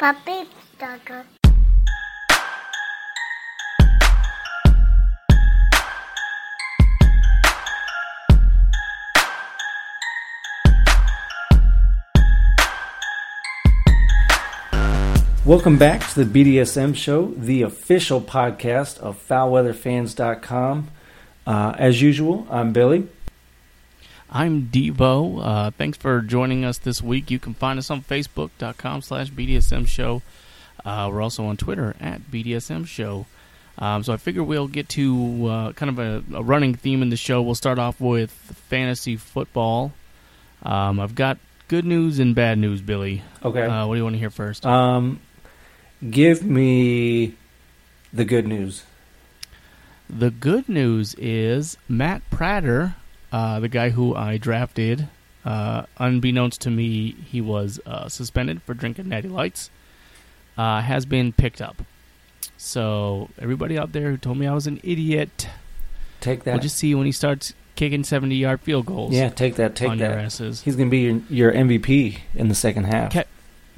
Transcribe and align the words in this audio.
Puppy 0.00 0.48
dog. 0.78 1.26
Welcome 15.44 15.76
back 15.76 16.08
to 16.08 16.24
the 16.24 16.24
BDSM 16.24 16.96
show, 16.96 17.34
the 17.36 17.60
official 17.60 18.22
podcast 18.22 18.96
of 19.00 19.22
foulweatherfans.com. 19.28 20.88
Uh, 21.46 21.74
as 21.76 22.00
usual, 22.00 22.46
I'm 22.48 22.72
Billy. 22.72 23.06
I'm 24.32 24.68
Devo. 24.68 25.44
Uh, 25.44 25.70
thanks 25.72 25.98
for 25.98 26.20
joining 26.20 26.64
us 26.64 26.78
this 26.78 27.02
week. 27.02 27.32
You 27.32 27.40
can 27.40 27.52
find 27.52 27.80
us 27.80 27.90
on 27.90 28.02
Facebook.com 28.02 29.02
slash 29.02 29.28
BDSM 29.30 29.88
show. 29.88 30.22
Uh, 30.84 31.08
we're 31.12 31.20
also 31.20 31.44
on 31.46 31.56
Twitter 31.56 31.96
at 32.00 32.30
BDSM 32.30 32.86
show. 32.86 33.26
Um, 33.76 34.04
so 34.04 34.12
I 34.12 34.18
figure 34.18 34.44
we'll 34.44 34.68
get 34.68 34.88
to 34.90 35.46
uh, 35.46 35.72
kind 35.72 35.90
of 35.90 35.98
a, 35.98 36.36
a, 36.36 36.42
running 36.42 36.74
theme 36.74 37.02
in 37.02 37.10
the 37.10 37.16
show. 37.16 37.42
We'll 37.42 37.54
start 37.54 37.78
off 37.78 38.00
with 38.00 38.30
fantasy 38.30 39.16
football. 39.16 39.92
Um, 40.62 41.00
I've 41.00 41.14
got 41.14 41.38
good 41.66 41.84
news 41.84 42.18
and 42.18 42.34
bad 42.34 42.58
news, 42.58 42.82
Billy. 42.82 43.22
Okay. 43.42 43.62
Uh, 43.62 43.86
what 43.86 43.94
do 43.94 43.98
you 43.98 44.04
want 44.04 44.14
to 44.14 44.20
hear 44.20 44.30
first? 44.30 44.64
Um, 44.64 45.20
give 46.08 46.44
me 46.44 47.34
the 48.12 48.24
good 48.24 48.46
news. 48.46 48.84
The 50.08 50.30
good 50.30 50.68
news 50.68 51.14
is 51.14 51.76
Matt 51.88 52.28
Prater, 52.30 52.96
uh, 53.32 53.60
the 53.60 53.68
guy 53.68 53.90
who 53.90 54.14
I 54.14 54.36
drafted, 54.38 55.08
uh, 55.44 55.84
unbeknownst 55.98 56.60
to 56.62 56.70
me, 56.70 57.12
he 57.30 57.40
was 57.40 57.80
uh, 57.86 58.08
suspended 58.08 58.62
for 58.62 58.74
drinking 58.74 59.08
Natty 59.08 59.28
Lights, 59.28 59.70
uh, 60.58 60.80
has 60.80 61.06
been 61.06 61.32
picked 61.32 61.60
up. 61.60 61.82
So 62.56 63.30
everybody 63.38 63.78
out 63.78 63.92
there 63.92 64.10
who 64.10 64.16
told 64.16 64.38
me 64.38 64.46
I 64.46 64.54
was 64.54 64.66
an 64.66 64.80
idiot, 64.82 65.48
take 66.20 66.44
that. 66.44 66.52
We'll 66.52 66.60
just 66.60 66.76
see 66.76 66.94
when 66.94 67.06
he 67.06 67.12
starts 67.12 67.54
kicking 67.76 68.04
seventy-yard 68.04 68.60
field 68.60 68.86
goals. 68.86 69.12
Yeah, 69.14 69.30
take 69.30 69.54
that. 69.56 69.74
Take 69.74 69.90
on 69.90 69.98
that. 69.98 70.10
Your 70.10 70.18
asses. 70.18 70.60
He's 70.62 70.76
going 70.76 70.88
to 70.88 70.90
be 70.90 71.00
your, 71.00 71.20
your 71.30 71.52
MVP 71.52 72.18
in 72.34 72.48
the 72.48 72.54
second 72.54 72.84
half. 72.84 73.14
Ke- 73.14 73.26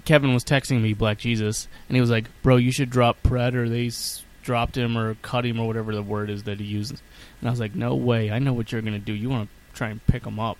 Kevin 0.05 0.35
was 0.35 0.45
texting 0.45 0.83
me 0.83 0.95
Black 0.95 1.19
Jesus, 1.19 1.69
and 1.89 1.95
he 1.97 2.01
was 2.01 2.11
like, 2.11 2.25
"Bro, 2.43 2.57
you 2.57 2.73
should 2.73 2.91
drop 2.91 3.23
Pred, 3.23 3.55
or 3.55 3.69
They 3.69 3.87
s- 3.87 4.25
dropped 4.43 4.77
him 4.77 4.99
or 4.99 5.15
cut 5.23 5.47
him 5.47 5.61
or 5.61 5.67
whatever 5.69 5.95
the 5.95 6.03
word 6.03 6.29
is 6.31 6.43
that 6.45 6.59
he 6.59 6.67
uses." 6.67 7.01
And 7.43 7.49
I 7.49 7.51
was 7.51 7.61
like, 7.61 7.75
"No 7.75 7.95
way! 7.95 8.31
I 8.31 8.39
know 8.39 8.55
what 8.55 8.73
you're 8.73 8.81
gonna 8.81 8.99
do. 8.99 9.13
You 9.13 9.29
want 9.29 9.51
to 9.51 9.77
try 9.77 9.91
and 9.91 10.05
pick 10.07 10.25
him 10.25 10.41
up." 10.41 10.57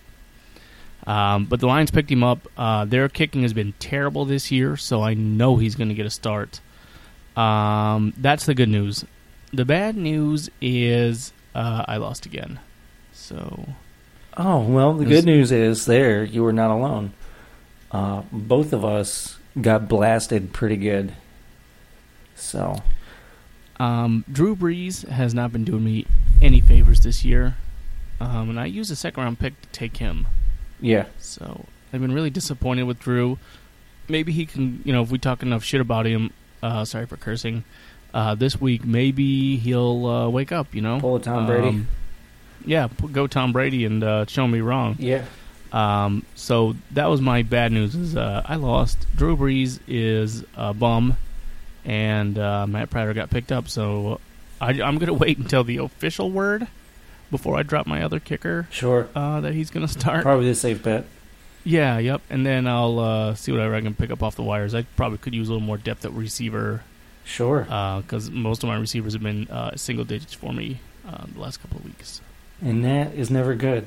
Um, 1.07 1.45
but 1.45 1.59
the 1.59 1.67
Lions 1.67 1.89
picked 1.89 2.11
him 2.11 2.23
up. 2.23 2.47
Uh, 2.55 2.85
their 2.85 3.09
kicking 3.09 3.41
has 3.41 3.53
been 3.53 3.73
terrible 3.79 4.25
this 4.25 4.51
year, 4.51 4.77
so 4.77 5.01
I 5.01 5.15
know 5.15 5.57
he's 5.57 5.75
going 5.75 5.89
to 5.89 5.95
get 5.95 6.05
a 6.05 6.09
start. 6.09 6.61
Um, 7.35 8.13
that's 8.17 8.45
the 8.45 8.53
good 8.53 8.69
news. 8.69 9.03
The 9.51 9.65
bad 9.65 9.97
news 9.97 10.49
is 10.61 11.33
uh, 11.53 11.83
I 11.87 11.97
lost 11.97 12.25
again. 12.25 12.59
So 13.11 13.65
Oh 14.35 14.61
well, 14.61 14.93
the 14.93 15.05
good 15.05 15.25
news 15.25 15.51
is 15.51 15.85
there 15.85 16.23
you 16.23 16.43
were 16.43 16.53
not 16.53 16.71
alone. 16.71 17.13
Uh, 17.91 18.23
both 18.31 18.73
of 18.73 18.83
us 18.83 19.37
got 19.59 19.87
blasted 19.87 20.53
pretty 20.53 20.77
good. 20.77 21.13
So 22.35 22.81
Um, 23.79 24.23
Drew 24.31 24.55
Brees 24.55 25.07
has 25.07 25.33
not 25.33 25.51
been 25.51 25.63
doing 25.63 25.83
me 25.83 26.05
any 26.41 26.61
favors 26.61 27.01
this 27.01 27.25
year, 27.25 27.55
um, 28.19 28.49
and 28.49 28.59
I 28.59 28.65
used 28.65 28.91
a 28.91 28.95
second 28.95 29.23
round 29.23 29.39
pick 29.39 29.59
to 29.61 29.67
take 29.69 29.97
him. 29.97 30.27
yeah, 30.79 31.05
So 31.17 31.65
I've 31.91 32.01
been 32.01 32.13
really 32.13 32.29
disappointed 32.29 32.83
with 32.83 32.99
Drew. 32.99 33.37
Maybe 34.07 34.31
he 34.31 34.45
can, 34.45 34.81
you 34.85 34.93
know, 34.93 35.01
if 35.01 35.11
we 35.11 35.17
talk 35.17 35.41
enough 35.41 35.63
shit 35.63 35.81
about 35.81 36.05
him, 36.05 36.31
uh, 36.61 36.85
sorry 36.85 37.05
for 37.05 37.17
cursing, 37.17 37.63
uh, 38.13 38.35
this 38.35 38.59
week, 38.61 38.85
maybe 38.85 39.57
he'll 39.57 40.05
uh, 40.05 40.29
wake 40.29 40.51
up, 40.51 40.75
you 40.75 40.81
know? 40.81 40.99
pull 40.99 41.15
a 41.15 41.19
Tom 41.19 41.45
Brady. 41.47 41.67
Um, 41.69 41.87
yeah, 42.65 42.87
go 43.11 43.27
Tom 43.27 43.51
Brady 43.53 43.85
and 43.85 44.03
uh, 44.03 44.25
show 44.27 44.47
me 44.47 44.61
wrong. 44.61 44.95
yeah, 44.99 45.25
Um, 45.71 46.25
so 46.35 46.75
that 46.91 47.07
was 47.07 47.19
my 47.21 47.41
bad 47.41 47.71
news. 47.71 47.95
Is 47.95 48.15
uh, 48.15 48.43
I 48.45 48.55
lost. 48.55 49.05
Drew 49.15 49.35
Brees 49.35 49.79
is 49.87 50.43
a 50.55 50.73
bum, 50.73 51.17
and 51.85 52.37
uh, 52.37 52.65
Matt 52.67 52.89
Prater 52.89 53.13
got 53.13 53.29
picked 53.29 53.51
up. 53.51 53.67
So 53.69 54.19
I, 54.61 54.69
I'm 54.69 54.95
going 54.97 55.07
to 55.07 55.13
wait 55.13 55.37
until 55.37 55.63
the 55.63 55.77
official 55.77 56.31
word 56.31 56.67
before 57.31 57.55
I 57.57 57.63
drop 57.63 57.87
my 57.87 58.03
other 58.03 58.19
kicker 58.19 58.67
sure. 58.71 59.09
uh, 59.15 59.41
that 59.41 59.53
he's 59.53 59.69
going 59.71 59.85
to 59.85 59.91
start. 59.91 60.23
Probably 60.23 60.47
the 60.47 60.55
safe 60.55 60.83
bet. 60.83 61.05
Yeah, 61.63 61.97
yep. 61.97 62.21
And 62.29 62.45
then 62.45 62.67
I'll 62.67 62.99
uh, 62.99 63.35
see 63.35 63.51
whatever 63.51 63.73
I 63.75 63.81
can 63.81 63.95
pick 63.95 64.11
up 64.11 64.21
off 64.21 64.35
the 64.35 64.43
wires. 64.43 64.75
I 64.75 64.83
probably 64.97 65.17
could 65.17 65.33
use 65.33 65.47
a 65.47 65.53
little 65.53 65.65
more 65.65 65.77
depth 65.77 66.03
at 66.05 66.11
receiver 66.11 66.83
Sure. 67.25 67.61
because 67.63 68.29
most 68.29 68.63
of 68.63 68.67
my 68.67 68.75
receivers 68.75 69.13
have 69.13 69.23
been 69.23 69.47
uh, 69.47 69.75
single 69.77 70.03
digits 70.03 70.33
for 70.33 70.51
me 70.51 70.79
uh, 71.07 71.23
the 71.33 71.39
last 71.39 71.61
couple 71.61 71.77
of 71.77 71.85
weeks. 71.85 72.19
and 72.61 72.83
that 72.83 73.13
is 73.15 73.29
never 73.31 73.55
good. 73.55 73.85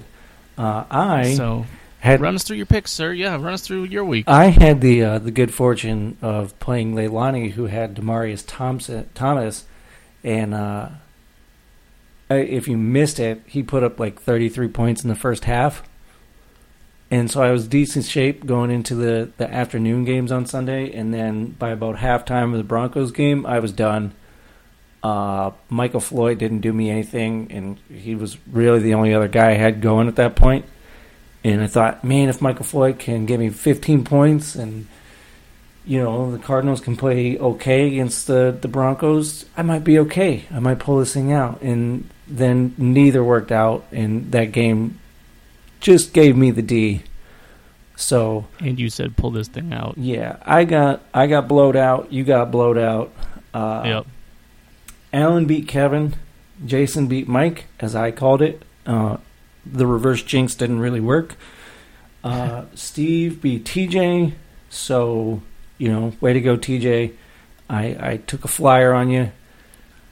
Uh, 0.57 0.85
I 0.91 1.35
so 1.35 1.67
had 1.99 2.21
run 2.21 2.35
us 2.35 2.45
through 2.45 2.57
your 2.57 2.67
picks, 2.67 2.93
sir. 2.93 3.13
Yeah, 3.13 3.35
run 3.35 3.55
us 3.55 3.63
through 3.63 3.85
your 3.85 4.05
week. 4.05 4.29
I 4.29 4.47
had 4.47 4.81
the 4.81 5.03
uh, 5.03 5.19
the 5.19 5.31
good 5.31 5.53
fortune 5.53 6.17
of 6.23 6.59
playing 6.59 6.95
Leilani, 6.95 7.53
who 7.53 7.67
had 7.67 7.97
Demaryius 7.97 8.45
Thompson 8.47 9.09
Thomas, 9.15 9.65
and 10.23 10.55
uh, 10.55 10.89
if 12.29 12.69
you 12.69 12.77
missed 12.77 13.19
it, 13.19 13.43
he 13.47 13.63
put 13.63 13.83
up 13.83 13.99
like 14.01 14.21
33 14.21 14.69
points 14.69 15.03
in 15.03 15.09
the 15.09 15.15
first 15.15 15.45
half. 15.45 15.83
And 17.09 17.31
so 17.31 17.41
I 17.41 17.53
was 17.53 17.69
decent 17.69 18.05
shape 18.05 18.47
going 18.47 18.71
into 18.73 18.97
the, 18.97 19.31
the 19.37 19.49
afternoon 19.49 20.05
games 20.05 20.33
on 20.33 20.45
Sunday, 20.45 20.93
and 20.93 21.15
then 21.15 21.51
by 21.51 21.71
about 21.71 21.97
halftime 21.97 22.51
of 22.51 22.59
the 22.59 22.65
Broncos 22.65 23.13
game, 23.13 23.47
I 23.47 23.61
was 23.61 23.71
done. 23.71 24.13
Uh, 25.05 25.53
Michael 25.69 26.01
Floyd 26.01 26.39
didn't 26.39 26.61
do 26.61 26.73
me 26.73 26.91
anything, 26.91 27.47
and 27.53 27.79
he 27.89 28.17
was 28.17 28.37
really 28.49 28.81
the 28.81 28.95
only 28.95 29.15
other 29.15 29.29
guy 29.29 29.51
I 29.51 29.55
had 29.55 29.81
going 29.81 30.09
at 30.09 30.17
that 30.17 30.35
point. 30.35 30.65
And 31.47 31.63
I 31.63 31.69
thought, 31.69 32.03
man, 32.03 32.29
if 32.29 32.43
Michael 32.43 32.65
Floyd 32.65 32.99
can 32.99 33.25
give 33.25 33.39
me 33.39 33.51
15 33.51 34.03
points 34.03 34.57
and, 34.57 34.89
you 35.85 36.03
know, 36.03 36.33
the 36.33 36.41
Cardinals 36.41 36.81
can 36.81 36.97
play 36.97 37.39
okay 37.39 37.87
against 37.87 38.27
the, 38.27 38.57
the 38.61 38.67
Broncos, 38.67 39.45
I 39.57 39.63
might 39.63 39.85
be 39.85 39.97
okay. 40.01 40.45
I 40.53 40.59
might 40.59 40.81
pull 40.81 40.99
this 40.99 41.15
thing 41.15 41.33
out. 41.33 41.63
And 41.63 42.11
then 42.27 42.75
neither 42.77 43.23
worked 43.23 43.53
out, 43.53 43.85
and 43.93 44.33
that 44.33 44.47
game 44.51 44.99
just 45.79 46.13
gave 46.13 46.37
me 46.37 46.51
the 46.51 46.63
D. 46.63 47.03
So, 47.95 48.47
And 48.59 48.77
you 48.81 48.91
said 48.91 49.17
pull 49.17 49.31
this 49.31 49.47
thing 49.47 49.73
out. 49.73 49.97
yeah, 49.97 50.39
I 50.45 50.65
got 50.65 51.03
I 51.15 51.29
got 51.29 51.47
blowed 51.47 51.77
out. 51.77 52.13
You 52.13 52.25
got 52.25 52.51
blowed 52.51 52.77
out. 52.77 53.13
Uh, 53.55 53.83
yep. 53.87 54.07
Alan 55.13 55.47
beat 55.47 55.69
Kevin. 55.69 56.17
Jason 56.65 57.07
beat 57.07 57.29
Mike, 57.29 57.67
as 57.79 57.95
I 57.95 58.11
called 58.11 58.43
it. 58.43 58.63
Uh, 58.85 59.19
the 59.71 59.87
reverse 59.87 60.23
jinx 60.23 60.55
didn't 60.55 60.81
really 60.81 61.01
work. 61.01 61.37
Uh, 62.23 62.65
Steve 62.75 63.41
beat 63.41 63.65
TJ. 63.65 64.35
So, 64.69 65.43
you 65.79 65.89
know, 65.89 66.13
way 66.21 66.33
to 66.33 66.41
go, 66.41 66.57
TJ. 66.57 67.15
I, 67.69 67.85
I 68.01 68.17
took 68.19 68.45
a 68.45 68.49
flyer 68.49 68.93
on 68.93 69.11
you, 69.11 69.33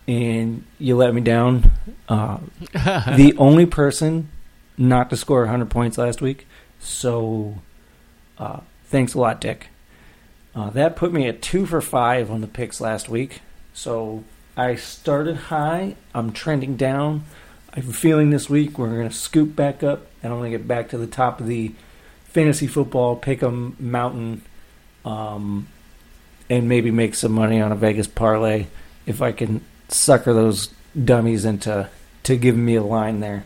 and 0.09 0.65
you 0.79 0.97
let 0.97 1.15
me 1.15 1.21
down. 1.21 1.73
Uh, 2.09 2.39
the 2.73 3.35
only 3.39 3.67
person 3.67 4.29
not 4.77 5.11
to 5.11 5.17
score 5.17 5.41
100 5.41 5.71
points 5.71 5.99
last 5.99 6.21
week. 6.21 6.47
So, 6.81 7.57
uh, 8.39 8.61
thanks 8.87 9.15
a 9.15 9.19
lot, 9.19 9.41
Dick. 9.41 9.69
Uh, 10.55 10.71
that 10.71 10.95
put 10.95 11.13
me 11.13 11.27
at 11.27 11.43
two 11.43 11.67
for 11.67 11.81
five 11.81 12.31
on 12.31 12.41
the 12.41 12.47
picks 12.47 12.81
last 12.81 13.09
week. 13.09 13.41
So 13.73 14.23
I 14.57 14.77
started 14.77 15.37
high. 15.37 15.97
I'm 16.15 16.33
trending 16.33 16.77
down. 16.77 17.25
I'm 17.77 17.93
feeling 17.93 18.31
this 18.31 18.49
week 18.49 18.79
we're 18.79 18.91
going 18.91 19.09
to 19.09 19.15
scoop 19.15 19.57
back 19.57 19.83
up, 19.83 20.07
and 20.23 20.33
I'm 20.33 20.39
going 20.39 20.53
to 20.53 20.59
get 20.59 20.69
back 20.69 20.91
to 20.91 20.99
the 20.99 21.09
top 21.09 21.41
of 21.41 21.49
the 21.49 21.75
fantasy 22.27 22.69
football 22.69 23.19
pick'em 23.19 23.79
mountain, 23.81 24.43
um, 25.05 25.67
and 26.49 26.69
maybe 26.69 26.93
make 26.93 27.17
some 27.17 27.32
money 27.32 27.61
on 27.61 27.73
a 27.73 27.75
Vegas 27.75 28.06
parlay 28.06 28.67
if 29.06 29.21
I 29.21 29.32
can 29.32 29.61
sucker 29.88 30.32
those 30.32 30.69
dummies 31.03 31.44
into 31.44 31.88
to 32.23 32.37
giving 32.37 32.65
me 32.65 32.76
a 32.76 32.82
line 32.82 33.19
there. 33.19 33.44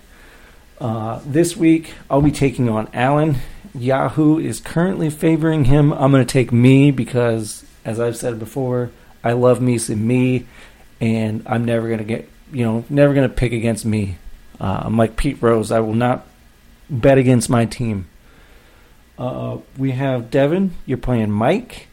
Uh, 0.79 1.21
this 1.25 1.57
week 1.57 1.95
I'll 2.11 2.21
be 2.21 2.31
taking 2.31 2.69
on 2.69 2.89
Allen. 2.93 3.37
Yahoo 3.75 4.39
is 4.39 4.61
currently 4.61 5.09
favoring 5.09 5.65
him. 5.65 5.93
I'm 5.93 6.11
going 6.11 6.25
to 6.25 6.31
take 6.33 6.53
me 6.53 6.91
because, 6.91 7.65
as 7.83 7.99
I've 7.99 8.17
said 8.17 8.39
before, 8.39 8.91
I 9.25 9.33
love 9.33 9.63
me 9.63 9.79
some 9.79 10.07
me, 10.07 10.47
and 11.01 11.43
I'm 11.47 11.65
never 11.65 11.87
going 11.87 11.99
to 11.99 12.05
get, 12.05 12.29
you 12.53 12.65
know, 12.65 12.85
never 12.89 13.15
going 13.15 13.29
to 13.29 13.35
pick 13.35 13.53
against 13.53 13.85
me. 13.85 14.17
Uh, 14.61 14.83
I'm 14.85 14.97
like 14.97 15.17
Pete 15.17 15.41
Rose. 15.41 15.71
I 15.71 15.81
will 15.81 15.95
not 15.95 16.27
bet 16.91 17.19
against 17.19 17.49
my 17.49 17.65
team. 17.65 18.09
Uh, 19.19 19.59
we 19.77 19.93
have 19.93 20.31
Devin. 20.31 20.75
You're 20.87 20.99
playing 20.99 21.31
Mike. 21.31 21.89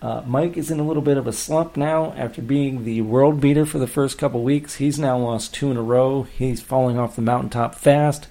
Uh, 0.00 0.22
Mike 0.26 0.56
is 0.56 0.70
in 0.70 0.78
a 0.78 0.84
little 0.84 1.02
bit 1.02 1.16
of 1.16 1.26
a 1.26 1.32
slump 1.32 1.76
now 1.76 2.12
after 2.12 2.40
being 2.40 2.84
the 2.84 3.00
world 3.02 3.40
beater 3.40 3.66
for 3.66 3.78
the 3.78 3.86
first 3.88 4.16
couple 4.16 4.44
weeks. 4.44 4.76
He's 4.76 4.98
now 4.98 5.18
lost 5.18 5.52
two 5.52 5.70
in 5.72 5.76
a 5.76 5.82
row. 5.82 6.22
He's 6.22 6.62
falling 6.62 6.98
off 6.98 7.16
the 7.16 7.22
mountaintop 7.22 7.74
fast. 7.74 8.28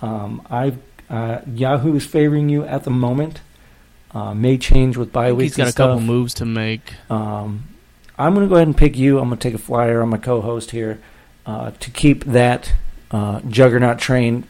Um, 0.00 0.46
I've 0.48 0.78
uh, 1.10 1.40
Yahoo 1.52 1.96
is 1.96 2.06
favoring 2.06 2.48
you 2.48 2.64
at 2.64 2.84
the 2.84 2.90
moment. 2.90 3.40
Uh, 4.12 4.32
may 4.32 4.58
change 4.58 4.96
with 4.96 5.12
bye 5.12 5.32
weeks. 5.32 5.56
he's 5.56 5.64
got 5.64 5.70
a 5.70 5.76
couple 5.76 6.00
moves 6.00 6.34
to 6.34 6.44
make. 6.44 6.94
Um, 7.10 7.68
I'm 8.16 8.34
going 8.34 8.46
to 8.46 8.48
go 8.48 8.56
ahead 8.56 8.68
and 8.68 8.76
pick 8.76 8.96
you. 8.96 9.18
I'm 9.18 9.28
going 9.28 9.38
to 9.38 9.48
take 9.48 9.54
a 9.54 9.62
flyer 9.62 10.02
on 10.02 10.10
my 10.10 10.18
co-host 10.18 10.70
here 10.70 11.00
uh, 11.48 11.70
to 11.80 11.90
keep 11.90 12.24
that 12.24 12.74
uh, 13.10 13.40
juggernaut 13.48 13.98
train 13.98 14.44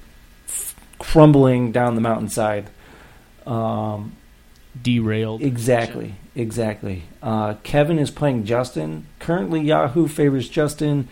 f- 0.48 0.74
crumbling 0.98 1.70
down 1.70 1.94
the 1.94 2.00
mountainside. 2.00 2.68
Um, 3.46 4.16
Derailed. 4.82 5.40
exactly, 5.42 6.16
exactly. 6.34 7.04
Uh, 7.22 7.54
Kevin 7.62 8.00
is 8.00 8.10
playing 8.10 8.44
Justin. 8.44 9.06
Currently, 9.20 9.60
Yahoo 9.60 10.08
favors 10.08 10.48
Justin. 10.48 11.08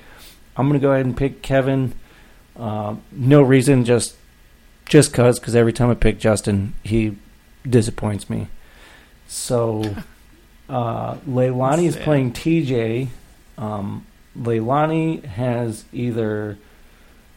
I'm 0.57 0.69
going 0.69 0.79
to 0.81 0.85
go 0.85 0.93
ahead 0.93 1.07
and 1.07 1.17
pick 1.17 1.41
Kevin. 1.41 1.95
Uh, 2.57 2.97
no 3.13 3.41
reason, 3.43 3.85
just 3.85 4.17
just 4.89 5.15
cause. 5.15 5.39
Because 5.39 5.55
every 5.55 5.73
time 5.73 5.89
I 5.89 5.95
pick 5.95 6.19
Justin, 6.19 6.75
he 6.83 7.17
disappoints 7.69 8.29
me. 8.29 8.49
So, 9.29 9.95
uh, 10.69 11.15
Leilani 11.29 11.85
is 11.85 11.97
playing 11.97 12.33
TJ. 12.33 13.09
Um, 13.57 14.05
Leilani 14.37 15.25
has 15.25 15.85
either 15.93 16.59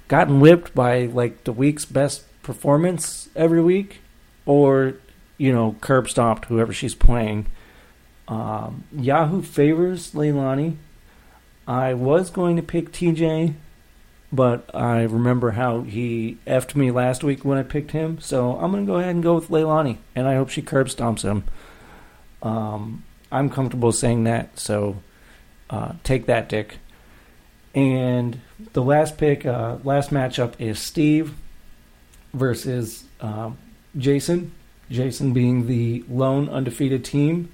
gotten 0.08 0.40
whipped 0.40 0.76
by 0.76 1.06
like 1.06 1.44
the 1.46 1.54
week's 1.54 1.86
best 1.86 2.24
performance 2.44 3.30
every 3.36 3.62
week, 3.62 4.02
or 4.46 4.96
you 5.38 5.52
know 5.52 5.76
curb 5.82 6.10
stomped 6.10 6.46
whoever 6.46 6.74
she's 6.74 6.96
playing. 6.96 7.46
Um, 8.28 8.84
Yahoo 8.92 9.42
favors 9.42 10.12
Leilani. 10.12 10.76
I 11.68 11.94
was 11.94 12.30
going 12.30 12.56
to 12.56 12.64
pick 12.64 12.92
TJ, 12.92 13.54
but 14.32 14.70
I 14.74 15.04
remember 15.04 15.52
how 15.52 15.82
he 15.82 16.38
effed 16.48 16.76
me 16.76 16.90
last 16.90 17.24
week 17.24 17.46
when 17.46 17.58
I 17.60 17.64
picked 17.64 17.92
him, 17.92 18.20
so 18.20 18.58
I'm 18.58 18.72
going 18.72 18.86
to 18.86 18.92
go 18.92 18.98
ahead 18.98 19.14
and 19.14 19.24
go 19.24 19.36
with 19.36 19.50
Leilani, 19.50 19.98
and 20.16 20.28
I 20.28 20.36
hope 20.36 20.50
she 20.50 20.64
curb 20.64 20.88
stomps 20.88 21.22
him. 21.22 21.44
Um, 22.42 23.04
I'm 23.32 23.50
comfortable 23.50 23.92
saying 23.92 24.24
that, 24.24 24.58
so 24.58 24.98
uh, 25.70 25.94
take 26.04 26.26
that, 26.26 26.50
Dick. 26.50 26.80
And 27.76 28.40
the 28.74 28.82
last 28.82 29.18
pick, 29.18 29.46
uh, 29.46 29.78
last 29.84 30.10
matchup 30.10 30.54
is 30.60 30.80
Steve 30.80 31.34
versus 32.34 33.06
uh, 33.22 33.52
Jason. 33.98 34.52
Jason 34.90 35.34
being 35.34 35.68
the 35.68 36.04
lone 36.10 36.50
undefeated 36.50 37.06
team, 37.06 37.52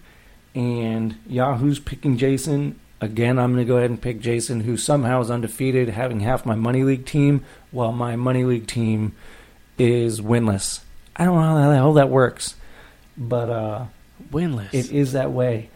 and 0.54 1.18
Yahoo's 1.28 1.80
picking 1.80 2.18
Jason. 2.18 2.80
Again, 3.02 3.38
I'm 3.38 3.54
going 3.54 3.66
to 3.66 3.68
go 3.68 3.78
ahead 3.78 3.90
and 3.90 4.02
pick 4.02 4.22
Jason, 4.22 4.62
who 4.62 4.78
somehow 4.78 5.20
is 5.20 5.30
undefeated, 5.30 5.90
having 5.90 6.22
half 6.22 6.46
my 6.46 6.56
money 6.56 6.84
league 6.84 7.06
team, 7.06 7.44
while 7.72 7.92
my 7.92 8.16
money 8.16 8.46
league 8.46 8.68
team 8.68 9.14
is 9.78 10.22
winless. 10.22 10.80
I 11.16 11.26
don't 11.26 11.36
know 11.36 11.42
how 11.42 11.70
the 11.70 11.76
hell 11.76 11.94
that 11.94 12.10
works, 12.10 12.56
but 13.18 13.50
uh, 13.50 13.86
Winless. 14.32 14.74
it 14.74 14.92
is 14.92 15.12
that 15.14 15.32
way. 15.32 15.70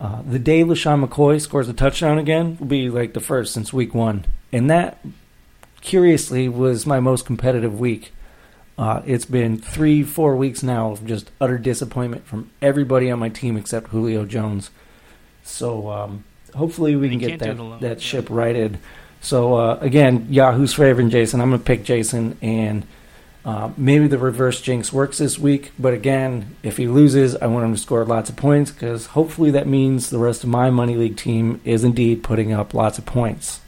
Uh, 0.00 0.22
the 0.22 0.38
day 0.38 0.62
LeSean 0.62 1.04
McCoy 1.04 1.40
scores 1.40 1.68
a 1.68 1.72
touchdown 1.72 2.18
again 2.18 2.56
will 2.58 2.66
be 2.66 2.90
like 2.90 3.12
the 3.14 3.20
first 3.20 3.54
since 3.54 3.72
week 3.72 3.94
one. 3.94 4.24
And 4.52 4.70
that, 4.70 4.98
curiously, 5.80 6.48
was 6.48 6.86
my 6.86 7.00
most 7.00 7.24
competitive 7.24 7.78
week. 7.78 8.12
Uh, 8.76 9.02
it's 9.06 9.24
been 9.24 9.56
three, 9.56 10.02
four 10.02 10.34
weeks 10.36 10.62
now 10.62 10.90
of 10.90 11.06
just 11.06 11.30
utter 11.40 11.58
disappointment 11.58 12.26
from 12.26 12.50
everybody 12.60 13.10
on 13.10 13.18
my 13.18 13.28
team 13.28 13.56
except 13.56 13.88
Julio 13.88 14.24
Jones. 14.24 14.70
So 15.44 15.90
um, 15.90 16.24
hopefully 16.54 16.96
we 16.96 17.08
can 17.08 17.18
get 17.18 17.38
that, 17.38 17.56
that 17.80 17.98
yeah. 17.98 18.04
ship 18.04 18.26
righted. 18.30 18.78
So 19.20 19.54
uh, 19.54 19.78
again, 19.80 20.26
Yahoo's 20.28 20.74
favoring 20.74 21.10
Jason. 21.10 21.40
I'm 21.40 21.50
going 21.50 21.60
to 21.60 21.64
pick 21.64 21.84
Jason 21.84 22.36
and 22.42 22.84
uh, 23.44 23.70
maybe 23.76 24.06
the 24.06 24.18
reverse 24.18 24.60
jinx 24.60 24.92
works 24.92 25.18
this 25.18 25.38
week, 25.38 25.72
but 25.78 25.92
again, 25.92 26.56
if 26.62 26.78
he 26.78 26.86
loses, 26.86 27.36
I 27.36 27.46
want 27.46 27.66
him 27.66 27.74
to 27.74 27.80
score 27.80 28.04
lots 28.04 28.30
of 28.30 28.36
points 28.36 28.70
because 28.70 29.06
hopefully 29.08 29.50
that 29.50 29.66
means 29.66 30.08
the 30.08 30.18
rest 30.18 30.44
of 30.44 30.48
my 30.48 30.70
money 30.70 30.96
league 30.96 31.16
team 31.16 31.60
is 31.64 31.84
indeed 31.84 32.22
putting 32.22 32.52
up 32.52 32.72
lots 32.72 32.96
of 32.98 33.04
points. 33.04 33.60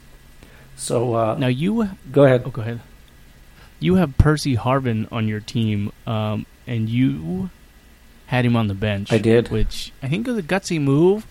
So 0.77 1.15
uh, 1.15 1.37
now 1.39 1.49
you 1.49 1.91
go 2.11 2.25
ahead. 2.25 2.43
Oh, 2.47 2.51
go 2.51 2.63
ahead. 2.63 2.81
You 3.79 3.97
have 3.97 4.17
Percy 4.17 4.57
Harvin 4.57 5.07
on 5.13 5.29
your 5.29 5.41
team, 5.41 5.93
um, 6.07 6.47
and 6.67 6.89
you 6.89 7.51
had 8.27 8.47
him 8.47 8.57
on 8.57 8.69
the 8.69 8.75
bench. 8.75 9.13
I 9.13 9.19
did. 9.19 9.49
which 9.49 9.93
I 10.03 10.09
think 10.09 10.27
was 10.27 10.39
a 10.39 10.43
gutsy 10.43 10.81
move, 10.81 11.27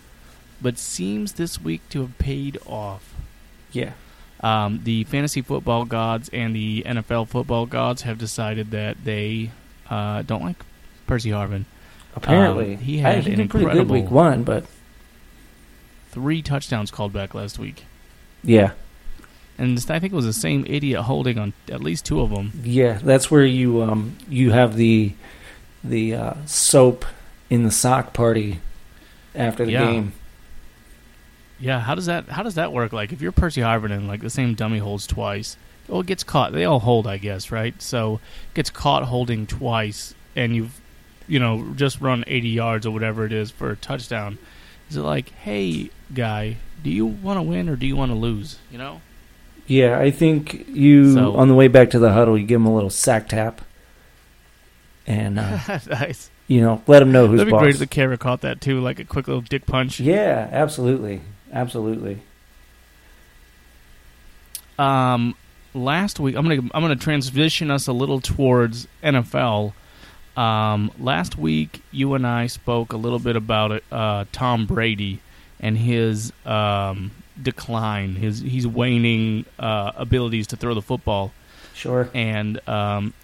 but 0.62 0.78
seems 0.78 1.32
this 1.32 1.60
week 1.60 1.82
to 1.90 2.02
have 2.02 2.16
paid 2.18 2.58
off. 2.64 3.12
Yeah, 3.72 3.92
Um, 4.40 4.80
the 4.84 5.04
fantasy 5.04 5.40
football 5.42 5.84
gods 5.86 6.28
and 6.32 6.54
the 6.54 6.82
NFL 6.86 7.28
football 7.28 7.64
gods 7.66 8.02
have 8.02 8.18
decided 8.18 8.70
that 8.72 8.98
they 9.04 9.50
uh, 9.88 10.22
don't 10.22 10.42
like 10.42 10.56
Percy 11.06 11.30
Harvin. 11.30 11.64
apparently 12.14 12.74
Um, 12.74 12.80
he 12.80 12.98
I- 13.04 13.12
had 13.12 13.24
he 13.24 13.32
an 13.32 13.38
did 13.38 13.50
pretty 13.50 13.64
good 13.66 13.70
incredible- 13.72 13.94
week 13.94 14.10
one, 14.10 14.42
but 14.44 14.64
Three 16.10 16.40
touchdowns 16.40 16.90
called 16.90 17.12
back 17.12 17.34
last 17.34 17.58
week, 17.58 17.84
yeah, 18.42 18.70
and 19.58 19.76
I 19.90 19.98
think 19.98 20.14
it 20.14 20.16
was 20.16 20.24
the 20.24 20.32
same 20.32 20.64
idiot 20.66 21.02
holding 21.02 21.38
on 21.38 21.52
at 21.70 21.82
least 21.82 22.06
two 22.06 22.22
of 22.22 22.30
them. 22.30 22.52
yeah, 22.64 22.98
that's 23.02 23.30
where 23.30 23.44
you 23.44 23.82
um 23.82 24.16
you 24.28 24.50
have 24.52 24.76
the 24.76 25.12
the 25.84 26.14
uh, 26.14 26.34
soap 26.46 27.04
in 27.50 27.64
the 27.64 27.70
sock 27.70 28.14
party 28.14 28.60
after 29.34 29.66
the 29.66 29.72
Yeah. 29.72 29.84
game. 29.84 30.12
Yeah, 31.58 31.80
how 31.80 31.94
does 31.94 32.06
that 32.06 32.28
how 32.28 32.42
does 32.42 32.54
that 32.56 32.72
work? 32.72 32.92
Like 32.92 33.12
if 33.12 33.20
you're 33.22 33.32
Percy 33.32 33.60
Harvin 33.62 33.90
and 33.90 34.06
like 34.08 34.20
the 34.20 34.30
same 34.30 34.54
dummy 34.54 34.78
holds 34.78 35.06
twice, 35.06 35.56
well, 35.88 36.00
it 36.00 36.06
gets 36.06 36.22
caught. 36.24 36.52
They 36.52 36.64
all 36.64 36.80
hold, 36.80 37.06
I 37.06 37.16
guess, 37.16 37.50
right? 37.50 37.80
So 37.80 38.20
gets 38.54 38.68
caught 38.70 39.04
holding 39.04 39.46
twice, 39.46 40.14
and 40.34 40.54
you've 40.54 40.80
you 41.28 41.38
know 41.38 41.72
just 41.76 42.00
run 42.00 42.24
80 42.26 42.48
yards 42.48 42.86
or 42.86 42.90
whatever 42.92 43.24
it 43.24 43.32
is 43.32 43.50
for 43.50 43.70
a 43.70 43.76
touchdown. 43.76 44.38
Is 44.90 44.96
it 44.96 45.00
like, 45.02 45.30
hey 45.30 45.90
guy, 46.14 46.56
do 46.84 46.90
you 46.90 47.06
want 47.06 47.38
to 47.38 47.42
win 47.42 47.68
or 47.68 47.76
do 47.76 47.86
you 47.86 47.96
want 47.96 48.12
to 48.12 48.16
lose? 48.16 48.58
You 48.70 48.78
know? 48.78 49.00
Yeah, 49.66 49.98
I 49.98 50.12
think 50.12 50.66
you 50.68 51.12
So- 51.14 51.34
on 51.36 51.48
the 51.48 51.54
way 51.54 51.66
back 51.68 51.90
to 51.90 51.98
the 51.98 52.12
huddle, 52.12 52.38
you 52.38 52.46
give 52.46 52.60
him 52.60 52.66
a 52.66 52.74
little 52.74 52.90
sack 52.90 53.28
tap, 53.28 53.62
and 55.06 55.38
uh, 55.38 55.58
nice. 55.90 56.30
you 56.46 56.60
know 56.60 56.82
let 56.86 57.02
him 57.02 57.12
know 57.12 57.26
who's 57.26 57.38
That'd 57.38 57.46
be 57.48 57.52
boss. 57.52 57.62
great 57.62 57.74
if 57.74 57.78
the 57.80 57.86
camera 57.86 58.18
caught 58.18 58.42
that 58.42 58.60
too, 58.60 58.80
like 58.80 58.98
a 58.98 59.04
quick 59.04 59.26
little 59.26 59.40
dick 59.42 59.66
punch. 59.66 59.98
Yeah, 60.00 60.48
absolutely, 60.52 61.20
absolutely. 61.52 62.20
Um, 64.78 65.34
last 65.74 66.20
week, 66.20 66.36
I'm 66.36 66.46
gonna 66.46 66.68
I'm 66.74 66.82
gonna 66.82 66.96
transition 66.96 67.70
us 67.70 67.86
a 67.86 67.92
little 67.92 68.20
towards 68.20 68.86
NFL. 69.02 69.72
Um, 70.36 70.90
last 70.98 71.38
week, 71.38 71.80
you 71.90 72.12
and 72.14 72.26
I 72.26 72.46
spoke 72.46 72.92
a 72.92 72.98
little 72.98 73.18
bit 73.18 73.36
about 73.36 73.72
it, 73.72 73.84
uh, 73.90 74.26
Tom 74.32 74.66
Brady 74.66 75.20
and 75.60 75.78
his 75.78 76.30
um, 76.44 77.10
decline, 77.42 78.16
his 78.16 78.40
he's 78.40 78.66
waning 78.66 79.46
uh, 79.58 79.92
abilities 79.96 80.46
to 80.48 80.56
throw 80.56 80.74
the 80.74 80.82
football, 80.82 81.32
Sure. 81.72 82.10
and 82.12 82.60
um, 82.68 83.14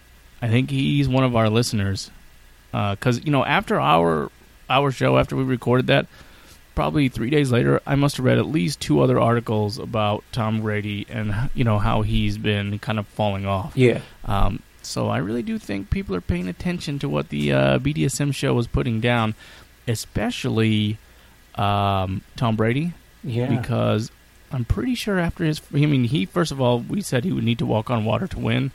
I 0.40 0.48
think 0.48 0.70
he's 0.70 1.06
one 1.08 1.24
of 1.24 1.36
our 1.36 1.50
listeners 1.50 2.10
because 2.70 3.22
you 3.26 3.30
know 3.30 3.44
after 3.44 3.78
our 3.78 4.30
our 4.70 4.90
show 4.90 5.18
after 5.18 5.36
we 5.36 5.44
recorded 5.44 5.88
that 5.88 6.06
probably 6.74 7.08
three 7.08 7.28
days 7.30 7.50
later 7.52 7.80
i 7.86 7.94
must 7.94 8.16
have 8.16 8.24
read 8.26 8.38
at 8.38 8.46
least 8.46 8.80
two 8.80 9.00
other 9.00 9.20
articles 9.20 9.78
about 9.78 10.24
tom 10.32 10.60
brady 10.62 11.06
and 11.10 11.34
you 11.54 11.64
know 11.64 11.78
how 11.78 12.02
he's 12.02 12.38
been 12.38 12.78
kind 12.78 12.98
of 12.98 13.06
falling 13.08 13.44
off 13.46 13.76
Yeah. 13.76 14.00
um, 14.24 14.62
so 14.82 15.08
i 15.08 15.18
really 15.18 15.42
do 15.42 15.58
think 15.58 15.90
people 15.90 16.14
are 16.16 16.20
paying 16.20 16.48
attention 16.48 16.98
to 17.00 17.08
what 17.08 17.28
the 17.28 17.52
uh, 17.52 17.78
bdsm 17.78 18.34
show 18.34 18.54
was 18.54 18.66
putting 18.66 19.00
down 19.00 19.34
especially 19.86 20.98
um, 21.56 22.22
tom 22.36 22.56
brady 22.56 22.92
Yeah. 23.22 23.46
because 23.48 24.10
I'm 24.54 24.66
pretty 24.66 24.94
sure 24.94 25.18
after 25.18 25.44
his, 25.44 25.62
I 25.72 25.86
mean, 25.86 26.04
he 26.04 26.26
first 26.26 26.52
of 26.52 26.60
all, 26.60 26.78
we 26.80 27.00
said 27.00 27.24
he 27.24 27.32
would 27.32 27.42
need 27.42 27.58
to 27.60 27.64
walk 27.64 27.88
on 27.90 28.04
water 28.04 28.26
to 28.26 28.38
win, 28.38 28.70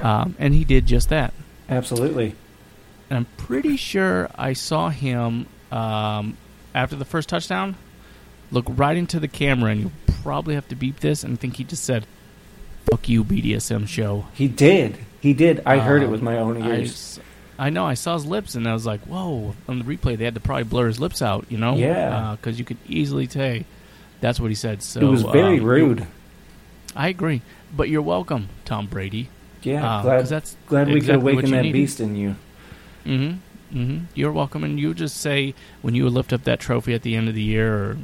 um, 0.00 0.34
and 0.38 0.54
he 0.54 0.64
did 0.64 0.86
just 0.86 1.10
that. 1.10 1.34
absolutely. 1.68 2.34
And 3.10 3.18
I'm 3.18 3.26
pretty 3.36 3.76
sure 3.76 4.30
I 4.34 4.54
saw 4.54 4.88
him 4.88 5.44
um, 5.70 6.38
after 6.74 6.96
the 6.96 7.04
first 7.04 7.28
touchdown 7.28 7.76
look 8.50 8.64
right 8.68 8.96
into 8.96 9.18
the 9.20 9.28
camera, 9.28 9.70
and 9.72 9.80
you'll 9.80 9.92
probably 10.22 10.54
have 10.54 10.68
to 10.68 10.74
beep 10.76 11.00
this, 11.00 11.24
and 11.24 11.34
I 11.34 11.36
think 11.36 11.56
he 11.56 11.64
just 11.64 11.84
said, 11.84 12.06
"Fuck 12.90 13.08
you, 13.08 13.24
BDSM 13.24 13.86
show." 13.86 14.26
He 14.34 14.48
did. 14.48 14.98
He 15.20 15.32
did. 15.32 15.62
I 15.64 15.78
heard 15.78 16.02
it 16.02 16.06
Um, 16.06 16.10
with 16.12 16.22
my 16.22 16.36
own 16.38 16.62
I, 16.62 16.78
ears. 16.78 16.90
s- 16.90 17.20
I 17.58 17.70
know. 17.70 17.86
I 17.86 17.94
saw 17.94 18.14
his 18.14 18.26
lips, 18.26 18.54
and 18.56 18.68
I 18.68 18.72
was 18.74 18.84
like, 18.84 19.00
"Whoa!" 19.02 19.54
On 19.68 19.78
the 19.78 19.84
replay, 19.84 20.18
they 20.18 20.24
had 20.24 20.34
to 20.34 20.40
probably 20.40 20.64
blur 20.64 20.88
his 20.88 21.00
lips 21.00 21.22
out, 21.22 21.46
you 21.48 21.56
know? 21.58 21.76
Yeah. 21.76 22.36
because 22.40 22.58
you 22.58 22.64
could 22.64 22.78
easily 22.88 23.26
say 23.28 23.64
that's 24.20 24.40
what 24.40 24.50
he 24.50 24.54
said. 24.54 24.82
So 24.82 25.00
it 25.00 25.04
was 25.04 25.22
very 25.22 25.58
um, 25.60 25.64
rude. 25.64 26.06
I 26.96 27.08
agree, 27.08 27.42
but 27.74 27.88
you're 27.88 28.02
welcome, 28.02 28.48
Tom 28.64 28.86
Brady. 28.86 29.28
Yeah. 29.62 29.96
Um, 29.98 30.02
glad 30.02 30.20
'cause 30.20 30.30
that's 30.30 30.56
glad 30.66 30.86
we 30.88 30.94
could 30.94 30.96
exactly 30.98 31.24
what 31.24 31.32
awaken 31.34 31.50
that 31.52 31.62
needed. 31.62 31.72
beast 31.72 32.00
in 32.00 32.16
you. 32.16 32.36
Mm-hmm. 33.06 33.38
Mm-hmm. 33.74 34.04
You're 34.14 34.32
welcome, 34.32 34.62
and 34.64 34.78
you 34.78 34.94
just 34.94 35.16
say 35.16 35.54
when 35.82 35.94
you 35.94 36.08
lift 36.08 36.32
up 36.32 36.44
that 36.44 36.60
trophy 36.60 36.94
at 36.94 37.02
the 37.02 37.16
end 37.16 37.28
of 37.28 37.34
the 37.34 37.42
year, 37.42 37.74
or 37.74 37.96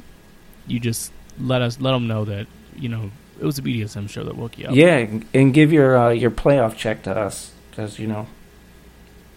you 0.67 0.79
just 0.79 1.11
let 1.39 1.61
us 1.61 1.79
let 1.79 1.91
them 1.91 2.07
know 2.07 2.25
that 2.25 2.47
you 2.75 2.89
know 2.89 3.11
it 3.39 3.45
was 3.45 3.57
a 3.57 3.61
BDSM 3.61 4.09
show 4.09 4.23
that 4.23 4.35
woke 4.35 4.57
you 4.57 4.67
up. 4.67 4.75
Yeah, 4.75 5.07
and 5.33 5.53
give 5.53 5.71
your 5.71 5.97
uh, 5.97 6.09
your 6.09 6.31
playoff 6.31 6.75
check 6.77 7.03
to 7.03 7.17
us 7.17 7.51
because 7.69 7.97
you 7.99 8.07
know 8.07 8.27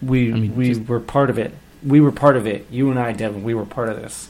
we 0.03 0.33
I 0.33 0.37
mean, 0.37 0.57
we 0.57 0.69
just- 0.75 0.89
were 0.89 1.01
part 1.01 1.31
of 1.31 1.39
it. 1.39 1.53
we 1.85 2.01
were 2.01 2.13
part 2.13 2.37
of 2.37 2.47
it. 2.47 2.67
You 2.71 2.91
and 2.91 2.99
I, 2.99 3.13
Devin, 3.13 3.43
we 3.45 3.55
were 3.55 3.65
part 3.67 3.89
of 3.89 3.97
this. 3.97 4.29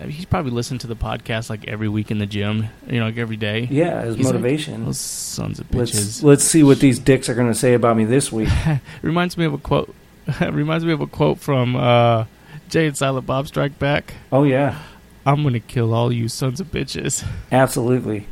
I 0.00 0.06
mean, 0.06 0.10
he's 0.10 0.24
probably 0.24 0.50
listened 0.50 0.80
to 0.80 0.88
the 0.88 0.96
podcast 0.96 1.48
like 1.48 1.68
every 1.68 1.88
week 1.88 2.10
in 2.10 2.18
the 2.18 2.26
gym, 2.26 2.66
you 2.88 2.98
know, 2.98 3.06
like 3.06 3.16
every 3.16 3.36
day. 3.36 3.68
Yeah, 3.70 3.92
as 4.00 4.16
He's 4.16 4.26
like, 4.26 4.34
motivation. 4.34 4.84
Those 4.86 4.98
sons 4.98 5.60
of 5.60 5.72
let's 5.72 5.92
bitches. 5.92 6.22
let's 6.24 6.42
see 6.42 6.64
what 6.64 6.80
these 6.80 6.98
dicks 6.98 7.28
are 7.28 7.34
going 7.36 7.46
to 7.46 7.54
say 7.54 7.74
about 7.74 7.96
me 7.96 8.04
this 8.04 8.32
week. 8.32 8.48
reminds 9.02 9.38
me 9.38 9.44
of 9.44 9.54
a 9.54 9.58
quote. 9.58 9.94
reminds 10.40 10.84
me 10.84 10.92
of 10.92 11.00
a 11.00 11.06
quote 11.06 11.38
from 11.38 11.76
uh, 11.76 12.24
Jay 12.68 12.86
and 12.86 12.96
Silent 12.96 13.26
Bob 13.26 13.46
Strike 13.48 13.78
Back. 13.78 14.14
Oh 14.32 14.44
yeah, 14.44 14.78
I'm 15.26 15.42
gonna 15.42 15.60
kill 15.60 15.94
all 15.94 16.12
you 16.12 16.28
sons 16.28 16.60
of 16.60 16.70
bitches. 16.70 17.26
absolutely. 17.52 18.26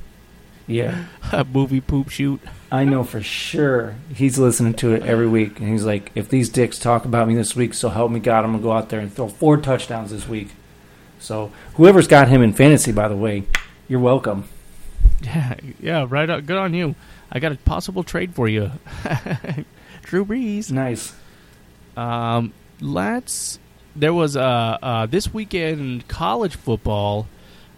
Yeah, 0.66 1.06
a 1.32 1.44
Movie 1.44 1.80
poop 1.80 2.08
shoot. 2.08 2.40
I 2.70 2.84
know 2.84 3.04
for 3.04 3.20
sure 3.20 3.96
he's 4.14 4.38
listening 4.38 4.74
to 4.74 4.92
it 4.94 5.02
every 5.02 5.28
week, 5.28 5.60
and 5.60 5.68
he's 5.68 5.84
like, 5.84 6.10
"If 6.14 6.28
these 6.28 6.48
dicks 6.48 6.78
talk 6.78 7.04
about 7.04 7.28
me 7.28 7.34
this 7.34 7.54
week, 7.54 7.74
so 7.74 7.88
help 7.88 8.10
me 8.10 8.20
God, 8.20 8.44
I'm 8.44 8.52
gonna 8.52 8.62
go 8.62 8.72
out 8.72 8.88
there 8.88 9.00
and 9.00 9.12
throw 9.12 9.28
four 9.28 9.56
touchdowns 9.56 10.10
this 10.10 10.26
week." 10.28 10.50
So 11.18 11.52
whoever's 11.74 12.08
got 12.08 12.28
him 12.28 12.42
in 12.42 12.52
fantasy, 12.52 12.92
by 12.92 13.08
the 13.08 13.16
way, 13.16 13.44
you're 13.88 14.00
welcome. 14.00 14.48
Yeah, 15.22 15.54
yeah, 15.80 16.06
right. 16.08 16.28
Up. 16.28 16.46
Good 16.46 16.56
on 16.56 16.74
you. 16.74 16.94
I 17.30 17.38
got 17.38 17.52
a 17.52 17.56
possible 17.56 18.02
trade 18.02 18.34
for 18.34 18.48
you, 18.48 18.72
Drew 20.02 20.24
Brees. 20.24 20.70
Nice. 20.70 21.14
Um, 21.96 22.52
let's. 22.80 23.58
There 23.94 24.14
was 24.14 24.36
uh, 24.36 24.78
uh 24.82 25.06
this 25.06 25.32
weekend 25.32 26.08
college 26.08 26.56
football. 26.56 27.26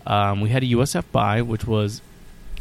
Um, 0.06 0.40
we 0.40 0.50
had 0.50 0.62
a 0.62 0.66
USF 0.66 1.04
bye, 1.10 1.42
which 1.42 1.66
was 1.66 2.02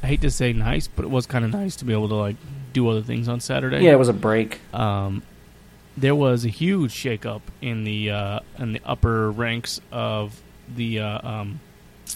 I 0.01 0.07
hate 0.07 0.21
to 0.21 0.31
say 0.31 0.51
nice, 0.53 0.87
but 0.87 1.05
it 1.05 1.11
was 1.11 1.25
kind 1.25 1.45
of 1.45 1.51
nice 1.51 1.77
to 1.77 1.85
be 1.85 1.93
able 1.93 2.09
to 2.09 2.15
like 2.15 2.35
do 2.73 2.87
other 2.89 3.01
things 3.01 3.27
on 3.29 3.39
Saturday. 3.39 3.83
Yeah, 3.83 3.93
it 3.93 3.99
was 3.99 4.09
a 4.09 4.13
break. 4.13 4.59
Um, 4.73 5.23
there 5.95 6.15
was 6.15 6.43
a 6.43 6.49
huge 6.49 6.91
shakeup 6.91 7.41
in 7.61 7.85
the 7.85 8.11
uh, 8.11 8.39
in 8.57 8.73
the 8.73 8.81
upper 8.85 9.31
ranks 9.31 9.79
of 9.91 10.41
the 10.75 10.99
uh, 10.99 11.27
um, 11.27 11.59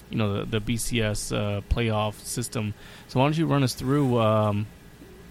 you 0.09 0.17
know 0.17 0.43
the, 0.43 0.59
the 0.59 0.73
BCS 0.73 1.35
uh, 1.35 1.61
playoff 1.69 2.15
system. 2.15 2.73
So 3.07 3.19
why 3.19 3.25
don't 3.25 3.37
you 3.37 3.45
run 3.45 3.63
us 3.63 3.73
through 3.73 4.19
um, 4.19 4.67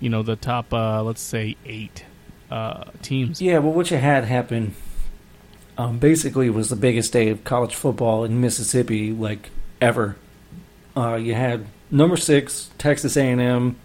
you 0.00 0.08
know 0.08 0.22
the 0.22 0.36
top 0.36 0.72
uh, 0.72 1.02
let's 1.02 1.20
say 1.20 1.56
eight 1.66 2.04
uh, 2.50 2.84
teams? 3.02 3.40
Yeah, 3.40 3.58
well, 3.58 3.72
what 3.72 3.90
you 3.90 3.96
had 3.96 4.24
happen 4.24 4.74
um, 5.78 5.98
basically 5.98 6.50
was 6.50 6.68
the 6.68 6.76
biggest 6.76 7.12
day 7.12 7.28
of 7.28 7.44
college 7.44 7.74
football 7.74 8.24
in 8.24 8.40
Mississippi, 8.40 9.12
like 9.12 9.50
ever. 9.80 10.16
Uh, 10.96 11.16
you 11.16 11.34
had 11.34 11.66
number 11.90 12.16
six 12.16 12.70
Texas 12.78 13.16
A&M 13.16 13.76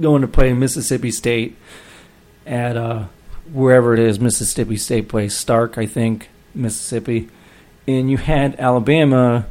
going 0.00 0.22
to 0.22 0.28
play 0.28 0.52
Mississippi 0.52 1.10
State 1.10 1.56
at 2.44 2.76
uh, 2.76 3.06
wherever 3.52 3.94
it 3.94 4.00
is 4.00 4.20
Mississippi 4.20 4.76
State 4.76 5.08
plays 5.08 5.36
Stark, 5.36 5.78
I 5.78 5.86
think, 5.86 6.28
Mississippi, 6.54 7.28
and 7.86 8.10
you 8.10 8.16
had 8.16 8.58
Alabama 8.58 9.46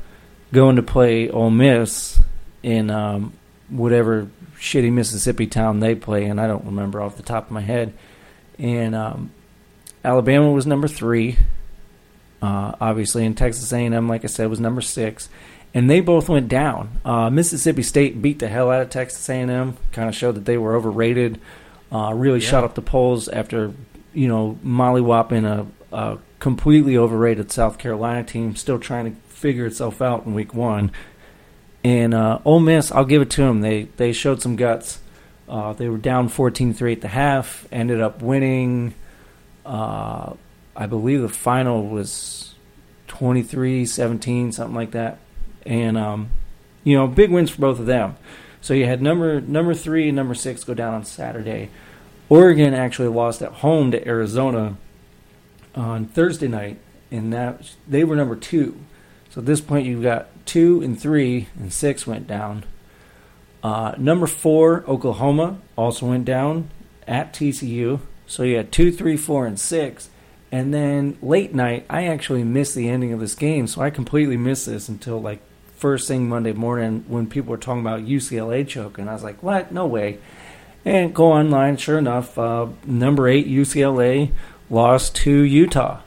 going 0.51 0.75
to 0.75 0.83
play 0.83 1.29
Ole 1.29 1.49
Miss 1.49 2.21
in 2.63 2.89
um, 2.89 3.33
whatever 3.69 4.27
shitty 4.57 4.91
Mississippi 4.91 5.47
town 5.47 5.79
they 5.79 5.95
play 5.95 6.25
in. 6.25 6.39
I 6.39 6.47
don't 6.47 6.65
remember 6.65 7.01
off 7.01 7.17
the 7.17 7.23
top 7.23 7.45
of 7.45 7.51
my 7.51 7.61
head. 7.61 7.93
And 8.59 8.95
um, 8.95 9.31
Alabama 10.03 10.51
was 10.51 10.65
number 10.65 10.87
three, 10.87 11.37
uh, 12.41 12.73
obviously, 12.79 13.25
and 13.25 13.37
Texas 13.37 13.71
A&M, 13.73 14.07
like 14.07 14.23
I 14.23 14.27
said, 14.27 14.49
was 14.49 14.59
number 14.59 14.81
six. 14.81 15.29
And 15.73 15.89
they 15.89 15.99
both 15.99 16.29
went 16.29 16.47
down. 16.47 16.99
Uh, 17.03 17.29
Mississippi 17.29 17.83
State 17.83 18.21
beat 18.21 18.39
the 18.39 18.47
hell 18.47 18.71
out 18.71 18.81
of 18.81 18.89
Texas 18.89 19.27
A&M. 19.29 19.75
Kind 19.91 20.07
of 20.07 20.15
showed 20.15 20.35
that 20.35 20.45
they 20.45 20.57
were 20.57 20.75
overrated. 20.75 21.39
Uh, 21.91 22.13
really 22.13 22.39
Yeah. 22.39 22.49
shot 22.49 22.63
up 22.63 22.75
the 22.75 22.81
polls 22.81 23.27
after 23.27 23.73
you 24.13 24.27
know 24.29 24.57
mollywhopping 24.65 25.45
a, 25.91 25.95
a 25.95 26.17
completely 26.39 26.97
overrated 26.97 27.51
South 27.51 27.77
Carolina 27.77 28.23
team, 28.23 28.55
still 28.55 28.79
trying 28.79 29.11
to 29.13 29.21
figure 29.27 29.65
itself 29.65 30.01
out 30.01 30.25
in 30.25 30.33
Week 30.33 30.53
One. 30.53 30.91
And 31.83 32.13
uh, 32.13 32.39
Ole 32.45 32.61
Miss, 32.61 32.91
I'll 32.91 33.05
give 33.05 33.21
it 33.21 33.29
to 33.31 33.41
them. 33.41 33.59
They 33.61 33.83
they 33.97 34.13
showed 34.13 34.41
some 34.41 34.55
guts. 34.55 34.99
Uh, 35.47 35.73
they 35.73 35.89
were 35.89 35.97
down 35.97 36.29
14-3 36.29 36.93
at 36.93 37.01
the 37.01 37.07
half. 37.07 37.67
Ended 37.71 38.01
up 38.01 38.21
winning. 38.21 38.93
Uh, 39.65 40.33
I 40.75 40.85
believe 40.87 41.21
the 41.21 41.29
final 41.29 41.87
was 41.87 42.55
23-17, 43.07 44.53
something 44.53 44.75
like 44.75 44.91
that. 44.91 45.19
And 45.65 45.97
um, 45.97 46.29
you 46.83 46.95
know, 46.95 47.07
big 47.07 47.31
wins 47.31 47.49
for 47.49 47.61
both 47.61 47.79
of 47.79 47.85
them. 47.85 48.15
So 48.61 48.73
you 48.73 48.85
had 48.85 49.01
number 49.01 49.41
number 49.41 49.73
three 49.73 50.07
and 50.07 50.15
number 50.15 50.33
six 50.33 50.63
go 50.63 50.73
down 50.73 50.93
on 50.93 51.03
Saturday. 51.05 51.69
Oregon 52.29 52.73
actually 52.73 53.09
lost 53.09 53.41
at 53.41 53.51
home 53.51 53.91
to 53.91 54.07
Arizona 54.07 54.77
on 55.75 56.05
Thursday 56.05 56.47
night, 56.47 56.79
and 57.11 57.31
that 57.33 57.75
they 57.87 58.03
were 58.03 58.15
number 58.15 58.35
two. 58.35 58.79
So 59.29 59.41
at 59.41 59.45
this 59.45 59.61
point, 59.61 59.85
you've 59.85 60.01
got 60.01 60.27
two 60.45 60.81
and 60.81 60.99
three, 60.99 61.49
and 61.59 61.71
six 61.71 62.07
went 62.07 62.27
down. 62.27 62.63
Uh, 63.65 63.95
number 63.97 64.27
four, 64.27 64.83
Oklahoma, 64.87 65.57
also 65.75 66.05
went 66.05 66.23
down 66.23 66.69
at 67.07 67.33
TCU. 67.33 67.99
So 68.27 68.43
you 68.43 68.57
had 68.57 68.71
two, 68.71 68.91
three, 68.91 69.17
four, 69.17 69.47
and 69.47 69.59
six. 69.59 70.07
And 70.51 70.71
then 70.71 71.17
late 71.19 71.51
night, 71.51 71.83
I 71.89 72.05
actually 72.05 72.43
missed 72.43 72.75
the 72.75 72.87
ending 72.87 73.11
of 73.11 73.19
this 73.19 73.33
game, 73.33 73.65
so 73.65 73.81
I 73.81 73.89
completely 73.89 74.37
missed 74.37 74.67
this 74.67 74.87
until 74.87 75.19
like 75.19 75.41
first 75.77 76.07
thing 76.07 76.29
Monday 76.29 76.53
morning 76.53 77.05
when 77.07 77.25
people 77.25 77.49
were 77.49 77.57
talking 77.57 77.81
about 77.81 78.01
UCLA 78.01 78.67
choking. 78.67 79.07
I 79.07 79.13
was 79.13 79.23
like, 79.23 79.41
what? 79.41 79.71
No 79.71 79.87
way. 79.87 80.19
And 80.85 81.15
go 81.15 81.31
online, 81.31 81.77
sure 81.77 81.97
enough, 81.97 82.37
uh, 82.37 82.67
number 82.85 83.27
eight, 83.27 83.47
UCLA, 83.47 84.31
lost 84.69 85.15
to 85.15 85.31
Utah. 85.31 86.01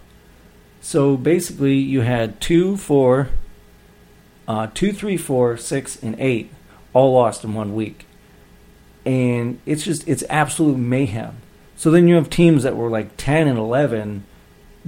So 0.80 1.16
basically, 1.16 1.74
you 1.74 2.02
had 2.02 2.40
two, 2.40 2.76
four, 2.76 3.30
uh, 4.46 4.68
two, 4.72 4.92
three, 4.92 5.16
four, 5.16 5.56
six, 5.56 6.00
and 6.00 6.14
eight 6.20 6.52
all 6.92 7.12
lost 7.12 7.44
in 7.44 7.54
one 7.54 7.74
week. 7.74 8.06
And 9.04 9.60
it's 9.64 9.84
just, 9.84 10.06
it's 10.08 10.24
absolute 10.28 10.76
mayhem. 10.76 11.36
So 11.76 11.90
then 11.90 12.08
you 12.08 12.16
have 12.16 12.28
teams 12.28 12.62
that 12.64 12.76
were 12.76 12.90
like 12.90 13.16
10 13.16 13.46
and 13.48 13.58
11 13.58 14.24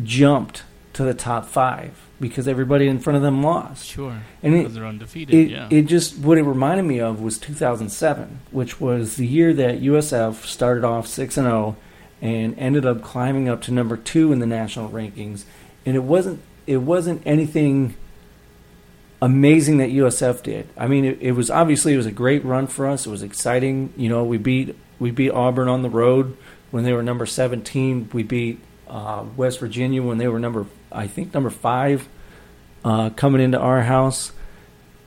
jumped 0.03 0.65
to 0.93 1.05
the 1.05 1.15
top 1.15 1.47
five 1.47 1.97
because 2.21 2.47
everybody 2.49 2.87
in 2.89 2.99
front 2.99 3.17
of 3.17 3.23
them 3.23 3.43
lost. 3.43 3.87
Sure, 3.87 4.19
And 4.43 4.55
it- 4.55 4.59
because 4.59 4.75
they're 4.75 4.85
undefeated. 4.87 5.35
It, 5.35 5.51
yeah, 5.51 5.69
it 5.71 5.83
just 5.83 6.19
what 6.19 6.37
it 6.37 6.43
reminded 6.43 6.83
me 6.83 7.01
of 7.01 7.21
was 7.23 7.39
2007, 7.39 8.41
which 8.51 8.81
was 8.81 9.17
the 9.17 9.27
year 9.27 9.55
that 9.55 9.81
USF 9.81 10.45
started 10.45 10.85
off 10.85 11.07
six 11.07 11.37
and 11.39 11.47
zero, 11.47 11.77
and 12.21 12.59
ended 12.59 12.85
up 12.85 13.01
climbing 13.03 13.49
up 13.49 13.63
to 13.63 13.73
number 13.73 13.97
two 13.97 14.33
in 14.33 14.41
the 14.41 14.47
national 14.47 14.91
rankings. 14.91 15.45
And 15.87 15.97
it 15.97 16.03
wasn't 16.03 16.43
it 16.67 16.79
wasn't 16.79 17.23
anything 17.25 17.95
amazing 19.23 19.79
that 19.79 19.91
USF 19.91 20.43
did. 20.43 20.69
I 20.77 20.87
mean, 20.87 21.05
it, 21.05 21.19
it 21.21 21.33
was 21.33 21.51
obviously 21.51 21.95
it 21.95 21.97
was 21.97 22.07
a 22.07 22.13
great 22.13 22.45
run 22.45 22.67
for 22.67 22.87
us. 22.87 23.07
It 23.07 23.11
was 23.11 23.23
exciting. 23.23 23.93
You 23.97 24.09
know, 24.09 24.25
we 24.25 24.39
beat 24.39 24.77
we 24.99 25.11
beat 25.11 25.31
Auburn 25.31 25.69
on 25.69 25.83
the 25.83 25.91
road 25.91 26.37
when 26.71 26.85
they 26.85 26.93
were 26.93 27.03
number 27.03 27.27
17. 27.27 28.11
We 28.13 28.23
beat 28.23 28.61
uh, 28.89 29.25
West 29.37 29.61
Virginia 29.61 30.03
when 30.03 30.19
they 30.19 30.29
were 30.29 30.39
number 30.39 30.67
I 30.91 31.07
think 31.07 31.35
number 31.35 31.51
five 31.51 32.09
uh, 32.85 33.11
coming 33.11 33.41
into 33.41 33.59
our 33.59 33.83
house. 33.83 34.33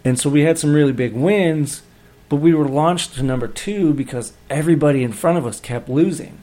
And 0.05 0.19
so 0.19 0.29
we 0.29 0.41
had 0.41 0.59
some 0.59 0.73
really 0.73 0.91
big 0.91 1.13
wins, 1.13 1.81
but 2.29 2.37
we 2.37 2.53
were 2.53 2.67
launched 2.67 3.15
to 3.15 3.23
number 3.23 3.47
two 3.47 3.93
because 3.93 4.33
everybody 4.49 5.03
in 5.03 5.13
front 5.13 5.37
of 5.37 5.45
us 5.45 5.59
kept 5.59 5.89
losing. 5.89 6.39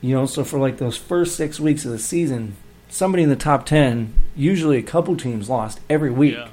You 0.00 0.16
know, 0.16 0.26
so 0.26 0.42
for 0.42 0.58
like 0.58 0.78
those 0.78 0.96
first 0.96 1.36
six 1.36 1.60
weeks 1.60 1.84
of 1.84 1.92
the 1.92 1.98
season, 1.98 2.56
somebody 2.88 3.22
in 3.22 3.28
the 3.28 3.36
top 3.36 3.66
ten, 3.66 4.14
usually 4.34 4.78
a 4.78 4.82
couple 4.82 5.16
teams 5.16 5.48
lost 5.48 5.78
every 5.88 6.10
week. 6.10 6.34
Yeah. 6.34 6.48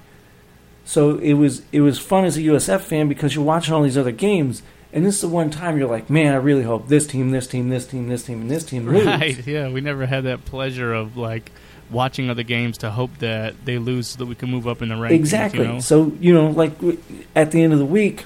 So 0.89 1.19
it 1.19 1.33
was 1.33 1.61
it 1.71 1.81
was 1.81 1.99
fun 1.99 2.25
as 2.25 2.35
a 2.35 2.41
USF 2.41 2.81
fan 2.81 3.07
because 3.07 3.35
you're 3.35 3.45
watching 3.45 3.75
all 3.75 3.83
these 3.83 3.95
other 3.95 4.11
games, 4.11 4.63
and 4.91 5.05
this 5.05 5.13
is 5.13 5.21
the 5.21 5.27
one 5.27 5.51
time 5.51 5.77
you're 5.77 5.87
like, 5.87 6.09
man, 6.09 6.33
I 6.33 6.37
really 6.37 6.63
hope 6.63 6.87
this 6.87 7.05
team, 7.05 7.29
this 7.29 7.45
team, 7.45 7.69
this 7.69 7.85
team, 7.85 8.09
this 8.09 8.23
team, 8.23 8.41
and 8.41 8.49
this 8.49 8.63
team 8.63 8.87
lose. 8.87 9.05
Right. 9.19 9.45
Yeah, 9.45 9.69
we 9.69 9.81
never 9.81 10.07
had 10.07 10.23
that 10.23 10.45
pleasure 10.45 10.91
of 10.91 11.15
like 11.15 11.51
watching 11.91 12.31
other 12.31 12.41
games 12.41 12.79
to 12.79 12.89
hope 12.89 13.15
that 13.19 13.53
they 13.65 13.77
lose 13.77 14.07
so 14.07 14.17
that 14.17 14.25
we 14.25 14.33
can 14.33 14.49
move 14.49 14.67
up 14.67 14.81
in 14.81 14.89
the 14.89 14.95
rankings. 14.95 15.11
Exactly. 15.11 15.59
You 15.59 15.73
know? 15.73 15.79
So 15.79 16.11
you 16.19 16.33
know, 16.33 16.49
like 16.49 16.73
w- 16.77 16.97
at 17.35 17.51
the 17.51 17.61
end 17.61 17.71
of 17.71 17.77
the 17.77 17.85
week, 17.85 18.25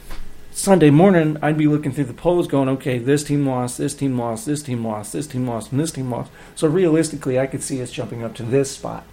Sunday 0.53 0.89
morning, 0.89 1.35
I'd 1.41 1.57
be 1.57 1.67
looking 1.67 1.91
through 1.91 2.05
the 2.05 2.13
polls, 2.13 2.47
going, 2.47 2.69
"Okay, 2.69 2.97
this 2.97 3.25
team 3.25 3.45
lost, 3.45 3.77
this 3.77 3.93
team 3.93 4.17
lost, 4.17 4.45
this 4.45 4.63
team 4.63 4.85
lost, 4.85 5.11
this 5.11 5.27
team 5.27 5.45
lost, 5.45 5.73
and 5.73 5.81
this 5.81 5.91
team 5.91 6.09
lost." 6.09 6.31
So 6.55 6.69
realistically, 6.69 7.37
I 7.37 7.45
could 7.45 7.61
see 7.61 7.81
us 7.81 7.91
jumping 7.91 8.23
up 8.23 8.33
to 8.35 8.43
this 8.43 8.71
spot, 8.71 9.05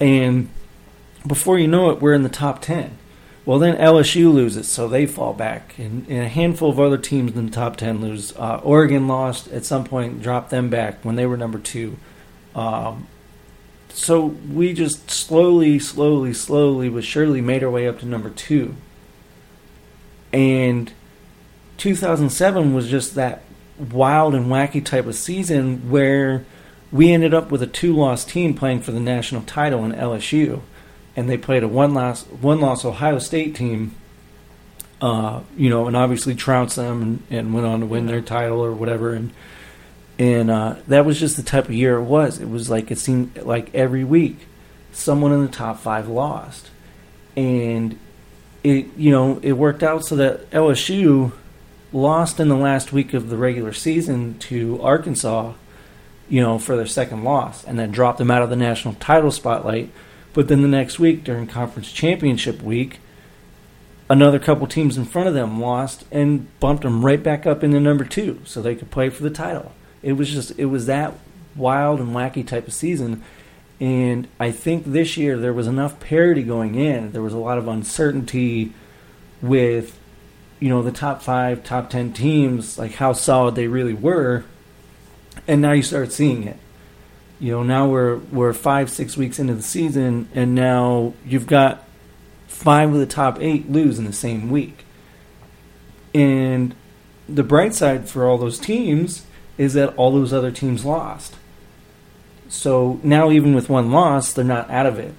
and 0.00 0.48
before 1.26 1.58
you 1.58 1.68
know 1.68 1.90
it, 1.90 2.00
we're 2.00 2.14
in 2.14 2.22
the 2.22 2.28
top 2.28 2.62
ten. 2.62 2.98
Well, 3.44 3.58
then 3.58 3.76
LSU 3.76 4.32
loses, 4.32 4.68
so 4.68 4.86
they 4.86 5.04
fall 5.04 5.32
back, 5.34 5.76
and, 5.76 6.06
and 6.08 6.20
a 6.20 6.28
handful 6.28 6.70
of 6.70 6.78
other 6.78 6.98
teams 6.98 7.34
in 7.34 7.46
the 7.46 7.52
top 7.52 7.76
ten 7.76 8.00
lose. 8.00 8.36
Uh, 8.36 8.60
Oregon 8.62 9.08
lost 9.08 9.48
at 9.48 9.64
some 9.64 9.84
point, 9.84 10.22
dropped 10.22 10.50
them 10.50 10.70
back 10.70 11.04
when 11.04 11.16
they 11.16 11.26
were 11.26 11.36
number 11.36 11.58
two. 11.58 11.96
Um, 12.54 13.08
so 13.88 14.26
we 14.26 14.72
just 14.72 15.10
slowly, 15.10 15.78
slowly, 15.78 16.32
slowly, 16.32 16.88
but 16.88 17.04
surely 17.04 17.40
made 17.40 17.62
our 17.62 17.70
way 17.70 17.86
up 17.86 18.00
to 18.00 18.06
number 18.06 18.30
two. 18.30 18.74
And 20.32 20.92
2007 21.76 22.74
was 22.74 22.88
just 22.88 23.14
that 23.16 23.42
wild 23.78 24.34
and 24.34 24.46
wacky 24.46 24.84
type 24.84 25.06
of 25.06 25.14
season 25.14 25.90
where 25.90 26.44
we 26.90 27.12
ended 27.12 27.34
up 27.34 27.50
with 27.50 27.62
a 27.62 27.66
two-loss 27.66 28.24
team 28.24 28.54
playing 28.54 28.80
for 28.80 28.92
the 28.92 29.00
national 29.00 29.42
title 29.42 29.84
in 29.84 29.92
LSU, 29.92 30.60
and 31.16 31.28
they 31.28 31.36
played 31.36 31.62
a 31.62 31.68
one-loss 31.68 32.24
one-loss 32.24 32.84
Ohio 32.84 33.18
State 33.18 33.54
team. 33.54 33.94
Uh, 35.00 35.42
you 35.56 35.68
know, 35.68 35.88
and 35.88 35.96
obviously 35.96 36.32
trounced 36.32 36.76
them 36.76 37.02
and, 37.02 37.22
and 37.28 37.54
went 37.54 37.66
on 37.66 37.80
to 37.80 37.86
win 37.86 38.06
their 38.06 38.20
title 38.20 38.64
or 38.64 38.72
whatever, 38.72 39.14
and 39.14 39.32
and 40.18 40.50
uh, 40.50 40.76
that 40.86 41.04
was 41.04 41.18
just 41.18 41.36
the 41.36 41.42
type 41.42 41.64
of 41.64 41.72
year 41.72 41.96
it 41.96 42.04
was. 42.04 42.38
It 42.38 42.48
was 42.48 42.70
like 42.70 42.90
it 42.92 42.98
seemed 42.98 43.36
like 43.42 43.74
every 43.74 44.04
week, 44.04 44.46
someone 44.92 45.32
in 45.32 45.42
the 45.42 45.50
top 45.50 45.80
five 45.80 46.06
lost, 46.06 46.70
and 47.36 47.98
it 48.62 48.86
you 48.96 49.10
know 49.10 49.40
it 49.42 49.54
worked 49.54 49.82
out 49.82 50.04
so 50.04 50.14
that 50.16 50.48
LSU 50.50 51.32
lost 51.92 52.40
in 52.40 52.48
the 52.48 52.56
last 52.56 52.92
week 52.92 53.14
of 53.14 53.28
the 53.28 53.36
regular 53.36 53.72
season 53.72 54.38
to 54.38 54.80
Arkansas, 54.82 55.52
you 56.28 56.40
know, 56.40 56.58
for 56.58 56.76
their 56.76 56.86
second 56.86 57.24
loss, 57.24 57.64
and 57.64 57.78
then 57.78 57.90
dropped 57.90 58.18
them 58.18 58.30
out 58.30 58.42
of 58.42 58.50
the 58.50 58.56
national 58.56 58.94
title 58.94 59.30
spotlight. 59.30 59.90
But 60.34 60.48
then 60.48 60.62
the 60.62 60.68
next 60.68 60.98
week, 60.98 61.24
during 61.24 61.46
conference 61.46 61.92
championship 61.92 62.62
week, 62.62 63.00
another 64.08 64.38
couple 64.38 64.66
teams 64.66 64.96
in 64.96 65.04
front 65.04 65.28
of 65.28 65.34
them 65.34 65.60
lost 65.60 66.04
and 66.10 66.48
bumped 66.60 66.82
them 66.82 67.04
right 67.04 67.22
back 67.22 67.46
up 67.46 67.62
into 67.62 67.80
number 67.80 68.04
two, 68.04 68.40
so 68.44 68.60
they 68.60 68.74
could 68.74 68.90
play 68.90 69.08
for 69.08 69.22
the 69.22 69.30
title. 69.30 69.72
It 70.02 70.14
was 70.14 70.30
just 70.30 70.58
it 70.58 70.66
was 70.66 70.86
that 70.86 71.14
wild 71.54 72.00
and 72.00 72.10
wacky 72.10 72.46
type 72.46 72.66
of 72.66 72.72
season. 72.72 73.22
And 73.80 74.28
I 74.38 74.52
think 74.52 74.84
this 74.86 75.16
year 75.16 75.38
there 75.38 75.52
was 75.52 75.66
enough 75.66 75.98
parity 75.98 76.42
going 76.42 76.76
in. 76.76 77.12
There 77.12 77.22
was 77.22 77.32
a 77.32 77.38
lot 77.38 77.58
of 77.58 77.66
uncertainty 77.68 78.72
with 79.40 79.98
you 80.60 80.68
know 80.68 80.82
the 80.82 80.92
top 80.92 81.22
five, 81.22 81.64
top 81.64 81.90
ten 81.90 82.12
teams, 82.12 82.78
like 82.78 82.92
how 82.94 83.12
solid 83.12 83.54
they 83.54 83.66
really 83.66 83.94
were, 83.94 84.44
and 85.48 85.60
now 85.60 85.72
you 85.72 85.82
start 85.82 86.12
seeing 86.12 86.44
it. 86.44 86.56
You 87.42 87.50
know, 87.50 87.62
now 87.64 87.88
we're 87.88 88.18
we're 88.30 88.52
five, 88.52 88.88
six 88.88 89.16
weeks 89.16 89.40
into 89.40 89.54
the 89.56 89.62
season, 89.62 90.28
and 90.32 90.54
now 90.54 91.12
you've 91.26 91.48
got 91.48 91.82
five 92.46 92.90
of 92.94 93.00
the 93.00 93.06
top 93.06 93.38
eight 93.40 93.68
lose 93.68 93.98
in 93.98 94.04
the 94.04 94.12
same 94.12 94.48
week. 94.48 94.84
And 96.14 96.72
the 97.28 97.42
bright 97.42 97.74
side 97.74 98.08
for 98.08 98.28
all 98.28 98.38
those 98.38 98.60
teams 98.60 99.26
is 99.58 99.74
that 99.74 99.92
all 99.96 100.12
those 100.12 100.32
other 100.32 100.52
teams 100.52 100.84
lost. 100.84 101.34
So 102.48 103.00
now, 103.02 103.32
even 103.32 103.56
with 103.56 103.68
one 103.68 103.90
loss, 103.90 104.32
they're 104.32 104.44
not 104.44 104.70
out 104.70 104.86
of 104.86 105.00
it. 105.00 105.12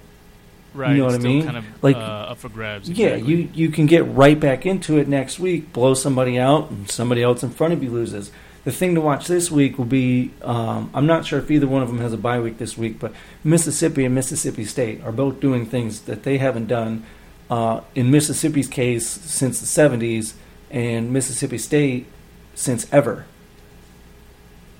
Right. 0.74 0.92
You 0.92 1.00
know 1.00 1.06
what 1.08 1.16
I 1.16 1.18
mean? 1.18 1.44
Kind 1.44 1.58
of 1.58 1.66
Like- 1.82 1.98
uh, 1.98 2.00
up 2.00 2.38
for 2.38 2.48
grabs. 2.48 2.90
Yeah, 2.90 3.16
you 3.16 3.50
you 3.54 3.68
can 3.68 3.86
get 3.86 4.08
right 4.08 4.40
back 4.40 4.66
into 4.66 4.98
it 4.98 5.10
next 5.10 5.40
week, 5.40 5.74
blow 5.74 5.94
somebody 5.94 6.40
out, 6.40 6.72
and 6.72 6.90
somebody 6.90 7.22
else 7.22 7.44
in 7.44 7.50
front 7.50 7.74
of 7.74 7.84
you 7.84 7.90
loses. 7.92 8.32
The 8.64 8.72
thing 8.72 8.96
to 8.96 9.02
watch 9.02 9.28
this 9.28 9.52
week 9.52 9.78
will 9.78 9.86
be 9.86 10.32
um, 10.42 10.90
I'm 10.94 11.06
not 11.06 11.26
sure 11.26 11.40
if 11.40 11.52
either 11.52 11.68
one 11.68 11.82
of 11.82 11.90
them 11.90 12.00
has 12.00 12.14
a 12.14 12.18
bye 12.18 12.40
week 12.40 12.58
this 12.58 12.78
week, 12.78 12.98
but 13.00 13.14
Mississippi 13.44 14.06
and 14.06 14.16
Mississippi 14.16 14.64
State 14.64 15.04
are 15.04 15.12
both 15.12 15.40
doing 15.42 15.66
things 15.66 16.02
that 16.02 16.24
they 16.24 16.38
haven't 16.38 16.68
done 16.68 17.06
uh, 17.50 17.82
in 17.94 18.10
Mississippi's 18.10 18.68
case 18.68 19.08
since 19.08 19.60
the 19.60 19.66
70s, 19.66 20.34
and 20.72 21.12
Mississippi 21.12 21.58
State 21.58 22.08
since 22.56 22.92
ever. 22.92 23.26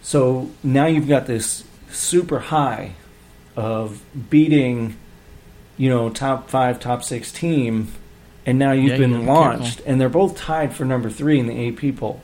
So 0.02 0.50
now 0.64 0.86
you've 0.86 1.08
got 1.08 1.28
this 1.28 1.64
super 1.90 2.40
high 2.40 2.94
of 3.56 4.02
beating, 4.30 4.98
you 5.78 5.90
know, 5.90 6.10
top 6.10 6.50
five, 6.50 6.80
top 6.80 7.04
six 7.04 7.32
team, 7.32 7.90
and 8.46 8.58
now 8.58 8.72
you've 8.72 8.92
Yeah, 8.92 8.98
been 8.98 9.20
be 9.22 9.26
launched, 9.26 9.82
and 9.86 10.00
they're 10.00 10.10
both 10.10 10.38
tied 10.38 10.74
for 10.74 10.86
number 10.86 11.10
three 11.10 11.40
in 11.40 11.48
the 11.48 11.68
AP 11.68 11.96
poll. 11.98 12.22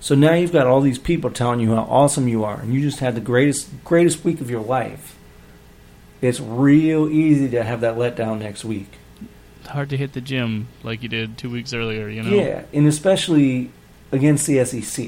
So 0.00 0.14
now 0.14 0.34
you've 0.34 0.52
got 0.52 0.66
all 0.66 0.80
these 0.80 0.98
people 0.98 1.30
telling 1.30 1.60
you 1.60 1.74
how 1.74 1.82
awesome 1.82 2.28
you 2.28 2.44
are, 2.44 2.60
and 2.60 2.72
you 2.72 2.80
just 2.80 3.00
had 3.00 3.14
the 3.14 3.20
greatest 3.20 3.68
greatest 3.84 4.24
week 4.24 4.40
of 4.40 4.48
your 4.50 4.60
life. 4.62 5.16
It's 6.20 6.40
real 6.40 7.08
easy 7.08 7.48
to 7.50 7.62
have 7.64 7.80
that 7.82 7.96
letdown 7.96 8.38
next 8.40 8.64
week. 8.64 8.90
It's 9.60 9.68
hard 9.70 9.90
to 9.90 9.96
hit 9.96 10.12
the 10.12 10.20
gym 10.20 10.68
like 10.82 11.02
you 11.02 11.08
did 11.08 11.36
two 11.38 11.50
weeks 11.50 11.72
earlier. 11.72 12.08
You 12.08 12.22
know. 12.22 12.30
Yeah, 12.30 12.62
and 12.72 12.86
especially 12.86 13.70
against 14.12 14.46
the 14.46 14.64
SEC. 14.64 15.06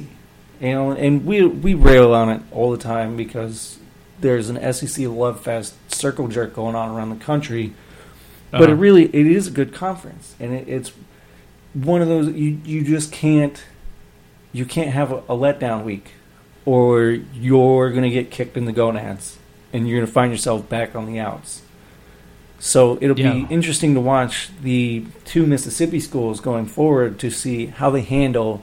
You 0.60 0.72
know, 0.72 0.90
and 0.92 1.24
we 1.24 1.46
we 1.46 1.74
rail 1.74 2.12
on 2.12 2.28
it 2.28 2.42
all 2.52 2.70
the 2.70 2.76
time 2.78 3.16
because 3.16 3.78
there's 4.20 4.50
an 4.50 4.72
SEC 4.72 5.06
love 5.06 5.40
fest 5.40 5.74
circle 5.92 6.28
jerk 6.28 6.52
going 6.54 6.74
on 6.74 6.90
around 6.94 7.10
the 7.10 7.24
country. 7.24 7.72
But 8.50 8.62
Uh-huh. 8.62 8.72
it 8.72 8.74
really 8.74 9.04
it 9.04 9.26
is 9.26 9.46
a 9.46 9.50
good 9.52 9.72
conference, 9.72 10.34
and 10.40 10.52
it, 10.52 10.68
it's 10.68 10.92
one 11.74 12.02
of 12.02 12.08
those 12.08 12.34
you 12.34 12.60
you 12.64 12.82
just 12.84 13.12
can't 13.12 13.62
you 14.52 14.64
can't 14.64 14.90
have 14.90 15.12
a, 15.12 15.16
a 15.16 15.36
letdown 15.36 15.84
week, 15.84 16.12
or 16.64 17.10
you're 17.34 17.90
going 17.90 18.02
to 18.02 18.10
get 18.10 18.30
kicked 18.30 18.56
in 18.56 18.64
the 18.64 18.72
gonads, 18.72 19.38
and 19.72 19.88
you're 19.88 19.98
going 19.98 20.06
to 20.06 20.12
find 20.12 20.32
yourself 20.32 20.68
back 20.68 20.94
on 20.94 21.06
the 21.06 21.18
outs. 21.18 21.62
So 22.58 22.98
it'll 23.00 23.18
Yeah. 23.18 23.32
be 23.32 23.46
interesting 23.48 23.94
to 23.94 24.00
watch 24.00 24.50
the 24.62 25.04
two 25.24 25.46
Mississippi 25.46 26.00
schools 26.00 26.40
going 26.40 26.66
forward 26.66 27.18
to 27.20 27.30
see 27.30 27.66
how 27.66 27.88
they 27.90 28.02
handle 28.02 28.62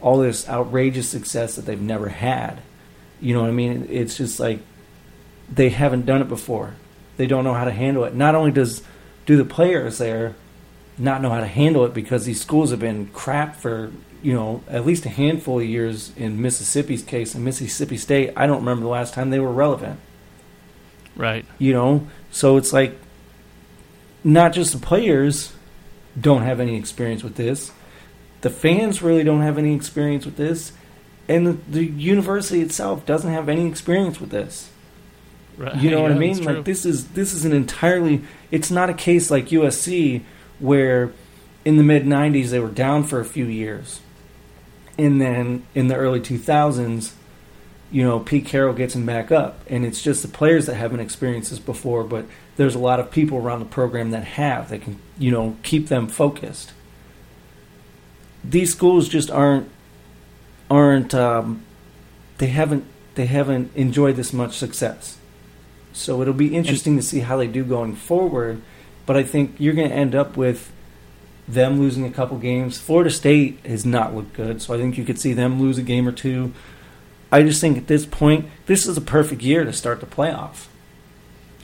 all 0.00 0.18
this 0.18 0.48
outrageous 0.48 1.08
success 1.08 1.54
that 1.56 1.66
they've 1.66 1.80
never 1.80 2.08
had. 2.08 2.58
You 3.20 3.34
know 3.34 3.42
what 3.42 3.50
I 3.50 3.52
mean? 3.52 3.86
It's 3.90 4.16
just 4.16 4.40
like 4.40 4.60
they 5.52 5.68
haven't 5.68 6.06
done 6.06 6.22
it 6.22 6.28
before. 6.28 6.74
They 7.18 7.26
don't 7.26 7.44
know 7.44 7.54
how 7.54 7.64
to 7.64 7.70
handle 7.70 8.04
it. 8.04 8.14
Not 8.14 8.34
only 8.34 8.50
does 8.50 8.82
do 9.26 9.36
the 9.36 9.44
players 9.44 9.98
there 9.98 10.34
not 10.98 11.22
know 11.22 11.30
how 11.30 11.40
to 11.40 11.46
handle 11.46 11.84
it 11.84 11.94
because 11.94 12.24
these 12.24 12.40
schools 12.40 12.70
have 12.70 12.80
been 12.80 13.06
crap 13.08 13.56
for 13.56 13.90
you 14.22 14.32
know 14.34 14.62
at 14.68 14.84
least 14.86 15.06
a 15.06 15.08
handful 15.08 15.60
of 15.60 15.66
years 15.66 16.12
in 16.16 16.40
Mississippi's 16.40 17.02
case 17.02 17.34
in 17.34 17.42
Mississippi 17.44 17.96
State 17.96 18.32
I 18.36 18.46
don't 18.46 18.58
remember 18.58 18.82
the 18.82 18.88
last 18.90 19.14
time 19.14 19.30
they 19.30 19.40
were 19.40 19.52
relevant 19.52 19.98
Right. 21.16 21.44
you 21.58 21.72
know 21.72 22.06
so 22.30 22.56
it's 22.56 22.72
like 22.72 22.96
not 24.22 24.52
just 24.52 24.72
the 24.72 24.78
players 24.78 25.52
don't 26.20 26.42
have 26.42 26.60
any 26.60 26.76
experience 26.76 27.22
with 27.22 27.36
this 27.36 27.72
the 28.42 28.50
fans 28.50 29.02
really 29.02 29.24
don't 29.24 29.42
have 29.42 29.58
any 29.58 29.74
experience 29.74 30.24
with 30.24 30.36
this 30.36 30.72
and 31.28 31.46
the, 31.46 31.52
the 31.68 31.84
university 31.84 32.60
itself 32.60 33.04
doesn't 33.06 33.32
have 33.32 33.48
any 33.48 33.66
experience 33.66 34.20
with 34.20 34.30
this 34.30 34.70
Right. 35.56 35.76
you 35.76 35.90
know 35.90 36.00
what 36.00 36.12
I 36.12 36.14
mean? 36.18 36.42
Like 36.42 36.64
this 36.64 36.86
is 36.86 37.08
this 37.08 37.34
is 37.34 37.44
an 37.44 37.52
entirely. 37.52 38.22
It's 38.50 38.70
not 38.70 38.88
a 38.88 38.94
case 38.94 39.30
like 39.30 39.48
USC 39.48 40.22
where 40.58 41.12
in 41.66 41.76
the 41.76 41.82
mid 41.82 42.04
'90s 42.06 42.48
they 42.48 42.60
were 42.60 42.70
down 42.70 43.04
for 43.04 43.20
a 43.20 43.26
few 43.26 43.44
years, 43.44 44.00
and 44.98 45.20
then 45.20 45.66
in 45.74 45.88
the 45.88 45.96
early 45.96 46.20
2000s, 46.20 47.12
you 47.90 48.04
know, 48.04 48.20
Pete 48.20 48.46
Carroll 48.46 48.74
gets 48.74 48.94
him 48.94 49.04
back 49.04 49.32
up, 49.32 49.60
and 49.66 49.84
it's 49.84 50.02
just 50.02 50.22
the 50.22 50.28
players 50.28 50.66
that 50.66 50.74
haven't 50.74 51.00
experienced 51.00 51.50
this 51.50 51.58
before. 51.58 52.04
But 52.04 52.26
there's 52.56 52.74
a 52.74 52.78
lot 52.78 53.00
of 53.00 53.10
people 53.10 53.38
around 53.38 53.60
the 53.60 53.64
program 53.64 54.10
that 54.10 54.24
have 54.24 54.68
that 54.68 54.82
can 54.82 54.98
you 55.18 55.30
know 55.30 55.56
keep 55.62 55.88
them 55.88 56.06
focused. 56.06 56.72
These 58.44 58.72
schools 58.72 59.08
just 59.08 59.30
aren't 59.30 59.68
aren't 60.70 61.14
um, 61.14 61.64
they 62.38 62.46
haven't 62.46 62.84
they 63.16 63.26
haven't 63.26 63.74
enjoyed 63.74 64.16
this 64.16 64.32
much 64.32 64.56
success. 64.56 65.18
So 65.92 66.22
it'll 66.22 66.34
be 66.34 66.54
interesting 66.54 66.96
to 66.96 67.02
see 67.02 67.20
how 67.20 67.36
they 67.36 67.48
do 67.48 67.64
going 67.64 67.96
forward. 67.96 68.62
But 69.06 69.16
I 69.16 69.24
think 69.24 69.56
you're 69.58 69.74
going 69.74 69.88
to 69.88 69.94
end 69.94 70.14
up 70.14 70.36
with 70.36 70.70
them 71.54 71.78
losing 71.80 72.04
a 72.04 72.10
couple 72.10 72.36
games. 72.38 72.78
Florida 72.78 73.10
State 73.10 73.58
has 73.66 73.84
not 73.86 74.14
looked 74.14 74.32
good, 74.34 74.60
so 74.62 74.74
I 74.74 74.78
think 74.78 74.96
you 74.98 75.04
could 75.04 75.18
see 75.18 75.32
them 75.32 75.60
lose 75.60 75.78
a 75.78 75.82
game 75.82 76.06
or 76.08 76.12
two. 76.12 76.52
I 77.32 77.42
just 77.42 77.60
think 77.60 77.76
at 77.78 77.86
this 77.86 78.06
point, 78.06 78.46
this 78.66 78.86
is 78.86 78.96
a 78.96 79.00
perfect 79.00 79.42
year 79.42 79.64
to 79.64 79.72
start 79.72 80.00
the 80.00 80.06
playoff 80.06 80.66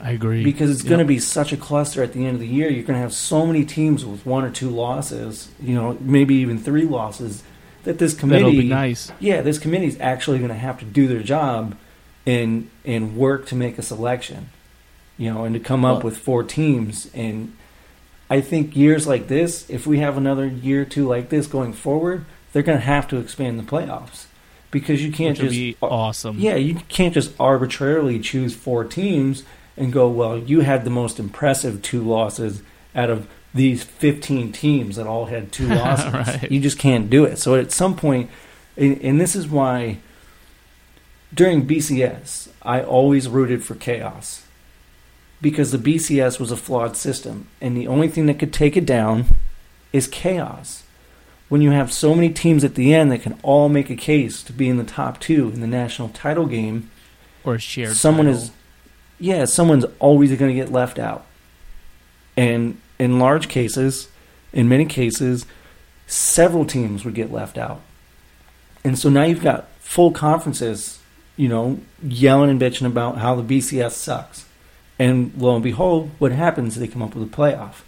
I 0.01 0.11
agree 0.11 0.43
because 0.43 0.69
it's 0.69 0.83
Yep. 0.83 0.89
going 0.89 0.99
to 0.99 1.05
be 1.05 1.19
such 1.19 1.51
a 1.51 1.57
cluster 1.57 2.03
at 2.03 2.13
the 2.13 2.23
end 2.25 2.35
of 2.35 2.39
the 2.39 2.47
year. 2.47 2.69
You're 2.69 2.83
going 2.83 2.93
to 2.97 3.01
have 3.01 3.13
so 3.13 3.45
many 3.47 3.65
teams 3.65 4.05
with 4.05 4.25
one 4.25 4.43
or 4.43 4.49
two 4.51 4.69
losses, 4.69 5.49
you 5.61 5.73
know, 5.73 5.97
maybe 5.99 6.35
even 6.35 6.59
three 6.59 6.83
losses. 6.83 7.43
That 7.83 7.97
this 7.99 8.13
committee, 8.13 8.43
That'll 8.43 8.59
be 8.61 8.67
nice. 8.67 9.11
yeah, 9.19 9.41
this 9.41 9.57
committee 9.57 9.87
is 9.87 9.97
actually 9.99 10.37
going 10.39 10.49
to 10.49 10.55
have 10.55 10.77
to 10.79 10.85
do 10.85 11.07
their 11.07 11.23
job 11.23 11.75
and 12.25 12.69
and 12.85 13.15
work 13.17 13.45
to 13.47 13.55
make 13.55 13.77
a 13.77 13.81
selection, 13.81 14.49
you 15.17 15.33
know, 15.33 15.45
and 15.45 15.53
to 15.55 15.59
come 15.59 15.83
up 15.83 15.97
Well- 15.97 16.03
with 16.03 16.17
four 16.17 16.43
teams. 16.43 17.09
And 17.15 17.53
I 18.29 18.41
think 18.41 18.75
years 18.75 19.07
like 19.07 19.27
this, 19.27 19.69
if 19.69 19.87
we 19.87 19.99
have 19.99 20.17
another 20.17 20.45
year 20.45 20.81
or 20.81 20.85
two 20.85 21.07
like 21.07 21.29
this 21.29 21.47
going 21.47 21.73
forward, 21.73 22.25
they're 22.51 22.63
going 22.63 22.79
to 22.79 22.83
have 22.83 23.07
to 23.09 23.17
expand 23.17 23.59
the 23.59 23.63
playoffs 23.63 24.25
because 24.71 25.03
you 25.03 25.11
can't 25.11 25.37
just 25.37 25.51
be 25.51 25.77
awesome. 25.81 26.37
yeah, 26.39 26.55
you 26.55 26.75
can't 26.89 27.13
just 27.13 27.31
arbitrarily 27.39 28.19
choose 28.19 28.53
four 28.55 28.83
teams 28.83 29.43
and 29.77 29.93
go, 29.93 30.09
well, 30.09 30.37
you 30.37 30.61
had 30.61 30.83
the 30.83 30.89
most 30.89 31.19
impressive 31.19 31.81
two 31.81 32.01
losses 32.01 32.61
out 32.95 33.09
of 33.09 33.27
these 33.53 33.83
15 33.83 34.51
teams 34.51 34.97
that 34.97 35.07
all 35.07 35.25
had 35.25 35.51
two 35.51 35.67
losses. 35.75 36.13
Right. 36.13 36.51
You 36.51 36.59
just 36.59 36.77
can't 36.77 37.09
do 37.09 37.23
it. 37.23 37.37
So 37.37 37.55
at 37.55 37.71
some 37.71 37.95
point, 37.95 38.29
and, 38.75 39.01
and 39.01 39.21
this 39.21 39.35
is 39.35 39.47
why 39.47 39.99
during 41.33 41.67
BCS, 41.67 42.49
I 42.61 42.81
always 42.81 43.29
rooted 43.29 43.63
for 43.63 43.75
chaos 43.75 44.46
because 45.41 45.71
the 45.71 45.77
BCS 45.77 46.39
was 46.39 46.51
a 46.51 46.57
flawed 46.57 46.97
system, 46.97 47.47
and 47.61 47.75
the 47.75 47.87
only 47.87 48.07
thing 48.07 48.25
that 48.25 48.39
could 48.39 48.53
take 48.53 48.75
it 48.75 48.85
down 48.85 49.25
is 49.93 50.07
chaos. 50.07 50.83
When 51.49 51.61
you 51.61 51.71
have 51.71 51.93
so 51.93 52.13
many 52.13 52.29
teams 52.29 52.63
at 52.63 52.75
the 52.75 52.93
end 52.93 53.11
that 53.11 53.21
can 53.21 53.39
all 53.41 53.69
make 53.69 53.89
a 53.89 53.95
case 53.95 54.43
to 54.43 54.53
be 54.53 54.67
in 54.67 54.77
the 54.77 54.83
top 54.83 55.19
two 55.19 55.49
in 55.49 55.61
the 55.61 55.67
national 55.67 56.09
title 56.09 56.45
game, 56.45 56.89
or 57.47 57.55
a 57.55 57.59
shared. 57.59 57.95
someone 57.95 58.25
title. 58.25 58.41
is 58.41 58.51
yeah 59.19 59.45
someone's 59.45 59.85
always 59.99 60.29
going 60.35 60.53
to 60.53 60.61
get 60.61 60.71
left 60.71 60.99
out 60.99 61.25
and 62.35 62.79
in 62.99 63.19
large 63.19 63.47
cases 63.47 64.09
in 64.53 64.67
many 64.67 64.85
cases 64.85 65.45
several 66.05 66.65
teams 66.65 67.03
would 67.03 67.15
get 67.15 67.31
left 67.31 67.57
out 67.57 67.81
and 68.83 68.99
so 68.99 69.09
now 69.09 69.23
you've 69.23 69.41
got 69.41 69.67
full 69.79 70.11
conferences 70.11 70.99
you 71.35 71.47
know 71.47 71.79
yelling 72.03 72.49
and 72.49 72.61
bitching 72.61 72.85
about 72.85 73.17
how 73.17 73.33
the 73.33 73.59
bcs 73.59 73.91
sucks 73.91 74.45
and 74.99 75.31
lo 75.37 75.55
and 75.55 75.63
behold 75.63 76.11
what 76.19 76.31
happens 76.31 76.75
they 76.75 76.87
come 76.87 77.01
up 77.01 77.15
with 77.15 77.31
a 77.31 77.35
playoff. 77.35 77.81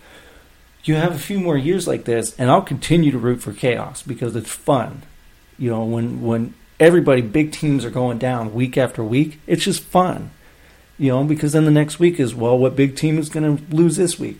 You 0.84 0.96
have 0.96 1.14
a 1.14 1.20
few 1.20 1.40
more 1.40 1.58
years 1.58 1.88
like 1.88 2.06
this 2.06 2.36
and 2.40 2.50
i'll 2.50 2.62
continue 2.62 3.12
to 3.12 3.18
root 3.20 3.42
for 3.42 3.54
chaos 3.54 4.02
because 4.02 4.36
it's 4.36 4.52
fun. 4.52 5.04
You 5.58 5.72
know 5.72 5.84
when 5.84 6.22
when 6.22 6.54
everybody 6.80 7.22
big 7.22 7.52
teams 7.52 7.84
are 7.84 7.90
going 7.90 8.18
down 8.18 8.54
week 8.54 8.78
after 8.78 9.04
week 9.04 9.40
it's 9.48 9.64
just 9.64 9.84
fun. 9.84 10.32
You 10.98 11.10
know 11.10 11.24
because 11.24 11.54
then 11.54 11.66
the 11.66 11.72
next 11.72 12.00
week 12.00 12.20
is 12.20 12.34
well 12.36 12.58
what 12.58 12.76
big 12.76 12.96
team 12.96 13.18
is 13.18 13.30
going 13.30 13.58
to 13.58 13.76
lose 13.76 13.96
this 13.96 14.18
week? 14.20 14.40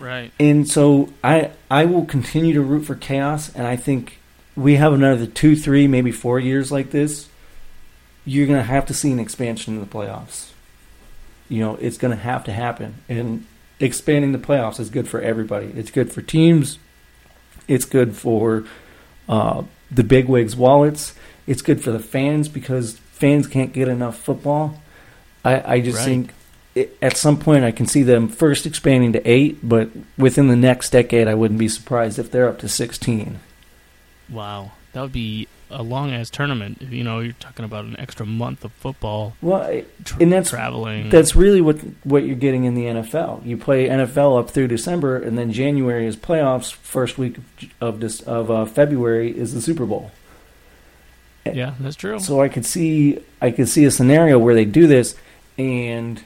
Right. 0.00 0.30
and 0.38 0.68
so 0.68 1.12
i 1.24 1.50
i 1.68 1.84
will 1.84 2.04
continue 2.04 2.54
to 2.54 2.60
root 2.60 2.84
for 2.84 2.94
chaos 2.94 3.52
and 3.52 3.66
i 3.66 3.74
think 3.74 4.20
we 4.54 4.76
have 4.76 4.92
another 4.92 5.26
two 5.26 5.56
three 5.56 5.88
maybe 5.88 6.12
four 6.12 6.38
years 6.38 6.70
like 6.70 6.92
this 6.92 7.28
you're 8.24 8.46
going 8.46 8.60
to 8.60 8.64
have 8.64 8.86
to 8.86 8.94
see 8.94 9.10
an 9.10 9.18
expansion 9.18 9.74
in 9.74 9.80
the 9.80 9.86
playoffs 9.86 10.50
you 11.48 11.60
know 11.60 11.76
it's 11.76 11.98
going 11.98 12.16
to 12.16 12.22
have 12.22 12.44
to 12.44 12.52
happen 12.52 12.94
and 13.08 13.46
expanding 13.80 14.32
the 14.32 14.38
playoffs 14.38 14.80
is 14.80 14.90
good 14.90 15.08
for 15.08 15.20
everybody 15.20 15.66
it's 15.76 15.90
good 15.90 16.12
for 16.12 16.20
teams 16.22 16.78
it's 17.68 17.84
good 17.84 18.16
for 18.16 18.64
uh, 19.28 19.62
the 19.90 20.02
bigwigs' 20.02 20.56
wallets. 20.56 21.14
It's 21.46 21.62
good 21.62 21.82
for 21.82 21.90
the 21.92 21.98
fans 21.98 22.48
because 22.48 22.98
fans 23.12 23.46
can't 23.46 23.72
get 23.72 23.88
enough 23.88 24.18
football. 24.18 24.82
I, 25.44 25.74
I 25.74 25.80
just 25.80 25.98
Right. 25.98 26.04
think 26.04 26.34
it, 26.74 26.96
at 27.00 27.16
some 27.16 27.38
point 27.38 27.64
I 27.64 27.70
can 27.70 27.86
see 27.86 28.02
them 28.02 28.28
first 28.28 28.66
expanding 28.66 29.12
to 29.12 29.30
eight, 29.30 29.58
but 29.62 29.90
within 30.16 30.48
the 30.48 30.56
next 30.56 30.90
decade, 30.90 31.28
I 31.28 31.34
wouldn't 31.34 31.60
be 31.60 31.68
surprised 31.68 32.18
if 32.18 32.30
they're 32.30 32.48
up 32.48 32.58
to 32.60 32.68
sixteen. 32.68 33.40
Wow, 34.28 34.72
that 34.92 35.02
would 35.02 35.12
be 35.12 35.46
a 35.70 35.82
long 35.82 36.10
ass 36.12 36.30
tournament. 36.30 36.82
You 36.82 37.04
know, 37.04 37.20
you're 37.20 37.32
talking 37.34 37.64
about 37.64 37.84
an 37.84 37.98
extra 37.98 38.24
month 38.26 38.64
of 38.64 38.72
football, 38.72 39.34
Well, 39.42 39.82
tra- 40.04 40.22
And 40.22 40.32
that's- 40.32 40.50
traveling. 40.50 41.10
that's 41.10 41.34
really 41.36 41.60
what 41.60 41.76
what 42.04 42.24
you're 42.24 42.36
getting 42.36 42.64
in 42.64 42.74
the 42.74 42.86
NFL. 42.86 43.42
You 43.44 43.56
play 43.56 43.88
NFL 43.88 44.38
up 44.38 44.50
through 44.50 44.68
December, 44.68 45.16
and 45.16 45.36
then 45.38 45.52
January 45.52 46.06
is 46.06 46.16
playoffs. 46.16 46.72
First 46.72 47.18
week 47.18 47.38
of 47.38 47.44
of, 47.80 48.00
this, 48.00 48.20
of 48.22 48.50
uh, 48.50 48.64
February 48.64 49.30
is 49.36 49.54
the 49.54 49.60
Super 49.60 49.84
Bowl. 49.86 50.10
yeah, 51.44 51.74
that's 51.80 51.96
true. 51.96 52.18
So 52.18 52.40
I 52.42 52.48
could 52.48 52.66
see 52.66 53.20
I 53.40 53.50
could 53.50 53.68
see 53.68 53.84
a 53.84 53.90
scenario 53.90 54.38
where 54.38 54.54
they 54.54 54.64
do 54.64 54.86
this, 54.86 55.14
and 55.56 56.22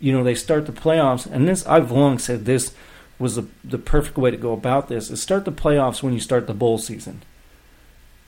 you 0.00 0.12
know 0.12 0.24
they 0.24 0.34
start 0.34 0.66
the 0.66 0.72
playoffs. 0.72 1.26
And 1.26 1.46
this 1.48 1.66
I've 1.66 1.90
long 1.90 2.18
said 2.18 2.44
this 2.44 2.72
was 3.18 3.36
the 3.36 3.46
the 3.64 3.78
perfect 3.78 4.16
way 4.16 4.30
to 4.30 4.36
go 4.36 4.52
about 4.52 4.88
this 4.88 5.10
is 5.10 5.20
start 5.22 5.44
the 5.44 5.52
playoffs 5.52 6.02
when 6.02 6.12
you 6.14 6.20
start 6.20 6.46
the 6.46 6.54
bowl 6.54 6.78
season. 6.78 7.22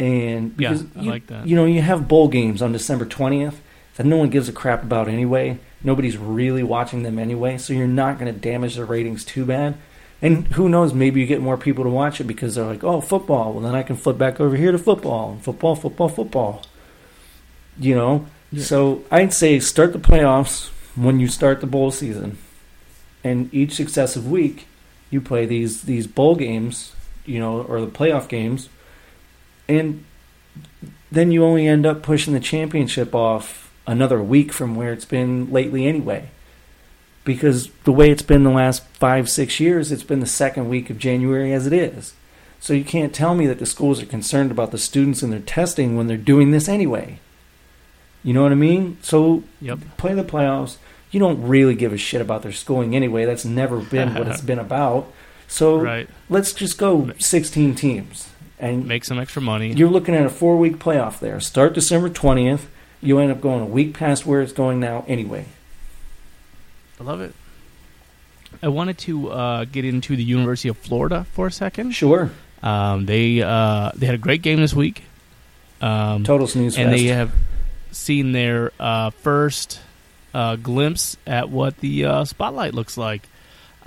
And 0.00 0.54
Yeah, 0.58 0.72
because 0.72 0.86
I 0.96 1.00
you, 1.02 1.10
like 1.10 1.26
that. 1.28 1.46
You 1.46 1.56
know 1.56 1.64
you 1.64 1.82
have 1.82 2.06
bowl 2.08 2.28
games 2.28 2.62
on 2.62 2.72
December 2.72 3.04
twentieth 3.04 3.60
that 3.96 4.06
no 4.06 4.16
one 4.16 4.30
gives 4.30 4.48
a 4.48 4.52
crap 4.52 4.82
about 4.82 5.08
anyway. 5.08 5.58
Nobody's 5.82 6.16
really 6.16 6.62
watching 6.62 7.02
them 7.02 7.18
anyway, 7.18 7.58
so 7.58 7.72
you're 7.72 7.86
not 7.86 8.18
going 8.18 8.32
to 8.32 8.38
damage 8.38 8.76
the 8.76 8.84
ratings 8.84 9.24
too 9.24 9.44
bad. 9.44 9.76
And 10.20 10.46
who 10.48 10.68
knows? 10.68 10.92
Maybe 10.92 11.20
you 11.20 11.26
get 11.26 11.40
more 11.40 11.56
people 11.56 11.84
to 11.84 11.90
watch 11.90 12.20
it 12.20 12.24
because 12.24 12.54
they're 12.56 12.64
like, 12.64 12.82
"Oh, 12.84 13.00
football." 13.00 13.52
Well, 13.52 13.62
then 13.62 13.74
I 13.76 13.82
can 13.84 13.96
flip 13.96 14.18
back 14.18 14.40
over 14.40 14.56
here 14.56 14.72
to 14.72 14.78
football 14.78 15.38
football, 15.42 15.74
football, 15.76 16.08
football. 16.08 16.62
You 17.78 17.94
know, 17.94 18.26
Yeah. 18.50 18.64
so 18.64 19.02
I'd 19.10 19.32
say 19.32 19.60
start 19.60 19.92
the 19.92 19.98
playoffs 20.00 20.68
when 20.96 21.20
you 21.20 21.28
start 21.28 21.60
the 21.60 21.66
bowl 21.68 21.90
season, 21.92 22.38
and 23.22 23.48
each 23.54 23.74
successive 23.74 24.28
week 24.28 24.66
you 25.10 25.20
play 25.20 25.46
these 25.46 25.82
these 25.82 26.06
bowl 26.08 26.34
games, 26.34 26.92
you 27.24 27.38
know, 27.38 27.62
or 27.62 27.80
the 27.80 27.86
playoff 27.86 28.28
games, 28.28 28.68
and 29.68 30.04
then 31.10 31.30
you 31.32 31.44
only 31.44 31.66
end 31.66 31.86
up 31.86 32.02
pushing 32.02 32.34
the 32.34 32.40
championship 32.40 33.14
off 33.14 33.72
another 33.86 34.22
week 34.22 34.52
from 34.52 34.74
where 34.74 34.92
it's 34.92 35.04
been 35.04 35.50
lately 35.50 35.86
anyway. 35.86 36.28
Because 37.24 37.70
the 37.84 37.92
way 37.92 38.10
it's 38.10 38.22
been 38.22 38.42
the 38.44 38.50
last 38.50 38.84
five, 38.94 39.28
six 39.28 39.60
years, 39.60 39.92
it's 39.92 40.02
been 40.02 40.20
the 40.20 40.26
second 40.26 40.68
week 40.68 40.88
of 40.90 40.98
January 40.98 41.52
as 41.52 41.66
it 41.66 41.72
is. 41.72 42.14
So 42.60 42.72
you 42.72 42.84
can't 42.84 43.14
tell 43.14 43.34
me 43.34 43.46
that 43.46 43.58
the 43.58 43.66
schools 43.66 44.02
are 44.02 44.06
concerned 44.06 44.50
about 44.50 44.70
the 44.70 44.78
students 44.78 45.22
and 45.22 45.32
their 45.32 45.40
testing 45.40 45.96
when 45.96 46.06
they're 46.06 46.16
doing 46.16 46.50
this 46.50 46.68
anyway. 46.68 47.18
You 48.24 48.34
know 48.34 48.42
what 48.42 48.52
I 48.52 48.56
mean? 48.56 48.98
So 49.02 49.44
Yep. 49.60 49.78
play 49.96 50.14
the 50.14 50.24
playoffs. 50.24 50.76
You 51.10 51.20
don't 51.20 51.42
really 51.46 51.74
give 51.74 51.92
a 51.92 51.96
shit 51.98 52.20
about 52.20 52.42
their 52.42 52.52
schooling 52.52 52.96
anyway. 52.96 53.24
That's 53.24 53.44
never 53.44 53.78
been 53.80 54.14
what 54.14 54.26
it's 54.28 54.40
been 54.50 54.58
about. 54.58 55.10
So 55.46 55.78
Right. 55.78 56.08
let's 56.28 56.52
just 56.52 56.76
go 56.78 57.10
16 57.18 57.74
teams. 57.74 58.28
And 58.60 58.86
Make 58.86 59.04
some 59.04 59.18
extra 59.20 59.40
money. 59.40 59.72
you're 59.72 59.88
looking 59.90 60.14
at 60.14 60.26
a 60.26 60.30
four 60.30 60.56
week 60.58 60.78
playoff 60.78 61.20
there. 61.20 61.38
Start 61.40 61.74
December 61.74 62.10
20th. 62.10 62.62
You 63.00 63.18
end 63.20 63.30
up 63.30 63.40
going 63.40 63.60
a 63.62 63.66
week 63.66 63.94
past 63.94 64.26
where 64.26 64.40
it's 64.42 64.52
going 64.52 64.80
now 64.80 65.04
anyway. 65.06 65.46
I 67.00 67.04
love 67.04 67.20
it. 67.20 67.32
I 68.62 68.68
wanted 68.68 68.98
to 68.98 69.30
uh, 69.30 69.64
get 69.66 69.84
into 69.84 70.16
the 70.16 70.24
University 70.24 70.68
of 70.68 70.76
Florida 70.76 71.24
for 71.32 71.46
a 71.46 71.52
second. 71.52 71.92
Sure. 71.92 72.30
Um, 72.62 73.06
they 73.06 73.40
uh, 73.40 73.92
they 73.94 74.06
had 74.06 74.16
a 74.16 74.18
great 74.18 74.42
game 74.42 74.60
this 74.60 74.74
week. 74.74 75.04
Um, 75.80 76.24
Total 76.24 76.48
snooze 76.48 76.76
and 76.76 76.90
fest. 76.90 77.00
they 77.00 77.08
have 77.08 77.32
seen 77.92 78.32
their 78.32 78.72
uh, 78.80 79.10
first 79.10 79.80
uh, 80.34 80.56
glimpse 80.56 81.16
at 81.24 81.50
what 81.50 81.78
the 81.78 82.04
uh, 82.04 82.24
spotlight 82.24 82.74
looks 82.74 82.96
like. 82.96 83.28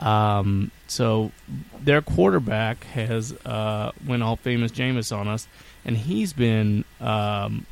Um, 0.01 0.71
so 0.87 1.31
their 1.79 2.01
quarterback 2.01 2.83
has 2.85 3.33
uh, 3.45 3.91
went 4.05 4.23
all 4.23 4.35
famous 4.35 4.71
Jameis 4.71 5.15
on 5.15 5.27
us, 5.27 5.47
and 5.85 5.95
he's 5.95 6.33
been 6.33 6.85
um, 6.99 7.65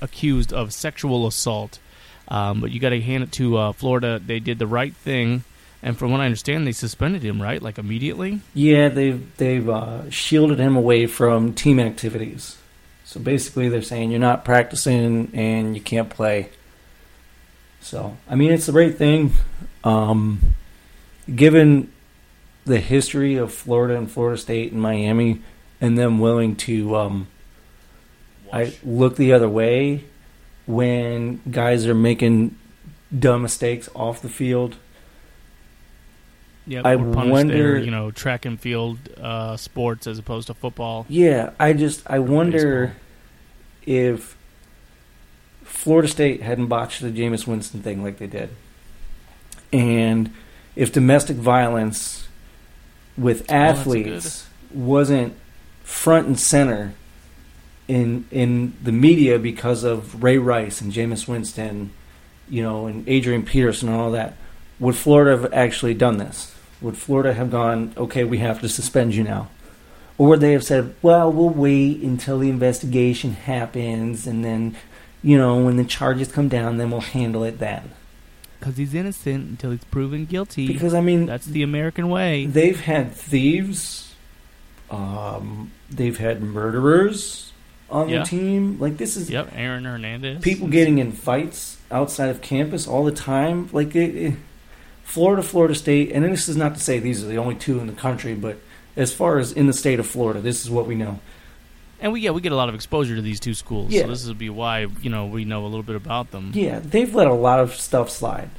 accused 0.00 0.52
of 0.52 0.72
sexual 0.72 1.26
assault. 1.26 1.78
Um, 2.26 2.60
but 2.60 2.70
you 2.70 2.80
got 2.80 2.90
to 2.90 3.00
hand 3.00 3.22
it 3.22 3.32
to 3.32 3.58
uh, 3.58 3.72
Florida; 3.72 4.18
they 4.24 4.40
did 4.40 4.58
the 4.58 4.66
right 4.66 4.94
thing, 4.94 5.44
and 5.82 5.98
from 5.98 6.10
what 6.10 6.22
I 6.22 6.24
understand, 6.24 6.66
they 6.66 6.72
suspended 6.72 7.22
him 7.22 7.40
right, 7.40 7.60
like 7.60 7.76
immediately. 7.78 8.40
yeah, 8.54 8.88
they've 8.88 9.36
they've 9.36 9.68
uh, 9.68 10.08
shielded 10.10 10.58
him 10.58 10.76
away 10.76 11.06
from 11.06 11.52
team 11.52 11.78
activities. 11.78 12.56
So 13.04 13.20
basically, 13.20 13.68
they're 13.68 13.82
saying 13.82 14.10
you're 14.10 14.20
not 14.20 14.46
practicing 14.46 15.30
and 15.34 15.76
you 15.76 15.82
can't 15.82 16.08
play. 16.08 16.48
So 17.82 18.16
I 18.28 18.34
mean, 18.34 18.50
it's 18.52 18.64
the 18.64 18.72
right 18.72 18.96
thing. 18.96 19.32
Um, 19.84 20.54
given 21.32 21.92
the 22.64 22.80
history 22.80 23.36
of 23.36 23.52
Florida 23.52 23.96
and 23.96 24.10
Florida 24.10 24.38
State 24.40 24.72
and 24.72 24.80
Miami, 24.80 25.42
and 25.80 25.98
them 25.98 26.18
willing 26.18 26.56
to 26.56 26.96
um, 26.96 27.28
I 28.52 28.74
look 28.82 29.16
the 29.16 29.32
other 29.32 29.48
way 29.48 30.04
when 30.66 31.40
guys 31.50 31.86
are 31.86 31.94
making 31.94 32.56
dumb 33.16 33.42
mistakes 33.42 33.88
off 33.94 34.22
the 34.22 34.28
field. 34.28 34.76
Yeah, 36.66 36.80
I 36.84 36.96
wonder- 36.96 37.52
their, 37.54 37.76
you 37.78 37.90
know, 37.90 38.10
track 38.10 38.46
and 38.46 38.58
field 38.58 38.98
uh, 39.20 39.56
sports 39.58 40.06
as 40.06 40.18
opposed 40.18 40.46
to 40.46 40.54
football. 40.54 41.04
Yeah, 41.10 41.50
I 41.60 41.74
just 41.74 42.02
I 42.08 42.18
wonder 42.20 42.94
baseball. 43.84 44.14
if 44.14 44.36
Florida 45.64 46.08
State 46.08 46.40
hadn't 46.40 46.68
botched 46.68 47.02
the 47.02 47.10
Jameis 47.10 47.46
Winston 47.46 47.82
thing 47.82 48.02
like 48.02 48.16
they 48.16 48.26
did, 48.26 48.48
and 49.74 50.30
if 50.76 50.92
domestic 50.92 51.36
violence 51.36 52.28
with 53.16 53.42
Oh, 53.50 53.54
athletes 53.54 54.46
wasn't 54.72 55.34
front 55.82 56.26
and 56.26 56.38
center 56.38 56.94
in 57.86 58.26
in 58.30 58.74
the 58.82 58.92
media 58.92 59.38
because 59.38 59.84
of 59.84 60.22
Ray 60.22 60.38
Rice 60.38 60.80
and 60.80 60.92
Jameis 60.92 61.28
Winston, 61.28 61.90
you 62.48 62.62
know, 62.62 62.86
and 62.86 63.08
Adrian 63.08 63.44
Peterson 63.44 63.88
and 63.88 63.96
all 63.96 64.10
that, 64.12 64.36
would 64.80 64.96
Florida 64.96 65.40
have 65.40 65.52
actually 65.52 65.94
done 65.94 66.18
this? 66.18 66.54
Would 66.80 66.96
Florida 66.96 67.34
have 67.34 67.50
gone, 67.50 67.94
okay, 67.96 68.24
we 68.24 68.38
have 68.38 68.60
to 68.60 68.68
suspend 68.68 69.14
you 69.14 69.22
now? 69.22 69.48
Or 70.18 70.28
would 70.28 70.40
they 70.40 70.52
have 70.52 70.64
said, 70.64 70.94
well, 71.02 71.32
we'll 71.32 71.50
wait 71.50 72.00
until 72.02 72.38
the 72.38 72.48
investigation 72.48 73.32
happens 73.32 74.26
and 74.26 74.44
then, 74.44 74.76
you 75.22 75.36
know, 75.36 75.62
when 75.64 75.76
the 75.76 75.84
charges 75.84 76.30
come 76.30 76.48
down, 76.48 76.76
then 76.76 76.90
we'll 76.90 77.00
handle 77.00 77.42
it 77.44 77.58
then? 77.58 77.90
Because 78.64 78.78
he's 78.78 78.94
innocent 78.94 79.46
until 79.50 79.72
he's 79.72 79.84
proven 79.84 80.24
guilty. 80.24 80.66
Because, 80.66 80.94
I 80.94 81.02
mean, 81.02 81.26
That's 81.26 81.44
the 81.44 81.62
American 81.62 82.08
way. 82.08 82.46
they've 82.46 82.80
had 82.80 83.12
thieves, 83.12 84.14
um, 84.90 85.70
they've 85.90 86.16
had 86.16 86.42
murderers 86.42 87.52
on 87.90 88.08
Yeah. 88.08 88.20
the 88.20 88.24
team. 88.24 88.78
Like, 88.80 88.96
this 88.96 89.18
is 89.18 89.28
Yep, 89.28 89.52
Aaron 89.54 89.84
Hernandez. 89.84 90.40
people 90.40 90.68
getting 90.68 90.96
in 90.96 91.12
fights 91.12 91.76
outside 91.90 92.30
of 92.30 92.40
campus 92.40 92.86
all 92.88 93.04
the 93.04 93.12
time. 93.12 93.68
Like 93.70 93.94
it, 93.94 94.16
it- 94.16 94.34
Florida, 95.02 95.42
Florida 95.42 95.74
State, 95.74 96.10
and 96.12 96.24
this 96.24 96.48
is 96.48 96.56
not 96.56 96.74
to 96.74 96.80
say 96.80 96.98
these 96.98 97.22
are 97.22 97.26
the 97.26 97.36
only 97.36 97.56
two 97.56 97.78
in 97.80 97.86
the 97.86 97.92
country, 97.92 98.32
but 98.32 98.56
as 98.96 99.12
far 99.12 99.38
as 99.38 99.52
in 99.52 99.66
the 99.66 99.74
state 99.74 100.00
of 100.00 100.06
Florida, 100.06 100.40
this 100.40 100.64
is 100.64 100.70
what 100.70 100.86
we 100.86 100.94
know. 100.94 101.20
And 102.00 102.12
we 102.12 102.20
yeah 102.20 102.30
we 102.30 102.40
get 102.40 102.52
a 102.52 102.56
lot 102.56 102.68
of 102.68 102.74
exposure 102.74 103.14
to 103.16 103.22
these 103.22 103.40
two 103.40 103.54
schools, 103.54 103.90
Yeah. 103.92 104.02
so 104.02 104.08
this 104.08 104.26
would 104.26 104.38
be 104.38 104.50
why 104.50 104.86
you 105.02 105.10
know 105.10 105.26
we 105.26 105.44
know 105.44 105.62
a 105.64 105.68
little 105.68 105.82
bit 105.82 105.96
about 105.96 106.30
them. 106.32 106.50
Yeah, 106.54 106.80
they've 106.80 107.14
let 107.14 107.26
a 107.26 107.32
lot 107.34 107.60
of 107.60 107.74
stuff 107.74 108.10
slide. 108.10 108.50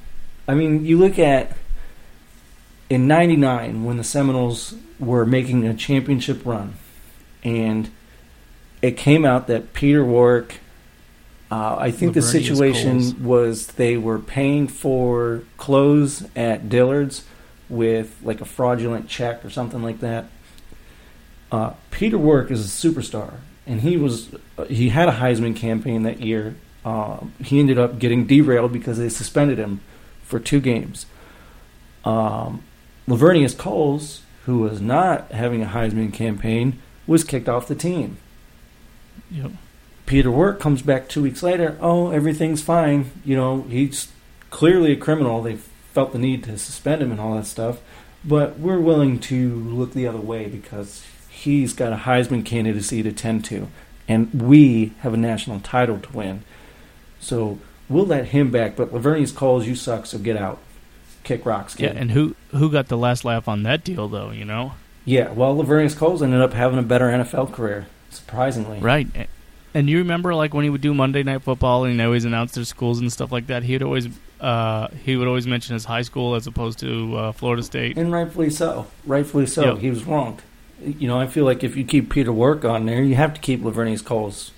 I 0.48 0.54
mean, 0.56 0.86
you 0.86 0.98
look 0.98 1.20
at 1.20 1.52
in 2.90 3.08
'99 3.08 3.84
when 3.84 3.98
the 3.98 4.04
Seminoles 4.04 4.76
were 5.00 5.26
making 5.26 5.66
a 5.68 5.74
championship 5.74 6.46
run, 6.46 6.76
and 7.44 7.90
it 8.82 8.98
came 8.98 9.26
out 9.26 9.48
that 9.48 9.74
Peter 9.74 10.04
Warrick. 10.04 10.60
Uh, 11.52 11.78
I 11.80 11.92
think 11.92 12.16
the 12.16 12.22
situation 12.24 13.00
Coles. 13.00 13.14
was 13.16 13.68
they 13.68 13.98
were 13.98 14.18
paying 14.18 14.68
for 14.68 15.44
clothes 15.58 16.26
at 16.36 16.70
Dillard's 16.70 17.24
with 17.70 18.18
like 18.24 18.42
a 18.42 18.46
fraudulent 18.46 19.08
check 19.08 19.46
or 19.46 19.50
something 19.52 19.84
like 19.84 20.00
that. 20.00 20.26
Uh, 21.52 21.74
Peter 21.92 22.18
Warrick 22.18 22.52
is 22.52 22.66
a 22.66 22.90
superstar, 22.90 23.36
and 23.66 23.82
he 23.82 23.98
was 23.98 24.30
he 24.68 24.90
had 24.90 25.10
a 25.10 25.14
Heisman 25.14 25.56
campaign 25.56 26.04
that 26.04 26.20
year. 26.22 26.56
Uh, 26.84 27.26
he 27.44 27.60
ended 27.60 27.80
up 27.80 27.98
getting 28.00 28.28
derailed 28.28 28.72
because 28.72 28.98
they 28.98 29.10
suspended 29.10 29.58
him 29.58 29.82
for 30.24 30.40
two 30.40 30.60
games. 30.60 31.06
Um, 32.04 32.64
Laveranues 33.08 33.58
Coles, 33.58 34.22
who 34.46 34.60
was 34.60 34.80
not 34.80 35.32
having 35.32 35.64
a 35.64 35.68
Heisman 35.68 36.14
campaign, 36.14 36.80
was 37.08 37.24
kicked 37.24 37.50
off 37.50 37.68
the 37.68 37.76
team. 37.76 38.18
Yep. 39.32 39.52
Peter 40.06 40.30
Warrick 40.30 40.60
comes 40.60 40.84
back 40.84 41.10
two 41.10 41.24
weeks 41.24 41.42
later. 41.42 41.78
Oh, 41.82 42.12
everything's 42.12 42.62
fine. 42.62 43.12
You 43.24 43.36
know, 43.36 43.62
he's 43.64 44.12
clearly 44.52 44.92
a 44.92 44.96
criminal. 44.96 45.42
They 45.42 45.58
felt 45.94 46.12
the 46.12 46.20
need 46.20 46.44
to 46.44 46.58
suspend 46.58 47.02
him 47.02 47.12
and 47.12 47.20
all 47.20 47.36
that 47.36 47.48
stuff. 47.48 47.80
But 48.24 48.60
we're 48.60 48.80
willing 48.80 49.20
to 49.22 49.56
look 49.56 49.94
the 49.94 50.08
other 50.08 50.20
way 50.20 50.48
because 50.48 51.04
he's 51.46 51.74
got 51.74 51.94
a 51.94 51.98
Heisman 51.98 52.44
candidacy 52.46 53.02
to 53.04 53.12
tend 53.12 53.46
to. 53.46 53.68
And 54.08 54.32
we 54.34 54.94
have 55.00 55.14
a 55.14 55.18
national 55.18 55.60
title 55.62 56.00
to 56.00 56.12
win. 56.12 56.44
So 57.20 57.58
we'll 57.90 58.06
let 58.06 58.28
him 58.28 58.52
back. 58.52 58.76
But 58.76 58.92
Laveranues 58.94 59.34
Coles, 59.34 59.66
you 59.66 59.76
suck, 59.76 60.06
so 60.06 60.18
get 60.18 60.38
out. 60.38 60.60
Kick 61.24 61.44
rocks, 61.44 61.76
Yeah, 61.80 61.90
and 61.90 62.12
who 62.12 62.36
who 62.52 62.72
got 62.72 62.88
the 62.88 62.98
last 62.98 63.26
laugh 63.26 63.48
on 63.48 63.64
that 63.64 63.84
deal 63.84 64.08
though? 64.08 64.30
You 64.30 64.46
know, 64.46 64.74
Yeah, 65.06 65.32
well, 65.32 65.56
Laveranues 65.56 65.98
Coles 65.98 66.22
ended 66.22 66.40
up 66.40 66.54
having 66.54 66.78
a 66.78 66.84
better 66.84 67.06
NFL 67.06 67.52
career, 67.52 67.88
surprisingly. 68.12 68.80
right? 68.80 69.08
And 69.74 69.90
you 69.90 69.98
remember 69.98 70.36
like 70.36 70.54
when 70.54 70.64
he 70.66 70.70
would 70.70 70.82
do 70.82 70.94
Monday 70.94 71.24
Night 71.24 71.42
Football 71.42 71.86
and 71.86 72.00
he 72.00 72.06
always 72.06 72.26
announced 72.26 72.54
their 72.54 72.64
schools 72.64 73.00
and 73.00 73.12
stuff 73.12 73.32
like 73.32 73.48
that. 73.48 73.64
He'd 73.64 73.82
always 73.82 74.08
uh, 74.40 74.90
he 75.04 75.16
would 75.18 75.28
always 75.28 75.48
mention 75.48 75.74
his 75.74 75.84
high 75.86 76.04
school 76.04 76.36
as 76.36 76.46
opposed 76.46 76.78
to 76.80 77.16
uh, 77.18 77.32
Florida 77.32 77.64
State. 77.64 77.98
And 77.98 78.12
rightfully 78.12 78.52
so. 78.52 78.86
Rightfully 79.08 79.48
so. 79.48 79.74
Yep. 79.74 79.78
He 79.80 79.90
was 79.90 80.04
wronged. 80.04 80.44
You 80.82 81.08
know, 81.08 81.20
I 81.20 81.28
feel 81.28 81.46
like 81.46 81.64
if 81.64 81.76
you 81.76 81.86
keep 81.86 82.10
Peter 82.10 82.32
Warrick 82.32 82.66
on 82.66 82.86
there, 82.86 83.02
you 83.02 83.16
have 83.16 83.34
to 83.34 83.42
keep 83.42 83.62
Laveranues 83.62 84.04
Coles. 84.04 84.52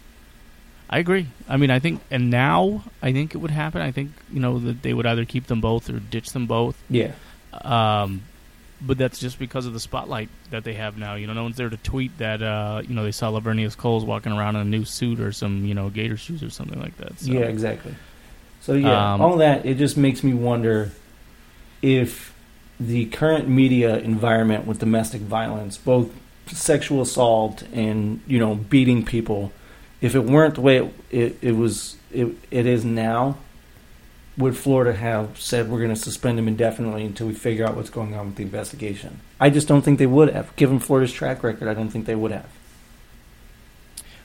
I 0.89 0.99
agree. 0.99 1.27
I 1.49 1.57
mean, 1.57 1.69
I 1.69 1.79
think, 1.79 2.01
and 2.09 2.29
now 2.29 2.83
I 3.01 3.11
think 3.11 3.35
it 3.35 3.39
would 3.39 3.51
happen. 3.51 3.81
I 3.81 3.91
think 3.91 4.11
you 4.31 4.39
know 4.39 4.57
that 4.59 4.81
they 4.81 4.93
would 4.93 5.05
either 5.05 5.25
keep 5.25 5.47
them 5.47 5.61
both 5.61 5.89
or 5.89 5.99
ditch 5.99 6.31
them 6.31 6.47
both. 6.47 6.81
Yeah. 6.89 7.11
Um, 7.53 8.23
but 8.79 8.97
that's 8.97 9.19
just 9.19 9.39
because 9.39 9.65
of 9.65 9.73
the 9.73 9.79
spotlight 9.79 10.29
that 10.51 10.63
they 10.63 10.73
have 10.73 10.97
now. 10.97 11.15
You 11.15 11.27
know, 11.27 11.33
no 11.33 11.43
one's 11.43 11.57
there 11.57 11.69
to 11.69 11.77
tweet 11.77 12.17
that 12.19 12.41
uh, 12.41 12.81
you 12.87 12.95
know 12.95 13.03
they 13.03 13.11
saw 13.11 13.31
Laveranues 13.31 13.75
Coles 13.75 14.05
walking 14.05 14.31
around 14.31 14.55
in 14.55 14.61
a 14.61 14.65
new 14.65 14.85
suit 14.85 15.19
or 15.19 15.31
some 15.31 15.65
you 15.65 15.73
know 15.73 15.89
gator 15.89 16.17
shoes 16.17 16.43
or 16.43 16.49
something 16.49 16.79
like 16.79 16.95
that. 16.97 17.19
So, 17.19 17.31
Yeah, 17.31 17.45
exactly. 17.45 17.95
So 18.61 18.73
yeah, 18.73 19.13
Um, 19.13 19.21
all 19.21 19.37
that 19.37 19.65
it 19.65 19.75
just 19.75 19.97
makes 19.97 20.23
me 20.23 20.33
wonder 20.33 20.91
if 21.81 22.33
the 22.79 23.05
current 23.07 23.47
media 23.47 23.97
environment 23.97 24.65
with 24.67 24.79
domestic 24.79 25.21
violence, 25.21 25.77
both 25.77 26.11
sexual 26.47 27.01
assault 27.01 27.63
and 27.73 28.21
you 28.27 28.39
know 28.39 28.55
beating 28.55 29.03
people, 29.03 29.51
if 30.01 30.15
it 30.15 30.23
weren't 30.23 30.55
the 30.55 30.61
way 30.61 30.77
it 30.77 30.93
it, 31.11 31.37
it 31.41 31.51
was 31.53 31.95
it, 32.11 32.35
it 32.51 32.65
is 32.65 32.85
now, 32.85 33.37
would 34.37 34.55
Florida 34.55 34.93
have 34.93 35.39
said 35.39 35.69
we're 35.69 35.79
going 35.79 35.89
to 35.93 35.95
suspend 35.95 36.39
him 36.39 36.47
indefinitely 36.47 37.03
until 37.03 37.27
we 37.27 37.33
figure 37.33 37.65
out 37.65 37.75
what's 37.75 37.89
going 37.89 38.15
on 38.15 38.27
with 38.27 38.35
the 38.35 38.43
investigation? 38.43 39.19
I 39.39 39.49
just 39.49 39.67
don't 39.67 39.81
think 39.81 39.99
they 39.99 40.05
would 40.07 40.29
have. 40.33 40.55
Given 40.55 40.79
Florida's 40.79 41.11
track 41.13 41.43
record, 41.43 41.67
I 41.67 41.73
don't 41.73 41.89
think 41.89 42.05
they 42.05 42.15
would 42.15 42.31
have. 42.31 42.49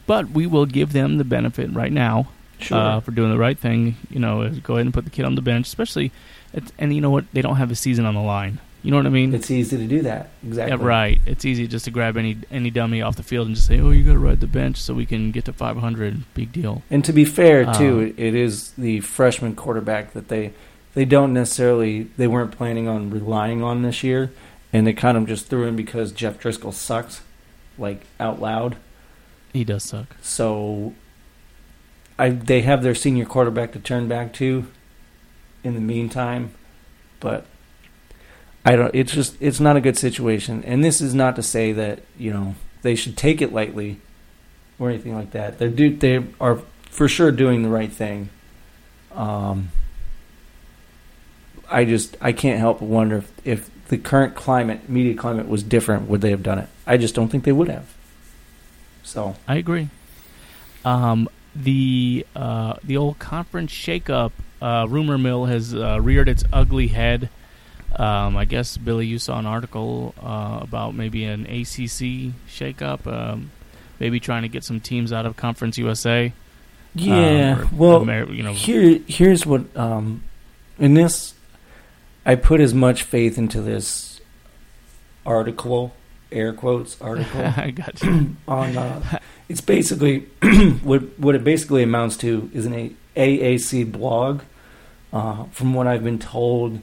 But 0.06 0.30
we 0.30 0.46
will 0.46 0.66
give 0.66 0.92
them 0.92 1.18
the 1.18 1.24
benefit 1.24 1.72
right 1.72 1.92
now 1.92 2.28
Sure. 2.58 2.78
uh, 2.78 3.00
for 3.00 3.10
doing 3.10 3.30
the 3.30 3.38
right 3.38 3.58
thing. 3.58 3.96
You 4.10 4.20
know, 4.20 4.48
go 4.50 4.74
ahead 4.74 4.86
and 4.86 4.94
put 4.94 5.04
the 5.04 5.10
kid 5.10 5.24
on 5.24 5.34
the 5.34 5.42
bench, 5.42 5.66
especially. 5.66 6.12
It's, 6.52 6.72
and 6.78 6.94
you 6.94 7.00
know 7.00 7.10
what? 7.10 7.24
They 7.32 7.42
don't 7.42 7.56
have 7.56 7.70
a 7.70 7.74
season 7.74 8.04
on 8.04 8.14
the 8.14 8.20
line. 8.20 8.58
You 8.82 8.90
know 8.90 8.96
what 8.96 9.06
I 9.06 9.10
mean? 9.10 9.32
it's 9.32 9.48
easy 9.50 9.76
to 9.76 9.86
do 9.86 10.02
that. 10.02 10.30
Exactly. 10.44 10.76
Yeah, 10.76 10.84
right. 10.84 11.20
It's 11.24 11.44
easy 11.44 11.68
just 11.68 11.84
to 11.84 11.92
grab 11.92 12.16
any 12.16 12.38
any 12.50 12.68
dummy 12.68 13.00
off 13.00 13.14
the 13.14 13.22
field 13.22 13.46
and 13.46 13.54
just 13.54 13.68
say, 13.68 13.78
"Oh, 13.78 13.90
you 13.90 14.04
got 14.04 14.14
to 14.14 14.18
ride 14.18 14.40
the 14.40 14.48
bench 14.48 14.76
so 14.78 14.92
we 14.92 15.06
can 15.06 15.30
get 15.30 15.44
to 15.44 15.52
500." 15.52 16.34
Big 16.34 16.50
deal. 16.50 16.82
And 16.90 17.04
to 17.04 17.12
be 17.12 17.24
fair, 17.24 17.68
Uh, 17.68 17.74
too, 17.74 18.00
it, 18.00 18.14
it 18.18 18.34
is 18.34 18.72
the 18.72 18.98
freshman 19.00 19.54
quarterback 19.54 20.14
that 20.14 20.26
they 20.28 20.52
they 20.94 21.04
don't 21.04 21.32
necessarily 21.32 22.08
they 22.16 22.26
weren't 22.26 22.50
planning 22.50 22.88
on 22.88 23.08
relying 23.10 23.62
on 23.62 23.82
this 23.82 24.02
year, 24.02 24.32
and 24.72 24.84
they 24.84 24.92
kind 24.92 25.16
of 25.16 25.26
just 25.28 25.46
threw 25.46 25.64
in 25.64 25.76
because 25.76 26.10
Jeff 26.10 26.40
Driskel 26.40 26.72
sucks, 26.74 27.20
like 27.78 28.02
out 28.18 28.40
loud. 28.40 28.76
He 29.52 29.62
does 29.62 29.84
suck. 29.84 30.16
So, 30.22 30.92
I 32.18 32.30
they 32.30 32.62
have 32.62 32.82
their 32.82 32.96
senior 32.96 33.26
quarterback 33.26 33.70
to 33.74 33.78
turn 33.78 34.08
back 34.08 34.32
to. 34.34 34.66
In 35.64 35.74
the 35.74 35.80
meantime, 35.80 36.52
but 37.20 37.46
I 38.64 38.76
don't. 38.76 38.94
It's 38.94 39.12
just 39.12 39.36
it's 39.40 39.60
not 39.60 39.76
a 39.76 39.80
good 39.80 39.96
situation, 39.96 40.64
and 40.64 40.84
this 40.84 41.00
is 41.00 41.14
not 41.14 41.36
to 41.36 41.42
say 41.42 41.72
that 41.72 42.00
you 42.18 42.32
know 42.32 42.54
they 42.82 42.94
should 42.94 43.16
take 43.16 43.40
it 43.40 43.52
lightly 43.52 44.00
or 44.78 44.90
anything 44.90 45.14
like 45.14 45.32
that. 45.32 45.58
They 45.58 45.68
do. 45.68 45.96
They 45.96 46.24
are 46.40 46.60
for 46.90 47.08
sure 47.08 47.32
doing 47.32 47.62
the 47.62 47.68
right 47.68 47.92
thing. 47.92 48.28
Um, 49.14 49.70
I 51.70 51.84
just 51.84 52.16
I 52.20 52.32
can't 52.32 52.58
help 52.58 52.80
but 52.80 52.86
wonder 52.86 53.16
if, 53.18 53.32
if 53.44 53.88
the 53.88 53.98
current 53.98 54.34
climate, 54.34 54.88
media 54.88 55.14
climate, 55.14 55.48
was 55.48 55.62
different, 55.62 56.08
would 56.08 56.20
they 56.20 56.30
have 56.30 56.42
done 56.42 56.58
it? 56.58 56.68
I 56.86 56.96
just 56.96 57.14
don't 57.14 57.28
think 57.28 57.44
they 57.44 57.52
would 57.52 57.68
have. 57.68 57.94
So 59.02 59.36
I 59.48 59.56
agree. 59.56 59.88
Um, 60.84 61.28
the 61.54 62.26
uh, 62.36 62.74
the 62.84 62.96
old 62.96 63.18
conference 63.18 63.72
shakeup 63.72 64.32
uh, 64.62 64.86
rumor 64.88 65.18
mill 65.18 65.46
has 65.46 65.74
uh, 65.74 66.00
reared 66.00 66.28
its 66.28 66.44
ugly 66.52 66.88
head. 66.88 67.28
Um, 67.96 68.36
I 68.36 68.46
guess 68.46 68.76
Billy, 68.78 69.06
you 69.06 69.18
saw 69.18 69.38
an 69.38 69.44
article 69.46 70.14
uh, 70.22 70.60
about 70.62 70.94
maybe 70.94 71.24
an 71.24 71.42
ACC 71.44 72.32
shakeup, 72.48 73.06
um, 73.06 73.50
maybe 74.00 74.18
trying 74.20 74.42
to 74.42 74.48
get 74.48 74.64
some 74.64 74.80
teams 74.80 75.12
out 75.12 75.26
of 75.26 75.36
Conference 75.36 75.76
USA. 75.76 76.32
yeah, 76.94 77.58
um, 77.60 77.60
or 77.60 77.68
well, 77.76 78.30
you 78.32 78.42
know, 78.42 78.52
Here, 78.52 78.98
here's 79.06 79.44
what. 79.44 79.76
Um, 79.76 80.22
in 80.78 80.94
this, 80.94 81.34
I 82.24 82.34
put 82.34 82.60
as 82.60 82.72
much 82.72 83.02
faith 83.02 83.36
into 83.36 83.60
this 83.60 84.20
article, 85.26 85.94
air 86.30 86.52
quotes 86.52 87.00
article 87.00 87.40
I 87.56 87.72
got 87.72 88.02
you. 88.02 88.36
on. 88.48 88.76
Uh, 88.76 89.18
it's 89.48 89.60
basically 89.60 90.20
what 90.82 91.18
what 91.18 91.34
it 91.34 91.44
basically 91.44 91.82
amounts 91.82 92.16
to 92.18 92.50
is 92.54 92.64
an 92.64 92.74
A- 92.74 92.94
AAC 93.16 93.92
blog. 93.92 94.42
Uh, 95.12 95.44
from 95.44 95.74
what 95.74 95.86
I've 95.86 96.04
been 96.04 96.18
told, 96.18 96.80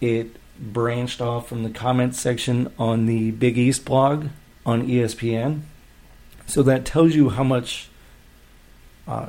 it 0.00 0.36
branched 0.58 1.20
off 1.20 1.48
from 1.48 1.62
the 1.62 1.70
comments 1.70 2.20
section 2.20 2.72
on 2.78 3.06
the 3.06 3.30
Big 3.32 3.58
East 3.58 3.84
blog 3.84 4.28
on 4.64 4.86
ESPN. 4.86 5.62
So 6.46 6.62
that 6.62 6.84
tells 6.84 7.14
you 7.14 7.30
how 7.30 7.44
much 7.44 7.88
uh, 9.06 9.28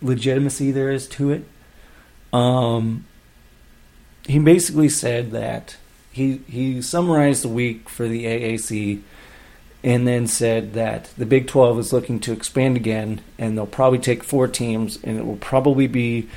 legitimacy 0.00 0.70
there 0.70 0.90
is 0.90 1.08
to 1.08 1.30
it. 1.30 1.44
Um, 2.32 3.06
he 4.26 4.38
basically 4.38 4.88
said 4.88 5.32
that 5.32 5.76
he 6.12 6.38
he 6.48 6.80
summarized 6.82 7.42
the 7.42 7.48
week 7.48 7.88
for 7.88 8.06
the 8.06 8.24
AAC 8.24 9.02
and 9.82 10.06
then 10.06 10.26
said 10.26 10.74
that 10.74 11.10
the 11.18 11.26
Big 11.26 11.48
12 11.48 11.78
is 11.78 11.92
looking 11.92 12.20
to 12.20 12.32
expand 12.32 12.76
again 12.76 13.20
and 13.38 13.56
they'll 13.56 13.66
probably 13.66 13.98
take 13.98 14.22
four 14.22 14.46
teams 14.46 14.98
and 15.02 15.18
it 15.18 15.26
will 15.26 15.36
probably 15.36 15.86
be 15.86 16.28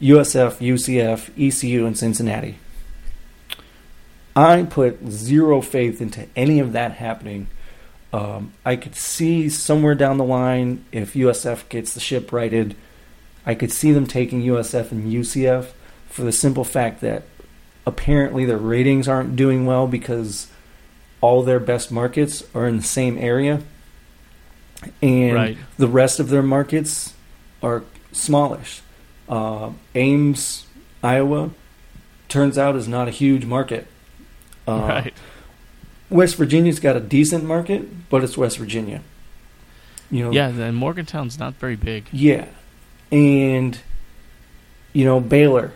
USF, 0.00 0.58
UCF, 0.58 1.30
ECU, 1.38 1.86
and 1.86 1.96
Cincinnati. 1.96 2.58
I 4.34 4.64
put 4.64 5.08
zero 5.08 5.62
faith 5.62 6.02
into 6.02 6.26
any 6.36 6.60
of 6.60 6.72
that 6.72 6.92
happening. 6.92 7.48
Um, 8.12 8.52
I 8.64 8.76
could 8.76 8.94
see 8.94 9.48
somewhere 9.48 9.94
down 9.94 10.18
the 10.18 10.24
line 10.24 10.84
if 10.92 11.14
USF 11.14 11.68
gets 11.68 11.94
the 11.94 12.00
ship 12.00 12.32
righted, 12.32 12.76
I 13.46 13.54
could 13.54 13.72
see 13.72 13.92
them 13.92 14.06
taking 14.06 14.42
USF 14.42 14.92
and 14.92 15.10
UCF 15.12 15.68
for 16.08 16.22
the 16.22 16.32
simple 16.32 16.64
fact 16.64 17.00
that 17.00 17.22
apparently 17.86 18.44
their 18.44 18.58
ratings 18.58 19.08
aren't 19.08 19.36
doing 19.36 19.64
well 19.64 19.86
because 19.86 20.48
all 21.20 21.42
their 21.42 21.60
best 21.60 21.90
markets 21.90 22.42
are 22.54 22.66
in 22.66 22.76
the 22.76 22.82
same 22.82 23.16
area, 23.18 23.62
and 25.00 25.34
Right. 25.34 25.58
the 25.78 25.88
rest 25.88 26.20
of 26.20 26.28
their 26.28 26.42
markets 26.42 27.14
are 27.62 27.84
smallish. 28.12 28.82
Uh, 29.28 29.70
Ames, 29.94 30.66
Iowa, 31.02 31.50
turns 32.28 32.56
out 32.58 32.76
is 32.76 32.86
not 32.88 33.08
a 33.08 33.10
huge 33.10 33.44
market. 33.44 33.86
Uh, 34.68 34.80
right. 34.80 35.14
West 36.10 36.36
Virginia's 36.36 36.78
got 36.80 36.96
a 36.96 37.00
decent 37.00 37.44
market, 37.44 38.08
but 38.08 38.22
it's 38.22 38.36
West 38.38 38.58
Virginia. 38.58 39.02
You 40.10 40.24
know, 40.24 40.30
Yeah, 40.32 40.48
and 40.48 40.76
Morgantown's 40.76 41.38
not 41.38 41.54
very 41.54 41.74
big. 41.76 42.04
yeah, 42.12 42.46
and 43.10 43.78
you 44.92 45.04
know 45.04 45.18
Baylor. 45.20 45.72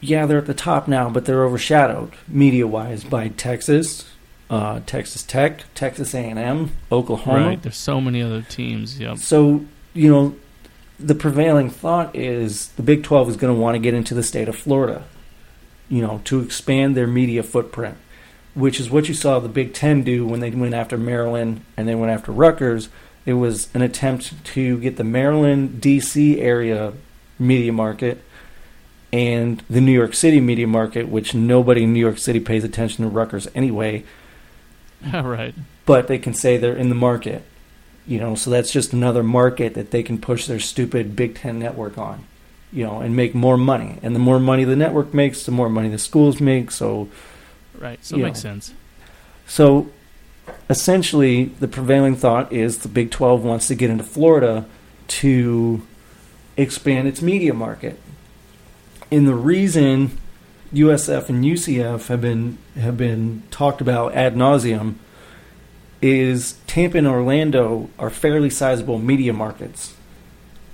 Yeah, 0.00 0.26
they're 0.26 0.38
at 0.38 0.46
the 0.46 0.54
top 0.54 0.86
now, 0.88 1.10
but 1.10 1.24
they're 1.24 1.42
overshadowed 1.44 2.12
media-wise 2.28 3.02
by 3.02 3.28
Texas, 3.28 4.08
uh, 4.48 4.80
Texas 4.86 5.24
Tech, 5.24 5.64
Texas 5.74 6.14
A&M, 6.14 6.70
Oklahoma. 6.92 7.46
Right. 7.48 7.62
There's 7.62 7.76
so 7.76 8.00
many 8.00 8.22
other 8.22 8.42
teams. 8.42 9.00
Yep. 9.00 9.18
So, 9.18 9.64
you 9.94 10.08
know, 10.08 10.36
the 10.98 11.14
prevailing 11.14 11.70
thought 11.70 12.14
is 12.14 12.68
the 12.70 12.82
Big 12.82 13.02
12 13.04 13.30
is 13.30 13.36
going 13.36 13.54
to 13.54 13.60
want 13.60 13.74
to 13.74 13.78
get 13.78 13.94
into 13.94 14.14
the 14.14 14.22
state 14.22 14.48
of 14.48 14.56
Florida, 14.56 15.04
you 15.88 16.02
know, 16.02 16.20
to 16.24 16.40
expand 16.40 16.96
their 16.96 17.06
media 17.06 17.42
footprint, 17.42 17.96
which 18.54 18.80
is 18.80 18.90
what 18.90 19.08
you 19.08 19.14
saw 19.14 19.38
the 19.38 19.48
Big 19.48 19.74
10 19.74 20.02
do 20.02 20.26
when 20.26 20.40
they 20.40 20.50
went 20.50 20.74
after 20.74 20.98
Maryland 20.98 21.62
and 21.76 21.88
they 21.88 21.94
went 21.94 22.12
after 22.12 22.32
Rutgers. 22.32 22.88
It 23.26 23.34
was 23.34 23.68
an 23.74 23.82
attempt 23.82 24.44
to 24.44 24.78
get 24.78 24.96
the 24.96 25.04
Maryland, 25.04 25.80
D.C. 25.80 26.40
area 26.40 26.94
media 27.38 27.72
market 27.72 28.22
and 29.12 29.62
the 29.70 29.80
New 29.80 29.92
York 29.92 30.14
City 30.14 30.40
media 30.40 30.66
market, 30.66 31.08
which 31.08 31.34
nobody 31.34 31.84
in 31.84 31.92
New 31.92 32.00
York 32.00 32.18
City 32.18 32.40
pays 32.40 32.64
attention 32.64 33.04
to 33.04 33.10
Rutgers 33.10 33.48
anyway 33.54 34.04
right. 35.12 35.54
but 35.86 36.08
they 36.08 36.18
can 36.18 36.34
say 36.34 36.56
they're 36.56 36.76
in 36.76 36.88
the 36.88 36.94
market. 36.94 37.42
You 38.08 38.18
know, 38.18 38.34
so 38.34 38.50
that's 38.50 38.72
just 38.72 38.92
another 38.92 39.22
market 39.22 39.74
that 39.74 39.90
they 39.90 40.02
can 40.02 40.18
push 40.18 40.46
their 40.46 40.58
stupid 40.58 41.14
Big 41.14 41.36
Ten 41.36 41.58
network 41.58 41.98
on, 41.98 42.24
you 42.72 42.82
know, 42.82 43.00
and 43.00 43.14
make 43.14 43.34
more 43.34 43.58
money. 43.58 43.98
And 44.02 44.14
the 44.14 44.18
more 44.18 44.40
money 44.40 44.64
the 44.64 44.76
network 44.76 45.12
makes, 45.12 45.44
the 45.44 45.52
more 45.52 45.68
money 45.68 45.90
the 45.90 45.98
schools 45.98 46.40
make. 46.40 46.70
So, 46.70 47.08
Right. 47.78 48.04
So 48.04 48.16
it 48.16 48.20
makes 48.20 48.42
know. 48.42 48.50
sense. 48.50 48.74
so 49.46 49.90
essentially, 50.68 51.44
the 51.60 51.68
prevailing 51.68 52.16
thought 52.16 52.52
is 52.52 52.78
the 52.78 52.88
Big 52.88 53.10
Twelve 53.10 53.44
wants 53.44 53.68
to 53.68 53.74
get 53.74 53.90
into 53.90 54.04
Florida 54.04 54.64
to 55.08 55.86
expand 56.56 57.08
its 57.08 57.22
media 57.22 57.54
market. 57.54 58.00
And 59.10 59.28
the 59.28 59.34
reason 59.34 60.18
USF 60.72 61.28
and 61.28 61.44
UCF 61.44 62.08
have 62.08 62.20
been 62.20 62.58
have 62.76 62.96
been 62.96 63.42
talked 63.50 63.80
about 63.80 64.14
ad 64.14 64.34
nauseum 64.34 64.96
is 66.00 66.58
Tampa 66.66 66.98
and 66.98 67.06
Orlando 67.06 67.90
are 67.98 68.10
fairly 68.10 68.50
sizable 68.50 68.98
media 68.98 69.32
markets. 69.32 69.94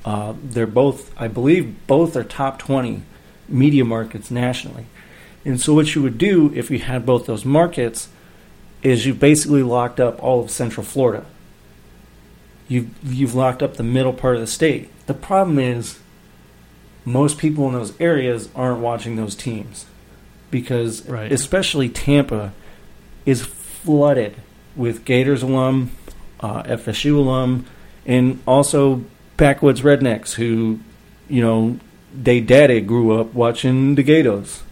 Uh, 0.04 0.34
they're 0.42 0.66
both, 0.66 1.12
I 1.18 1.28
believe, 1.28 1.86
both 1.86 2.14
are 2.16 2.24
top 2.24 2.58
twenty 2.58 3.02
media 3.48 3.84
markets 3.84 4.30
nationally. 4.30 4.86
And 5.44 5.60
so, 5.60 5.72
what 5.74 5.94
you 5.94 6.02
would 6.02 6.18
do 6.18 6.52
if 6.54 6.70
you 6.70 6.78
had 6.78 7.06
both 7.06 7.26
those 7.26 7.44
markets 7.44 8.08
is 8.82 9.06
you 9.06 9.14
basically 9.14 9.62
locked 9.62 9.98
up 10.00 10.22
all 10.22 10.42
of 10.42 10.50
Central 10.50 10.84
Florida. 10.84 11.24
You've 12.68 12.90
you've 13.02 13.34
locked 13.34 13.62
up 13.62 13.74
the 13.76 13.82
middle 13.82 14.12
part 14.12 14.34
of 14.34 14.40
the 14.40 14.46
state. 14.46 14.90
The 15.06 15.14
problem 15.14 15.58
is 15.58 15.98
most 17.06 17.38
people 17.38 17.66
in 17.66 17.74
those 17.74 17.98
areas 18.00 18.48
aren't 18.54 18.80
watching 18.80 19.16
those 19.16 19.34
teams 19.34 19.84
because 20.50 21.06
Right. 21.08 21.30
especially 21.32 21.88
Tampa 21.90 22.52
is 23.26 23.42
flooded 23.42 24.36
with 24.76 25.04
Gators 25.04 25.42
alum, 25.42 25.90
uh, 26.40 26.62
FSU 26.64 27.16
alum, 27.16 27.66
and 28.06 28.40
also 28.46 29.04
backwoods 29.36 29.82
rednecks 29.82 30.34
who, 30.34 30.80
you 31.28 31.40
know, 31.42 31.78
they 32.16 32.40
daddy 32.40 32.80
grew 32.80 33.18
up 33.18 33.34
watching 33.34 33.94
the 33.94 34.02
Gators. 34.02 34.62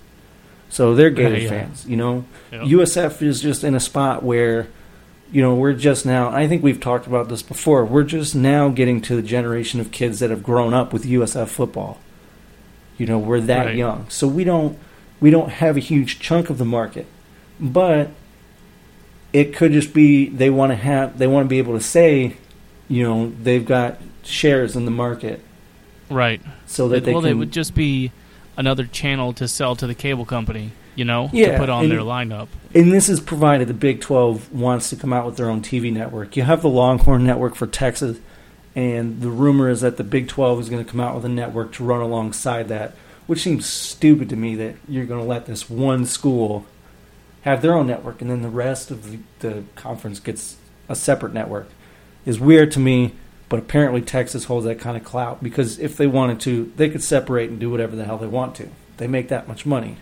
So 0.69 0.95
they're 0.95 1.11
Gator 1.11 1.33
Right, 1.35 1.43
yeah. 1.43 1.49
fans, 1.51 1.87
you 1.87 1.97
know. 1.97 2.25
Yep. 2.51 2.63
USF 2.63 3.23
is 3.23 3.41
just 3.41 3.63
in 3.65 3.75
a 3.75 3.81
spot 3.81 4.23
where, 4.23 4.69
you 5.31 5.43
know, 5.43 5.55
we're 5.55 5.73
just 5.75 6.07
now. 6.07 6.31
I 6.31 6.47
think 6.49 6.63
we've 6.63 6.81
talked 6.81 7.07
about 7.07 7.29
this 7.29 7.43
before. 7.43 7.85
We're 7.85 8.05
just 8.05 8.35
now 8.35 8.69
getting 8.71 9.01
to 9.03 9.17
the 9.17 9.23
generation 9.23 9.81
of 9.81 9.91
kids 9.91 10.19
that 10.21 10.31
have 10.31 10.43
grown 10.43 10.73
up 10.73 10.93
with 10.93 11.05
USF 11.05 11.49
football. 11.49 11.99
You 12.99 13.07
know, 13.07 13.19
we're 13.19 13.41
that 13.41 13.67
Right. 13.67 13.77
young, 13.77 14.07
so 14.09 14.27
we 14.29 14.45
don't 14.45 14.79
we 15.21 15.31
don't 15.31 15.51
have 15.51 15.77
a 15.77 15.81
huge 15.81 16.19
chunk 16.21 16.51
of 16.51 16.59
the 16.59 16.65
market, 16.65 17.07
but 17.61 18.11
it 19.33 19.55
could 19.55 19.73
just 19.73 19.95
be 19.95 20.29
they 20.29 20.51
want 20.51 20.71
to 20.71 20.77
have 20.77 21.19
they 21.19 21.27
want 21.27 21.45
to 21.47 21.49
be 21.49 21.59
able 21.59 21.75
to 21.75 21.85
say, 21.85 22.37
you 22.89 23.03
know, 23.03 23.33
they've 23.43 23.65
got 23.65 23.99
shares 24.23 24.77
in 24.77 24.85
the 24.85 24.91
market, 24.91 25.41
Right. 26.11 26.41
so 26.67 26.89
that 26.89 26.99
It- 26.99 27.05
they 27.05 27.13
well, 27.13 27.23
can. 27.23 27.31
it 27.31 27.35
would 27.35 27.53
just 27.53 27.75
be 27.75 28.13
another 28.57 28.85
channel 28.85 29.33
to 29.35 29.49
sell 29.49 29.75
to 29.77 29.87
the 29.87 29.95
cable 29.95 30.25
company. 30.25 30.71
You 30.95 31.07
know, 31.07 31.31
Yeah, 31.33 31.53
to 31.53 31.59
put 31.59 31.71
on 31.71 31.85
and- 31.85 31.93
their 31.93 32.01
lineup. 32.01 32.49
And 32.75 32.93
this 32.93 33.09
is 33.09 33.19
provided 33.19 33.67
the 33.67 33.73
Big 33.75 34.01
12 34.03 34.53
wants 34.53 34.91
to 34.91 34.97
come 34.97 35.11
out 35.11 35.25
with 35.25 35.37
their 35.39 35.49
own 35.49 35.63
TV 35.63 35.91
network. 35.91 36.37
You 36.37 36.43
have 36.43 36.61
the 36.61 36.69
Longhorn 36.69 37.25
Network 37.25 37.55
for 37.55 37.67
Texas, 37.67 38.19
and 38.77 39.23
the 39.23 39.31
rumor 39.31 39.71
is 39.71 39.81
that 39.81 39.97
the 39.97 40.05
Big 40.05 40.29
12 40.29 40.61
is 40.61 40.69
going 40.69 40.85
to 40.85 40.91
come 40.91 41.01
out 41.01 41.15
with 41.15 41.25
a 41.25 41.31
network 41.31 41.73
to 41.73 41.85
run 41.85 42.03
alongside 42.03 42.69
that, 42.69 42.93
which 43.27 43.41
seems 43.41 43.65
stupid 43.65 44.29
to 44.29 44.37
me 44.37 44.55
that 44.57 44.75
you're 44.87 45.07
going 45.07 45.21
to 45.21 45.27
let 45.27 45.47
this 45.47 45.71
one 45.71 46.05
school 46.05 46.67
have 47.43 47.63
their 47.63 47.75
own 47.75 47.87
network 47.87 48.21
and 48.21 48.31
then 48.31 48.43
the 48.43 48.49
rest 48.49 48.91
of 48.91 49.11
the, 49.11 49.19
the 49.41 49.65
conference 49.75 50.21
gets 50.21 50.57
a 50.89 50.97
separate 50.97 51.33
network. 51.33 51.69
Is 52.25 52.39
weird 52.39 52.71
to 52.73 52.81
me, 52.81 53.15
but 53.49 53.59
apparently 53.59 54.01
Texas 54.01 54.45
holds 54.45 54.65
that 54.65 54.79
kind 54.79 54.97
of 54.97 55.03
clout 55.03 55.43
because 55.43 55.79
if 55.81 55.97
they 55.97 56.07
wanted 56.07 56.39
to, 56.41 56.73
they 56.77 56.89
could 56.89 57.03
separate 57.03 57.51
and 57.51 57.59
do 57.59 57.69
whatever 57.69 57.97
the 57.97 58.05
hell 58.05 58.17
they 58.17 58.29
want 58.29 58.55
to. 58.57 58.69
They 58.99 59.09
make 59.09 59.29
that 59.29 59.49
much 59.49 59.67
money. 59.67 59.97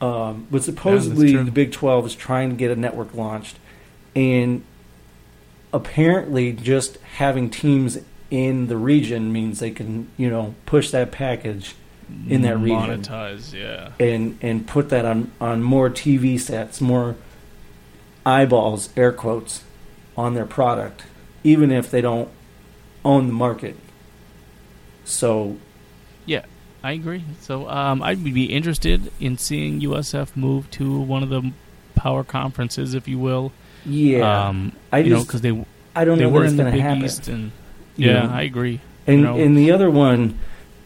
Um, 0.00 0.46
but 0.50 0.62
supposedly 0.62 1.32
true. 1.32 1.44
the 1.44 1.50
Big 1.50 1.72
12 1.72 2.06
is 2.06 2.14
trying 2.14 2.50
to 2.50 2.56
get 2.56 2.70
a 2.70 2.76
network 2.76 3.14
launched, 3.14 3.58
and 4.16 4.64
apparently 5.72 6.52
just 6.52 6.96
having 7.16 7.50
teams 7.50 7.98
in 8.30 8.66
the 8.66 8.76
region 8.76 9.32
means 9.32 9.60
they 9.60 9.70
can, 9.70 10.10
you 10.16 10.28
know, 10.28 10.54
push 10.66 10.90
that 10.90 11.12
package 11.12 11.74
in 12.28 12.42
that 12.42 12.56
region. 12.58 13.02
Monetize, 13.02 13.52
yeah. 13.52 13.90
and 13.98 14.38
and 14.42 14.66
put 14.66 14.88
that 14.90 15.04
on 15.04 15.30
on 15.40 15.62
more 15.62 15.90
TV 15.90 16.38
sets, 16.40 16.80
more 16.80 17.16
eyeballs, 18.26 18.88
air 18.96 19.12
quotes, 19.12 19.64
on 20.16 20.34
their 20.34 20.46
product, 20.46 21.04
even 21.42 21.70
if 21.70 21.90
they 21.90 22.00
don't 22.00 22.28
own 23.04 23.26
the 23.26 23.32
market. 23.32 23.76
So 25.04 25.56
yeah, 26.26 26.44
I 26.82 26.92
agree. 26.92 27.24
So 27.40 27.68
um, 27.68 28.02
I'd 28.02 28.22
be 28.24 28.44
interested 28.46 29.12
in 29.20 29.36
seeing 29.38 29.80
USF 29.80 30.34
move 30.36 30.70
to 30.72 30.98
one 31.00 31.22
of 31.22 31.28
the 31.28 31.52
power 31.94 32.24
conferences, 32.24 32.94
if 32.94 33.06
you 33.08 33.18
will. 33.18 33.52
yeah, 33.84 34.48
Um, 34.48 34.72
I 34.92 34.98
you 34.98 35.10
know, 35.10 35.22
because 35.22 35.42
they 35.42 35.64
I 35.94 36.04
don't 36.04 36.18
they 36.18 36.24
know 36.24 36.30
were 36.30 36.44
in 36.44 36.56
the 36.56 36.62
going 36.64 36.72
to 36.72 36.76
Big 36.78 36.82
happen. 36.82 37.04
East, 37.04 37.28
and 37.28 37.52
You 37.96 38.08
yeah, 38.08 38.22
know? 38.26 38.32
I 38.32 38.42
agree. 38.42 38.80
And 39.06 39.20
you 39.20 39.24
know. 39.26 39.36
and 39.38 39.56
the 39.56 39.70
other 39.70 39.90
one, 39.90 40.38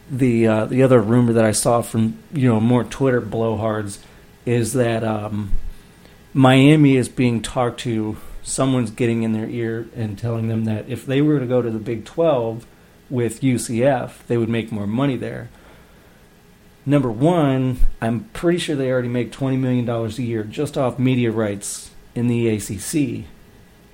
the 0.09 0.47
uh, 0.47 0.65
the 0.65 0.83
other 0.83 1.01
rumor 1.01 1.33
that 1.33 1.45
I 1.45 1.51
saw 1.51 1.81
from 1.81 2.17
you 2.33 2.47
know 2.47 2.59
more 2.59 2.83
Twitter 2.83 3.21
blowhards 3.21 3.99
is 4.45 4.73
that 4.73 5.03
um, 5.03 5.51
Miami 6.33 6.95
is 6.95 7.09
being 7.09 7.41
talked 7.41 7.79
to. 7.81 8.17
Someone's 8.41 8.89
getting 8.89 9.23
in 9.23 9.33
their 9.33 9.47
ear 9.47 9.87
and 9.95 10.17
telling 10.17 10.47
them 10.47 10.65
that 10.65 10.89
if 10.89 11.05
they 11.05 11.21
were 11.21 11.39
to 11.39 11.45
go 11.45 11.61
to 11.61 11.69
the 11.69 11.79
Big 11.79 12.05
Twelve 12.05 12.65
with 13.09 13.41
UCF, 13.41 14.25
they 14.27 14.37
would 14.37 14.49
make 14.49 14.71
more 14.71 14.87
money 14.87 15.17
there. 15.17 15.49
Number 16.85 17.11
one, 17.11 17.79
I'm 18.01 18.25
pretty 18.33 18.57
sure 18.57 18.75
they 18.75 18.91
already 18.91 19.09
make 19.09 19.31
twenty 19.31 19.57
million 19.57 19.85
dollars 19.85 20.17
a 20.17 20.23
year 20.23 20.43
just 20.43 20.77
off 20.77 20.97
media 20.97 21.31
rights 21.31 21.91
in 22.15 22.27
the 22.27 22.47
ACC. 22.49 23.25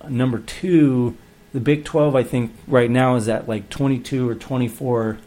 Number 0.10 0.40
two, 0.40 1.18
the 1.56 1.60
Big 1.60 1.86
12, 1.86 2.16
I 2.16 2.24
think, 2.24 2.54
right 2.68 2.92
now 2.92 3.16
is 3.16 3.30
at 3.30 3.48
like 3.48 3.70
22 3.70 4.30
or 4.30 4.36
24 4.36 5.20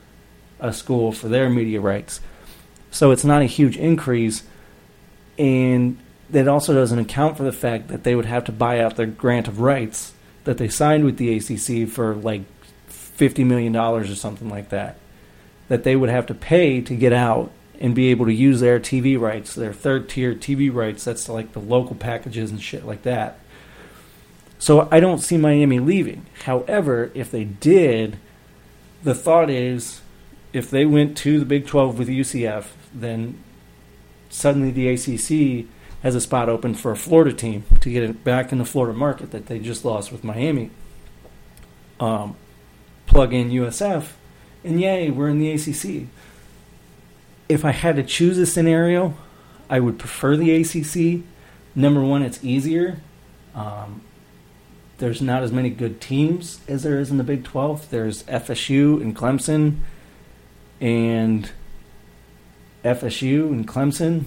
a 0.60 0.72
school 0.72 1.12
for 1.12 1.28
their 1.28 1.48
media 1.48 1.80
rights. 1.80 2.20
So 2.90 3.10
it's 3.10 3.24
not 3.24 3.42
a 3.42 3.46
huge 3.46 3.76
increase. 3.76 4.42
And 5.38 5.98
it 6.32 6.48
also 6.48 6.74
doesn't 6.74 6.98
account 6.98 7.36
for 7.36 7.44
the 7.44 7.52
fact 7.52 7.88
that 7.88 8.04
they 8.04 8.14
would 8.14 8.26
have 8.26 8.44
to 8.44 8.52
buy 8.52 8.80
out 8.80 8.96
their 8.96 9.06
grant 9.06 9.48
of 9.48 9.60
rights 9.60 10.12
that 10.44 10.58
they 10.58 10.68
signed 10.68 11.04
with 11.04 11.16
the 11.16 11.36
ACC 11.36 11.88
for 11.88 12.14
like 12.14 12.42
$50 12.90 13.44
million 13.44 13.74
or 13.76 14.04
something 14.06 14.48
like 14.48 14.70
that. 14.70 14.98
That 15.68 15.84
they 15.84 15.96
would 15.96 16.08
have 16.08 16.26
to 16.26 16.34
pay 16.34 16.80
to 16.80 16.94
get 16.94 17.12
out 17.12 17.50
and 17.80 17.94
be 17.94 18.08
able 18.08 18.26
to 18.26 18.32
use 18.32 18.60
their 18.60 18.80
TV 18.80 19.18
rights, 19.18 19.54
their 19.54 19.72
third 19.72 20.08
tier 20.08 20.34
TV 20.34 20.72
rights. 20.72 21.04
That's 21.04 21.28
like 21.28 21.52
the 21.52 21.60
local 21.60 21.94
packages 21.94 22.50
and 22.50 22.60
shit 22.60 22.84
like 22.84 23.02
that. 23.02 23.38
So 24.58 24.88
I 24.90 24.98
don't 24.98 25.20
see 25.20 25.36
Miami 25.36 25.78
leaving. 25.78 26.26
However, 26.44 27.12
if 27.14 27.30
they 27.30 27.44
did, 27.44 28.18
the 29.04 29.14
thought 29.14 29.50
is 29.50 30.00
if 30.52 30.70
they 30.70 30.86
went 30.86 31.16
to 31.18 31.38
the 31.38 31.44
Big 31.44 31.66
12 31.66 31.98
with 31.98 32.08
UCF, 32.08 32.66
then 32.94 33.42
suddenly 34.28 34.70
the 34.70 34.88
ACC 34.88 35.66
has 36.02 36.14
a 36.14 36.20
spot 36.20 36.48
open 36.48 36.74
for 36.74 36.90
a 36.90 36.96
Florida 36.96 37.32
team 37.32 37.64
to 37.80 37.90
get 37.90 38.02
it 38.02 38.24
back 38.24 38.52
in 38.52 38.58
the 38.58 38.64
Florida 38.64 38.96
market 38.96 39.30
that 39.32 39.46
they 39.46 39.58
just 39.58 39.84
lost 39.84 40.12
with 40.12 40.22
Miami. 40.22 40.70
Um, 41.98 42.36
plug 43.06 43.34
in 43.34 43.50
USF, 43.50 44.10
and 44.62 44.80
yay, 44.80 45.10
we're 45.10 45.28
in 45.28 45.38
the 45.38 45.50
ACC. 45.50 46.08
If 47.48 47.64
I 47.64 47.72
had 47.72 47.96
to 47.96 48.02
choose 48.02 48.38
a 48.38 48.46
scenario, 48.46 49.16
I 49.68 49.80
would 49.80 49.98
prefer 49.98 50.36
the 50.36 50.52
ACC. 50.52 51.24
Number 51.74 52.02
one, 52.02 52.22
it's 52.22 52.42
easier. 52.44 53.00
Um, 53.54 54.02
there's 54.98 55.22
not 55.22 55.42
as 55.42 55.52
many 55.52 55.70
good 55.70 56.00
teams 56.00 56.60
as 56.68 56.82
there 56.82 56.98
is 56.98 57.10
in 57.10 57.18
the 57.18 57.24
Big 57.24 57.44
12. 57.44 57.90
There's 57.90 58.22
FSU 58.24 59.00
and 59.00 59.16
Clemson, 59.16 59.78
and 60.80 61.50
FSU 62.84 63.48
and 63.48 63.66
Clemson. 63.66 64.26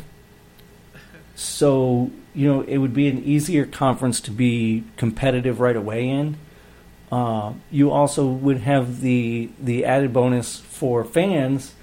So, 1.35 2.11
you 2.35 2.47
know, 2.47 2.61
it 2.61 2.77
would 2.77 2.93
be 2.93 3.07
an 3.07 3.23
easier 3.23 3.65
conference 3.65 4.19
to 4.21 4.31
be 4.31 4.83
competitive 4.97 5.59
right 5.59 5.75
away 5.75 6.07
in. 6.07 6.37
Uh, 7.11 7.53
you 7.69 7.91
also 7.91 8.25
would 8.27 8.59
have 8.59 9.01
the 9.01 9.49
the 9.59 9.83
added 9.83 10.13
bonus 10.13 10.59
for 10.59 11.03
fans 11.03 11.73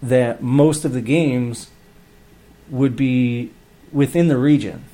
that 0.00 0.42
most 0.42 0.84
of 0.84 0.92
the 0.92 1.00
games 1.00 1.70
would 2.70 2.96
be 2.96 3.50
within 3.92 4.28
the 4.28 4.36
region. 4.36 4.84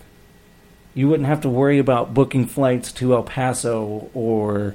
You 0.95 1.09
wouldn't 1.09 1.29
have 1.29 1.41
to 1.43 1.49
worry 1.49 1.79
about 1.79 2.15
booking 2.15 2.47
flights 2.47 2.93
to 2.93 3.15
El 3.15 3.23
Paso 3.23 4.11
or, 4.15 4.75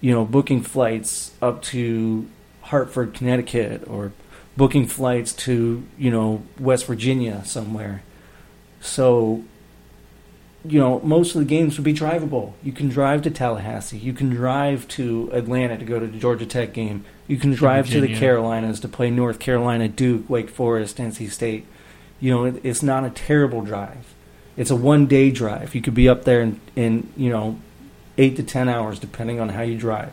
you 0.00 0.12
know, 0.12 0.24
booking 0.24 0.62
flights 0.62 1.32
up 1.40 1.62
to 1.62 2.26
Hartford, 2.72 3.12
Connecticut, 3.12 3.84
or 3.86 4.12
booking 4.56 4.86
flights 4.86 5.34
to, 5.34 5.84
you 5.98 6.10
know, 6.10 6.42
West 6.58 6.86
Virginia 6.86 7.44
somewhere. 7.44 8.02
So, 8.80 9.44
you 10.64 10.80
know, 10.80 11.00
most 11.00 11.34
of 11.34 11.40
the 11.40 11.44
games 11.44 11.76
would 11.76 11.84
be 11.84 11.92
drivable. 11.92 12.54
You 12.62 12.72
can 12.72 12.88
drive 12.88 13.20
to 13.22 13.30
Tallahassee. 13.30 13.98
You 13.98 14.14
can 14.14 14.30
drive 14.30 14.88
to 14.88 15.28
Atlanta 15.34 15.76
to 15.76 15.84
go 15.84 16.00
to 16.00 16.06
the 16.06 16.18
Georgia 16.18 16.46
Tech 16.46 16.72
game. 16.72 17.04
You 17.28 17.36
can 17.36 17.52
drive 17.52 17.90
to 17.90 18.00
the 18.00 18.14
Carolinas 18.14 18.80
to 18.80 18.88
play 18.88 19.10
North 19.10 19.38
Carolina, 19.38 19.86
Duke, 19.86 20.30
Wake 20.30 20.48
Forest, 20.48 20.96
NC 20.96 21.30
State. 21.30 21.66
You 22.20 22.32
know, 22.32 22.44
it, 22.46 22.60
it's 22.64 22.82
not 22.82 23.04
a 23.04 23.10
terrible 23.10 23.60
drive. 23.60 24.14
It's 24.56 24.70
a 24.70 24.76
one 24.76 25.06
day 25.06 25.30
drive. 25.30 25.74
You 25.74 25.82
could 25.82 25.94
be 25.94 26.08
up 26.08 26.24
there 26.24 26.40
in, 26.40 26.58
in, 26.74 27.12
you 27.18 27.28
know, 27.28 27.58
eight 28.16 28.36
to 28.36 28.42
ten 28.42 28.68
hours, 28.68 28.98
depending 28.98 29.40
on 29.40 29.50
how 29.50 29.62
you 29.62 29.76
drive. 29.76 30.12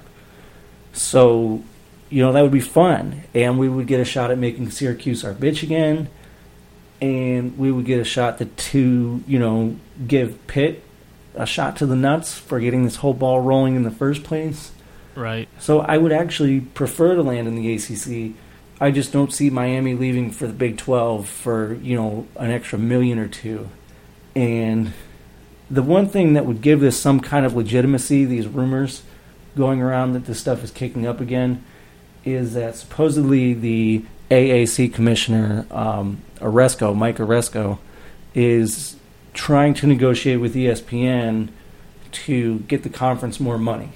So, 0.91 1.64
you 2.10 2.24
know, 2.24 2.32
that 2.34 2.41
would 2.41 2.51
be 2.51 2.60
fun. 2.60 3.24
And 3.34 3.60
we 3.60 3.70
would 3.70 3.88
get 3.88 3.99
a 3.99 4.05
shot 4.05 4.32
at 4.32 4.38
making 4.38 4.72
Syracuse 4.72 5.24
our 5.24 5.34
bitch 5.34 5.64
again. 5.64 6.10
And 7.01 7.57
we 7.57 7.72
would 7.72 7.86
get 7.86 7.99
a 7.99 8.03
shot 8.03 8.39
to, 8.39 8.45
to 8.45 9.24
you 9.28 9.39
know, 9.39 9.78
give 10.05 10.45
Pitt 10.47 10.84
a 11.36 11.45
shot 11.45 11.78
to 11.78 11.86
the 11.86 11.95
nuts 11.95 12.38
for 12.38 12.60
getting 12.60 12.84
this 12.84 12.97
whole 12.97 13.14
ball 13.14 13.39
rolling 13.39 13.76
in 13.76 13.84
the 13.84 13.91
first 13.91 14.24
place. 14.24 14.72
Right. 15.16 15.47
So 15.60 15.80
I 15.80 15.97
would 15.97 16.12
actually 16.12 16.62
prefer 16.62 17.16
to 17.16 17.22
land 17.22 17.47
in 17.47 17.55
the 17.55 17.74
ACC. 17.74 18.36
I 18.82 18.91
just 18.91 19.12
don't 19.12 19.34
see 19.34 19.49
Miami 19.49 19.93
leaving 19.93 20.32
for 20.32 20.47
the 20.47 20.53
Big 20.53 20.78
12 20.78 21.28
for, 21.28 21.74
you 21.76 21.95
know, 21.95 22.28
an 22.38 22.51
extra 22.51 22.80
million 22.80 23.20
or 23.20 23.28
two. 23.28 23.70
And 24.36 24.93
the 25.70 25.84
one 25.84 26.07
thing 26.07 26.34
that 26.34 26.45
would 26.45 26.62
give 26.62 26.80
this 26.80 26.99
some 26.99 27.20
kind 27.20 27.45
of 27.45 27.55
legitimacy, 27.55 28.26
these 28.26 28.47
rumors 28.47 29.03
going 29.55 29.82
around 29.82 30.14
that 30.14 30.26
this 30.26 30.39
stuff 30.39 30.64
is 30.64 30.72
kicking 30.72 31.05
up 31.05 31.20
again, 31.20 31.64
is 32.26 32.53
that 32.53 32.76
supposedly 32.76 33.53
the 33.53 34.05
AAC 34.30 34.93
commissioner, 34.93 35.65
um, 35.72 36.22
Aresco, 36.39 36.95
Mike 36.95 37.17
Aresco, 37.17 37.80
is 38.36 38.95
trying 39.34 39.74
to 39.76 39.88
negotiate 39.88 40.39
with 40.39 40.55
ESPN 40.55 41.49
to 42.11 42.59
get 42.59 42.84
the 42.84 42.89
conference 42.89 43.39
more 43.39 43.57
money. 43.57 43.91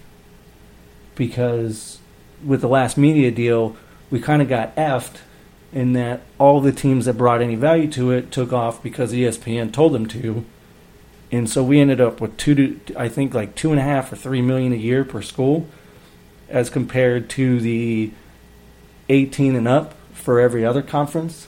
Because 1.16 2.00
with 2.44 2.62
the 2.62 2.68
last 2.68 2.98
media 2.98 3.32
deal, 3.32 3.76
we 4.10 4.20
kind 4.20 4.42
of 4.42 4.50
got 4.50 4.76
effed 4.76 5.18
in 5.72 5.94
that 5.94 6.22
all 6.38 6.62
the 6.62 6.72
teams 6.72 7.06
that 7.06 7.18
brought 7.18 7.42
any 7.42 7.56
value 7.56 7.90
to 7.92 8.12
it 8.12 8.32
took 8.32 8.54
off 8.54 8.82
because 8.82 9.12
ESPN 9.12 9.72
told 9.72 9.94
them 9.94 10.06
to. 10.08 10.46
And 11.32 11.50
so 11.50 11.64
we 11.64 11.80
ended 11.80 12.00
up 12.00 12.22
with 12.22 12.38
two 12.38 12.78
to, 12.78 12.96
I 12.96 13.10
think 13.10 13.34
like 13.34 13.56
two 13.56 13.72
and 13.72 13.80
a 13.80 13.84
half 13.84 14.12
or 14.12 14.16
three 14.16 14.42
million 14.42 14.72
a 14.72 14.78
year 14.78 15.04
per 15.04 15.22
school, 15.22 15.68
as 16.54 16.70
compared 16.70 17.30
to 17.32 17.60
the 17.60 18.12
18 19.10 19.56
and 19.56 19.68
up 19.68 19.96
for 20.14 20.40
every 20.40 20.64
other 20.64 20.84
conference. 20.84 21.48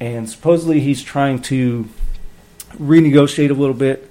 And 0.00 0.28
supposedly 0.28 0.80
he's 0.80 1.02
trying 1.02 1.40
to 1.42 1.88
renegotiate 2.74 3.50
a 3.50 3.54
little 3.54 3.74
bit. 3.74 4.10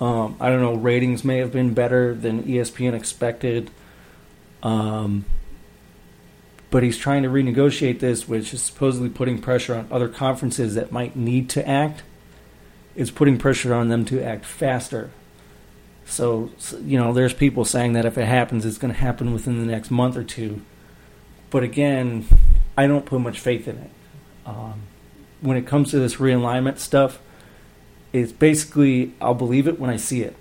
Um, 0.00 0.36
I 0.40 0.48
don't 0.48 0.62
know, 0.62 0.74
ratings 0.74 1.22
may 1.24 1.38
have 1.38 1.52
been 1.52 1.74
better 1.74 2.14
than 2.14 2.42
ESPN 2.42 2.94
expected. 2.94 3.70
Um, 4.62 5.26
but 6.70 6.82
he's 6.82 6.96
trying 6.96 7.22
to 7.22 7.28
renegotiate 7.28 8.00
this, 8.00 8.26
which 8.26 8.54
is 8.54 8.62
supposedly 8.62 9.10
putting 9.10 9.42
pressure 9.42 9.74
on 9.74 9.86
other 9.90 10.08
conferences 10.08 10.74
that 10.74 10.90
might 10.90 11.14
need 11.14 11.50
to 11.50 11.68
act. 11.68 12.02
It's 12.96 13.10
putting 13.10 13.36
pressure 13.36 13.74
on 13.74 13.90
them 13.90 14.06
to 14.06 14.24
act 14.24 14.46
faster. 14.46 15.10
So, 16.04 16.50
you 16.84 16.98
know, 16.98 17.12
there's 17.12 17.32
people 17.32 17.64
saying 17.64 17.94
that 17.94 18.04
if 18.04 18.18
it 18.18 18.26
happens, 18.26 18.66
it's 18.66 18.78
going 18.78 18.92
to 18.92 18.98
happen 19.00 19.32
within 19.32 19.58
the 19.64 19.70
next 19.70 19.90
month 19.90 20.16
or 20.16 20.24
two. 20.24 20.60
But 21.50 21.62
again, 21.62 22.26
I 22.76 22.86
don't 22.86 23.06
put 23.06 23.20
much 23.20 23.38
faith 23.38 23.66
in 23.68 23.78
it. 23.78 23.90
Um, 24.44 24.82
when 25.40 25.56
it 25.56 25.66
comes 25.66 25.90
to 25.92 25.98
this 25.98 26.16
realignment 26.16 26.78
stuff, 26.78 27.20
it's 28.12 28.32
basically 28.32 29.12
I'll 29.20 29.34
believe 29.34 29.66
it 29.68 29.78
when 29.78 29.90
I 29.90 29.96
see 29.96 30.22
it. 30.22 30.36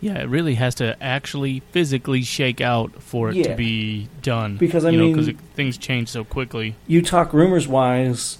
Yeah, 0.00 0.18
it 0.18 0.28
really 0.28 0.54
has 0.56 0.74
to 0.76 1.00
actually 1.00 1.60
physically 1.70 2.22
shake 2.22 2.60
out 2.60 3.00
for 3.00 3.30
it 3.30 3.36
Yeah. 3.36 3.48
to 3.48 3.54
be 3.54 4.08
done. 4.20 4.56
Because, 4.56 4.84
I 4.84 4.90
you 4.90 4.98
mean- 4.98 5.16
because 5.16 5.34
things 5.54 5.78
change 5.78 6.08
so 6.08 6.24
quickly. 6.24 6.74
You 6.88 7.02
talk 7.02 7.32
rumors 7.32 7.68
wise, 7.68 8.38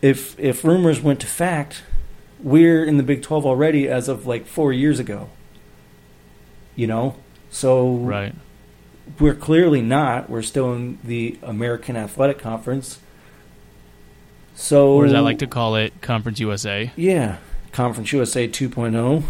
if 0.00 0.38
if 0.38 0.62
rumors 0.64 1.00
went 1.00 1.18
to 1.20 1.26
fact, 1.26 1.82
we're 2.42 2.84
in 2.84 2.96
the 2.96 3.02
Big 3.02 3.22
12 3.22 3.44
already 3.46 3.88
as 3.88 4.08
of 4.08 4.26
like 4.26 4.46
4 4.46 4.72
years 4.72 4.98
ago. 4.98 5.28
You 6.74 6.86
know? 6.86 7.16
So 7.50 7.94
Right. 7.96 8.34
we're 9.18 9.34
clearly 9.34 9.80
not. 9.82 10.28
We're 10.28 10.42
still 10.42 10.72
in 10.74 10.98
the 11.02 11.38
American 11.42 11.96
Athletic 11.96 12.38
Conference. 12.38 12.98
So 14.54 14.94
Or 14.94 15.06
as 15.06 15.12
I 15.14 15.20
like 15.20 15.38
to 15.40 15.46
call 15.46 15.76
it, 15.76 16.00
Conference 16.02 16.40
USA. 16.40 16.90
Yeah, 16.96 17.36
Conference 17.72 18.12
USA 18.12 18.48
2.0, 18.48 19.22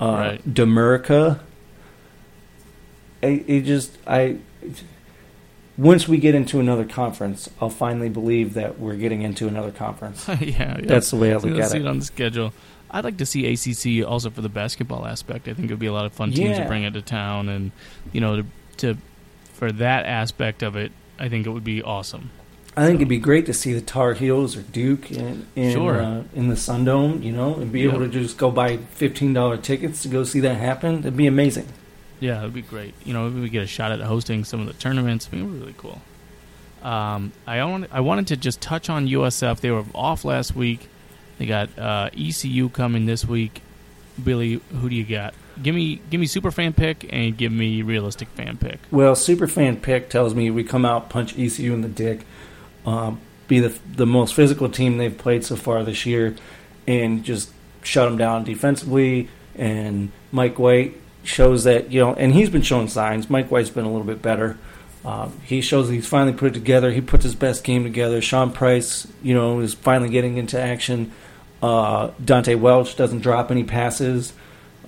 uh, 0.00 0.04
Right. 0.06 0.48
Demerica. 0.54 1.40
I, 3.22 3.44
it 3.46 3.62
just 3.62 3.98
I. 4.06 4.36
Once 5.80 6.06
we 6.06 6.18
get 6.18 6.34
into 6.34 6.60
another 6.60 6.84
conference, 6.84 7.48
I'll 7.60 7.70
finally 7.70 8.10
believe 8.10 8.52
that 8.54 8.78
we're 8.78 8.96
getting 8.96 9.22
into 9.22 9.48
another 9.48 9.70
conference. 9.70 10.28
yeah, 10.28 10.36
yeah. 10.40 10.80
That's 10.82 11.10
the 11.10 11.16
way 11.16 11.32
I 11.32 11.36
look 11.38 11.58
at 11.58 11.70
see 11.70 11.78
it. 11.78 11.82
it 11.82 11.86
on 11.88 12.00
the 12.00 12.04
schedule. 12.04 12.52
I'd 12.90 13.04
like 13.04 13.16
to 13.18 13.26
see 13.26 13.46
ACC 13.50 14.06
also 14.06 14.28
for 14.28 14.42
the 14.42 14.48
basketball 14.50 15.06
aspect. 15.06 15.48
I 15.48 15.54
think 15.54 15.70
it 15.70 15.72
would 15.72 15.78
be 15.80 15.86
a 15.86 15.92
lot 15.92 16.04
of 16.04 16.12
fun 16.12 16.32
teams 16.32 16.56
to 16.56 16.62
Yeah. 16.62 16.66
bring 16.68 16.82
into 16.82 17.00
town, 17.00 17.48
and 17.48 17.70
you 18.12 18.20
know, 18.20 18.42
to, 18.42 18.46
to 18.78 18.96
for 19.54 19.72
that 19.72 20.04
aspect 20.04 20.62
of 20.62 20.76
it, 20.76 20.92
I 21.18 21.28
think 21.30 21.46
it 21.46 21.50
would 21.50 21.64
be 21.64 21.82
awesome. 21.82 22.30
I 22.76 22.84
think 22.86 22.96
it'd 22.96 23.08
be 23.08 23.18
great 23.18 23.46
to 23.46 23.54
see 23.54 23.72
the 23.72 23.80
Tar 23.80 24.12
Heels 24.14 24.56
or 24.56 24.62
Duke 24.62 25.10
in 25.10 25.46
in, 25.56 25.72
Sure. 25.72 26.00
uh, 26.00 26.22
in 26.34 26.48
the 26.48 26.56
Sun 26.56 26.84
Dome, 26.84 27.22
you 27.22 27.32
know, 27.32 27.54
and 27.54 27.72
be 27.72 27.82
able 27.84 27.98
to 28.00 28.08
just 28.08 28.36
go 28.36 28.50
buy 28.50 28.76
fifteen 28.76 29.32
dollar 29.32 29.56
tickets 29.56 30.02
to 30.02 30.08
go 30.08 30.24
see 30.24 30.40
that 30.40 30.56
happen. 30.56 30.98
It'd 31.00 31.16
be 31.16 31.26
amazing. 31.26 31.66
Yeah, 32.20 32.40
it 32.40 32.44
would 32.44 32.54
be 32.54 32.62
great. 32.62 32.94
You 33.04 33.14
know, 33.14 33.28
we 33.28 33.48
get 33.48 33.62
a 33.62 33.66
shot 33.66 33.92
at 33.92 34.00
hosting 34.00 34.44
some 34.44 34.60
of 34.60 34.66
the 34.66 34.74
tournaments. 34.74 35.28
I 35.30 35.36
mean, 35.36 35.44
it 35.44 35.48
would 35.48 35.54
be 35.54 35.60
really 35.60 35.74
cool. 35.76 36.00
Um, 36.82 37.32
I 37.46 37.64
want, 37.64 37.88
I 37.92 38.00
wanted 38.00 38.28
to 38.28 38.36
just 38.36 38.60
touch 38.60 38.88
on 38.88 39.06
USF. 39.06 39.60
They 39.60 39.70
were 39.70 39.84
off 39.94 40.24
last 40.24 40.54
week. 40.54 40.88
They 41.38 41.46
got 41.46 41.76
uh, 41.78 42.10
ECU 42.16 42.68
coming 42.68 43.06
this 43.06 43.24
week. 43.24 43.62
Billy, 44.22 44.60
who 44.72 44.88
do 44.88 44.94
you 44.94 45.04
got? 45.04 45.34
Give 45.62 45.74
me, 45.74 46.00
give 46.10 46.20
me 46.20 46.26
super 46.26 46.50
fan 46.50 46.72
pick 46.72 47.10
and 47.12 47.36
give 47.36 47.52
me 47.52 47.82
realistic 47.82 48.28
fan 48.28 48.56
pick. 48.58 48.78
Well, 48.90 49.14
super 49.14 49.46
fan 49.46 49.78
Pick 49.80 50.08
tells 50.10 50.34
me 50.34 50.50
we 50.50 50.64
come 50.64 50.84
out, 50.84 51.10
punch 51.10 51.38
ECU 51.38 51.72
in 51.72 51.80
the 51.80 51.88
dick, 51.88 52.24
um, 52.86 53.20
be 53.48 53.60
the 53.60 53.76
the 53.94 54.06
most 54.06 54.34
physical 54.34 54.68
team 54.70 54.96
they've 54.96 55.16
played 55.16 55.44
so 55.44 55.56
far 55.56 55.82
this 55.82 56.06
year, 56.06 56.36
and 56.86 57.24
just 57.24 57.50
shut 57.82 58.08
them 58.08 58.16
down 58.16 58.44
defensively. 58.44 59.28
And 59.54 60.12
Mike 60.32 60.58
White 60.58 60.96
shows 61.22 61.64
that 61.64 61.90
you 61.90 62.00
know, 62.00 62.14
and 62.14 62.32
he's 62.34 62.50
been 62.50 62.62
showing 62.62 62.88
signs. 62.88 63.28
Mike 63.30 63.50
White's 63.50 63.70
been 63.70 63.84
a 63.84 63.90
little 63.90 64.06
bit 64.06 64.22
better. 64.22 64.58
Um, 65.04 65.38
he 65.44 65.60
shows 65.60 65.88
he's 65.88 66.06
finally 66.06 66.36
put 66.36 66.48
it 66.48 66.54
together. 66.54 66.90
He 66.90 67.00
puts 67.00 67.24
his 67.24 67.34
best 67.34 67.64
game 67.64 67.84
together. 67.84 68.20
Sean 68.20 68.52
Price, 68.52 69.06
you 69.22 69.34
know, 69.34 69.60
is 69.60 69.72
finally 69.74 70.10
getting 70.10 70.36
into 70.36 70.60
action. 70.60 71.12
Uh, 71.62 72.10
Dante 72.22 72.54
Welch 72.54 72.96
doesn't 72.96 73.20
drop 73.20 73.50
any 73.50 73.64
passes. 73.64 74.32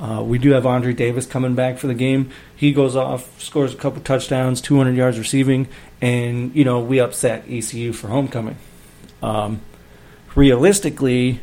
Uh, 0.01 0.22
we 0.22 0.39
do 0.39 0.51
have 0.51 0.66
Andre 0.66 0.93
Davis 0.93 1.26
coming 1.26 1.55
back 1.55 1.78
for 1.78 1.87
the 1.87 1.95
game. 1.95 2.30
He 2.57 2.72
goes 2.72 2.97
off, 2.97 3.41
scores 3.41 3.72
a 3.72 3.76
couple 3.76 4.03
touchdowns, 4.03 4.61
200 4.61 4.97
yards 4.97 5.18
receiving, 5.18 5.68
and 6.01 6.55
you 6.55 6.64
know 6.64 6.80
we 6.80 6.99
upset 6.99 7.45
ECU 7.49 7.93
for 7.93 8.09
homecoming. 8.09 8.57
Um, 9.22 9.61
realistically, 10.35 11.41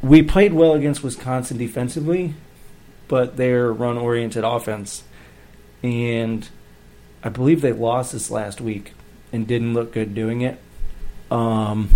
we 0.00 0.22
played 0.22 0.54
well 0.54 0.74
against 0.74 1.02
Wisconsin 1.02 1.58
defensively, 1.58 2.34
but 3.08 3.36
they're 3.36 3.72
run-oriented 3.72 4.44
offense, 4.44 5.04
and 5.82 6.48
I 7.22 7.28
believe 7.28 7.60
they 7.60 7.72
lost 7.72 8.12
this 8.12 8.30
last 8.30 8.60
week 8.60 8.92
and 9.32 9.46
didn't 9.46 9.74
look 9.74 9.92
good 9.92 10.14
doing 10.14 10.42
it. 10.42 10.58
Um, 11.30 11.90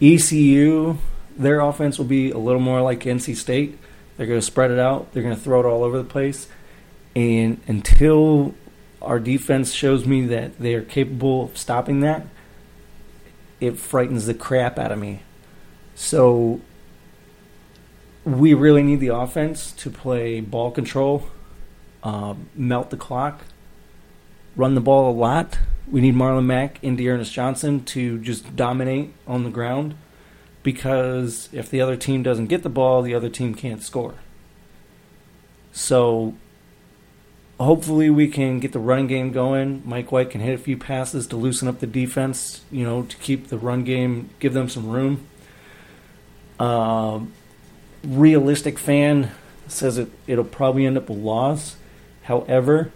ECU, 0.00 0.98
their 1.36 1.60
offense 1.60 1.98
will 1.98 2.06
be 2.06 2.30
a 2.30 2.38
little 2.38 2.60
more 2.60 2.80
like 2.80 3.00
NC 3.00 3.36
State. 3.36 3.78
They're 4.16 4.26
going 4.26 4.40
to 4.40 4.46
spread 4.46 4.70
it 4.70 4.78
out. 4.78 5.12
They're 5.12 5.22
going 5.22 5.34
to 5.34 5.40
throw 5.40 5.60
it 5.60 5.66
all 5.66 5.84
over 5.84 5.98
the 5.98 6.04
place. 6.04 6.48
And 7.14 7.60
until 7.66 8.54
our 9.02 9.18
defense 9.18 9.72
shows 9.72 10.06
me 10.06 10.26
that 10.26 10.58
they 10.58 10.74
are 10.74 10.82
capable 10.82 11.44
of 11.44 11.58
stopping 11.58 12.00
that, 12.00 12.26
it 13.60 13.78
frightens 13.78 14.26
the 14.26 14.34
crap 14.34 14.78
out 14.78 14.92
of 14.92 14.98
me. 14.98 15.22
So 15.94 16.60
we 18.26 18.54
really 18.54 18.82
need 18.82 18.98
the 18.98 19.14
offense 19.14 19.70
to 19.70 19.88
play 19.88 20.40
ball 20.40 20.72
control, 20.72 21.28
uh, 22.02 22.34
melt 22.56 22.90
the 22.90 22.96
clock, 22.96 23.44
run 24.56 24.74
the 24.74 24.80
ball 24.80 25.10
a 25.10 25.14
lot. 25.14 25.58
We 25.88 26.00
need 26.00 26.16
Marlon 26.16 26.44
Mack 26.44 26.82
and 26.82 26.98
D'Ernest 26.98 27.32
Johnson 27.32 27.84
to 27.84 28.18
just 28.18 28.56
dominate 28.56 29.14
on 29.28 29.44
the 29.44 29.50
ground 29.50 29.94
because 30.64 31.48
if 31.52 31.70
the 31.70 31.80
other 31.80 31.96
team 31.96 32.24
doesn't 32.24 32.48
get 32.48 32.64
the 32.64 32.68
ball, 32.68 33.00
the 33.02 33.14
other 33.14 33.28
team 33.28 33.54
can't 33.54 33.80
score. 33.80 34.16
So 35.70 36.34
hopefully 37.60 38.10
we 38.10 38.26
can 38.26 38.58
get 38.58 38.72
the 38.72 38.80
running 38.80 39.06
game 39.06 39.30
going. 39.30 39.82
Mike 39.84 40.10
White 40.10 40.30
can 40.30 40.40
hit 40.40 40.54
a 40.54 40.58
few 40.58 40.76
passes 40.76 41.28
to 41.28 41.36
loosen 41.36 41.68
up 41.68 41.78
the 41.78 41.86
defense, 41.86 42.62
you 42.72 42.82
know, 42.82 43.02
to 43.02 43.16
keep 43.18 43.46
the 43.46 43.58
run 43.58 43.84
game, 43.84 44.30
give 44.40 44.52
them 44.52 44.68
some 44.68 44.88
room. 44.90 45.28
Uh, 46.58 47.20
realistic 48.06 48.78
fan 48.78 49.30
says 49.68 49.98
it, 49.98 50.08
it'll 50.26 50.44
probably 50.44 50.86
end 50.86 50.96
up 50.96 51.08
a 51.08 51.12
loss. 51.12 51.76
However, 52.22 52.92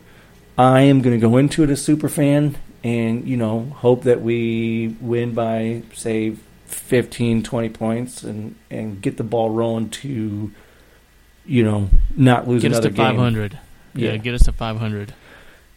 I 0.56 0.82
am 0.82 1.00
going 1.02 1.18
to 1.18 1.26
go 1.26 1.36
into 1.36 1.62
it 1.62 1.70
as 1.70 1.82
super 1.82 2.08
fan 2.08 2.56
and, 2.82 3.26
you 3.26 3.36
know, 3.36 3.64
hope 3.76 4.04
that 4.04 4.20
we 4.22 4.96
win 5.00 5.34
by, 5.34 5.82
say, 5.94 6.36
15, 6.66 7.42
20 7.42 7.68
points 7.70 8.22
and, 8.22 8.56
and 8.70 9.00
get 9.00 9.16
the 9.16 9.24
ball 9.24 9.50
rolling 9.50 9.90
to, 9.90 10.52
you 11.44 11.64
know, 11.64 11.90
not 12.16 12.48
lose 12.48 12.62
Get 12.62 12.72
us 12.72 12.80
to 12.80 12.90
game. 12.90 12.96
500. 12.96 13.58
Yeah. 13.94 14.12
Yeah. 14.12 14.16
get 14.18 14.34
us 14.34 14.42
to 14.44 14.52
500. 14.52 15.14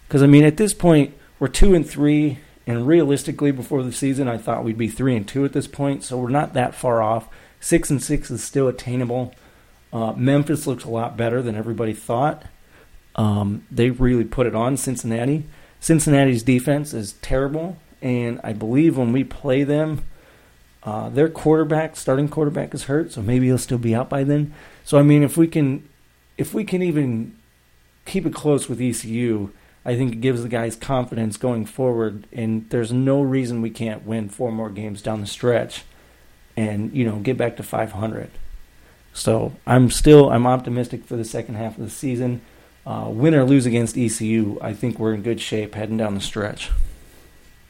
Because 0.08 0.22
I 0.22 0.28
mean, 0.28 0.44
at 0.44 0.58
this 0.58 0.74
point, 0.74 1.14
we're 1.40 1.48
two 1.48 1.74
and 1.74 1.88
three, 1.88 2.40
and 2.68 2.86
realistically, 2.88 3.52
before 3.52 3.84
the 3.84 3.92
season, 3.92 4.28
I 4.28 4.38
thought 4.38 4.64
we'd 4.64 4.78
be 4.78 4.88
three 4.88 5.16
and 5.16 5.28
two 5.28 5.44
at 5.44 5.54
this 5.54 5.68
point. 5.68 6.04
So 6.04 6.18
we're 6.18 6.30
not 6.30 6.54
that 6.54 6.76
far 6.76 7.02
off. 7.02 7.28
Six 7.64 7.90
and 7.90 8.04
six 8.04 8.30
is 8.30 8.44
still 8.44 8.68
attainable. 8.68 9.34
Uh, 9.94 10.12
Memphis 10.18 10.68
looks 10.68 10.84
a 10.84 10.90
lot 10.90 11.16
better 11.16 11.42
than 11.42 11.56
everybody 11.56 11.94
thought. 11.94 12.44
Um, 13.16 13.66
they 13.72 13.90
really 13.90 14.26
put 14.26 14.48
it 14.48 14.54
on 14.54 14.76
Cincinnati. 14.76 15.46
Cincinnati's 15.80 16.44
defense 16.44 16.94
is 16.94 17.14
terrible, 17.22 17.78
and 18.02 18.42
I 18.44 18.52
believe 18.52 18.98
when 18.98 19.14
we 19.14 19.24
play 19.24 19.64
them, 19.64 20.04
uh, 20.84 21.08
their 21.08 21.30
quarterback, 21.30 21.96
starting 21.96 22.28
quarterback, 22.28 22.74
is 22.74 22.84
hurt, 22.84 23.14
so 23.14 23.22
maybe 23.22 23.46
he'll 23.46 23.58
still 23.58 23.78
be 23.78 23.96
out 23.96 24.10
by 24.10 24.26
then. 24.26 24.54
So 24.84 25.00
I 25.00 25.04
mean, 25.04 25.24
if 25.24 25.38
we 25.38 25.48
can, 25.48 25.88
if 26.38 26.54
we 26.54 26.66
can 26.66 26.82
even 26.82 27.34
keep 28.06 28.26
it 28.26 28.34
close 28.34 28.68
with 28.68 28.82
ECU, 28.82 29.52
I 29.86 29.96
think 29.96 30.12
it 30.12 30.20
gives 30.20 30.44
the 30.44 30.50
guys 30.50 30.76
confidence 30.76 31.38
going 31.38 31.66
forward. 31.66 32.28
And 32.34 32.70
there's 32.72 32.92
no 32.92 33.22
reason 33.22 33.62
we 33.62 33.70
can't 33.70 34.06
win 34.06 34.28
four 34.28 34.52
more 34.52 34.70
games 34.70 35.02
down 35.02 35.22
the 35.22 35.28
stretch, 35.28 35.86
and 36.56 36.94
you 36.94 37.06
know 37.06 37.18
get 37.18 37.38
back 37.38 37.58
to 37.58 37.64
500. 37.64 38.30
So 39.14 39.54
I'm 39.68 39.90
still 39.92 40.30
I'm 40.32 40.48
optimistic 40.48 41.06
for 41.06 41.16
the 41.16 41.26
second 41.26 41.56
half 41.56 41.78
of 41.78 41.84
the 41.84 41.90
season. 41.90 42.42
Uh, 42.86 43.06
win 43.10 43.34
or 43.34 43.46
lose 43.46 43.66
against 43.66 43.98
ECU, 43.98 44.58
I 44.62 44.74
think 44.74 45.00
we're 45.00 45.14
in 45.14 45.22
good 45.22 45.40
shape 45.40 45.74
heading 45.76 45.96
down 45.96 46.16
the 46.16 46.22
stretch. 46.22 46.70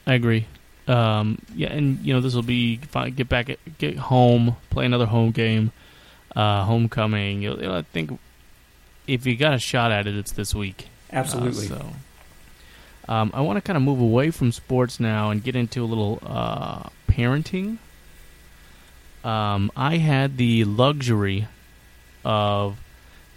I 0.08 0.16
agree. 0.16 0.48
Um, 0.88 1.38
yeah, 1.56 1.72
and 1.72 2.00
you 2.00 2.14
know 2.14 2.20
this 2.20 2.34
will 2.34 2.42
be 2.42 2.78
get 2.78 3.30
back, 3.30 3.50
at, 3.50 3.60
get 3.78 3.98
home, 3.98 4.58
play 4.70 4.86
another 4.86 5.06
home 5.06 5.32
game, 5.32 5.72
uh, 6.36 6.64
homecoming. 6.66 7.42
You'll, 7.42 7.62
you'll- 7.62 7.74
I 7.76 7.84
think 7.84 8.20
if 9.08 9.26
you 9.26 9.36
got 9.36 9.54
a 9.54 9.60
shot 9.60 9.92
at 9.92 10.08
it, 10.08 10.16
it's 10.16 10.32
this 10.32 10.56
week. 10.56 10.88
Uh, 11.12 11.18
Absolutely. 11.18 11.68
so, 11.68 11.86
um, 13.08 13.32
I 13.34 13.42
want 13.42 13.58
to 13.58 13.62
kind 13.62 13.78
of 13.78 13.84
move 13.84 14.02
away 14.02 14.32
from 14.32 14.52
sports 14.52 15.00
now 15.00 15.30
and 15.30 15.44
get 15.44 15.56
into 15.56 15.84
a 15.84 15.86
little 15.86 16.20
uh, 16.26 16.90
parenting. 17.08 17.78
Um, 19.24 19.72
I 19.76 19.98
had 19.98 20.38
the 20.38 20.66
luxury 20.66 21.48
of 22.26 22.78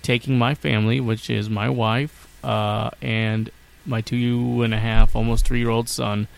taking 0.02 0.38
my 0.38 0.54
family, 0.54 1.00
which 1.00 1.30
is 1.30 1.50
my 1.50 1.68
wife 1.68 2.28
uh, 2.44 2.90
and 3.02 3.50
my 3.84 4.00
two 4.00 4.62
and 4.62 4.74
a 4.74 4.78
half, 4.78 5.14
almost 5.16 5.46
three 5.46 5.58
year 5.58 5.70
old 5.70 5.88
son, 5.88 6.28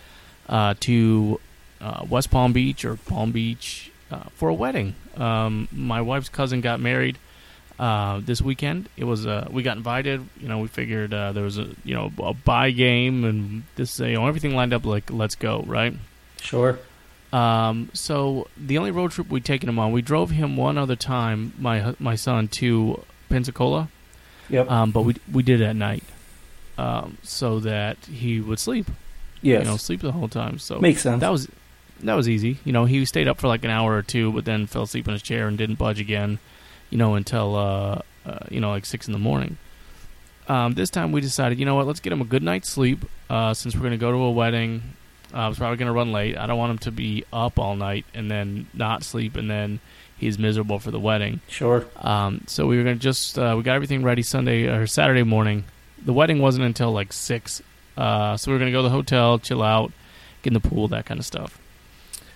uh, 0.47 0.73
to 0.81 1.39
uh, 1.81 2.05
West 2.09 2.31
Palm 2.31 2.53
Beach 2.53 2.83
or 2.85 2.95
Palm 2.95 3.31
Beach 3.31 3.91
uh, 4.11 4.23
for 4.35 4.49
a 4.49 4.53
wedding. 4.53 4.95
Um, 5.15 5.67
my 5.71 6.01
wife's 6.01 6.29
cousin 6.29 6.61
got 6.61 6.79
married 6.79 7.17
uh, 7.77 8.21
this 8.23 8.41
weekend. 8.41 8.89
It 8.97 9.05
was 9.05 9.25
uh, 9.25 9.47
we 9.51 9.63
got 9.63 9.77
invited. 9.77 10.27
You 10.39 10.47
know, 10.47 10.59
we 10.59 10.67
figured 10.67 11.11
there 11.11 11.43
was 11.43 11.57
a 11.57 11.69
you 11.83 11.95
know 11.95 12.11
a 12.19 12.33
buy 12.33 12.71
game 12.71 13.23
and 13.23 13.63
this 13.75 13.99
you 13.99 14.13
know 14.13 14.27
everything 14.27 14.55
lined 14.55 14.73
up 14.73 14.85
like 14.85 15.11
let's 15.11 15.35
go 15.35 15.63
right. 15.67 15.93
Sure. 16.41 16.79
Um, 17.31 17.89
so 17.93 18.47
the 18.57 18.77
only 18.77 18.91
road 18.91 19.11
trip 19.11 19.29
we'd 19.29 19.45
taken 19.45 19.69
him 19.69 19.77
on, 19.77 19.91
we 19.91 20.01
drove 20.01 20.31
him 20.31 20.57
one 20.57 20.77
other 20.77 20.95
time, 20.95 21.53
my 21.59 21.95
my 21.99 22.15
son, 22.15 22.47
to 22.49 23.03
Pensacola, 23.29 23.89
Yep. 24.49 24.69
um, 24.71 24.91
but 24.91 25.01
we 25.03 25.15
we 25.31 25.43
did 25.43 25.61
it 25.61 25.65
at 25.65 25.75
night, 25.75 26.03
um, 26.77 27.17
so 27.21 27.59
that 27.59 27.97
he 28.05 28.39
would 28.39 28.57
sleep, 28.59 28.87
yes. 29.43 29.63
you 29.63 29.69
know, 29.69 29.77
sleep 29.77 30.01
the 30.01 30.11
whole 30.11 30.27
time. 30.27 30.57
So 30.57 30.79
Makes 30.79 31.01
sense. 31.03 31.21
that 31.21 31.29
was 31.31 31.47
that 32.01 32.15
was 32.15 32.27
easy. 32.27 32.57
You 32.65 32.73
know, 32.73 32.85
he 32.85 33.05
stayed 33.05 33.27
up 33.27 33.39
for 33.39 33.47
like 33.47 33.63
an 33.63 33.69
hour 33.69 33.95
or 33.95 34.01
two, 34.01 34.31
but 34.31 34.45
then 34.45 34.65
fell 34.65 34.83
asleep 34.83 35.07
in 35.07 35.13
his 35.13 35.21
chair 35.21 35.47
and 35.47 35.57
didn't 35.57 35.77
budge 35.77 35.99
again. 35.99 36.39
You 36.89 36.97
know, 36.97 37.13
until 37.13 37.55
uh, 37.55 38.01
uh, 38.25 38.39
you 38.49 38.59
know 38.59 38.71
like 38.71 38.85
six 38.85 39.05
in 39.07 39.13
the 39.13 39.19
morning. 39.19 39.57
Um, 40.47 40.73
this 40.73 40.89
time 40.89 41.11
we 41.11 41.21
decided, 41.21 41.59
you 41.59 41.65
know 41.65 41.75
what, 41.75 41.85
let's 41.85 41.99
get 41.99 42.11
him 42.11 42.21
a 42.21 42.25
good 42.25 42.41
night's 42.41 42.67
sleep. 42.67 43.05
Uh, 43.29 43.53
since 43.53 43.75
we're 43.75 43.81
going 43.81 43.91
to 43.91 43.97
go 43.97 44.11
to 44.11 44.17
a 44.17 44.31
wedding, 44.31 44.81
I 45.33 45.47
was 45.47 45.57
probably 45.57 45.77
going 45.77 45.87
to 45.87 45.93
run 45.93 46.11
late. 46.11 46.37
I 46.37 46.47
don't 46.47 46.57
want 46.57 46.71
him 46.71 46.77
to 46.79 46.91
be 46.91 47.23
up 47.31 47.59
all 47.59 47.75
night 47.75 48.05
and 48.13 48.29
then 48.31 48.67
not 48.73 49.03
sleep, 49.03 49.35
and 49.35 49.49
then 49.49 49.79
he's 50.17 50.37
miserable 50.39 50.79
for 50.79 50.91
the 50.91 50.99
wedding. 50.99 51.39
sure. 51.47 51.85
Um, 51.97 52.43
so 52.47 52.65
we 52.67 52.77
were 52.77 52.83
going 52.83 52.95
to 52.97 53.01
just 53.01 53.37
uh, 53.37 53.53
we 53.57 53.63
got 53.63 53.75
everything 53.75 54.03
ready 54.03 54.21
Sunday 54.23 54.63
or 54.67 54.87
Saturday 54.87 55.23
morning. 55.23 55.65
The 56.03 56.13
wedding 56.13 56.39
wasn't 56.39 56.65
until 56.65 56.91
like 56.91 57.13
six, 57.13 57.61
uh, 57.97 58.37
so 58.37 58.49
we 58.49 58.53
were 58.55 58.59
going 58.59 58.71
to 58.71 58.77
go 58.77 58.79
to 58.81 58.89
the 58.89 58.95
hotel, 58.95 59.37
chill 59.39 59.61
out, 59.61 59.91
get 60.41 60.51
in 60.51 60.53
the 60.61 60.67
pool, 60.67 60.87
that 60.89 61.05
kind 61.05 61.19
of 61.19 61.25
stuff. 61.25 61.59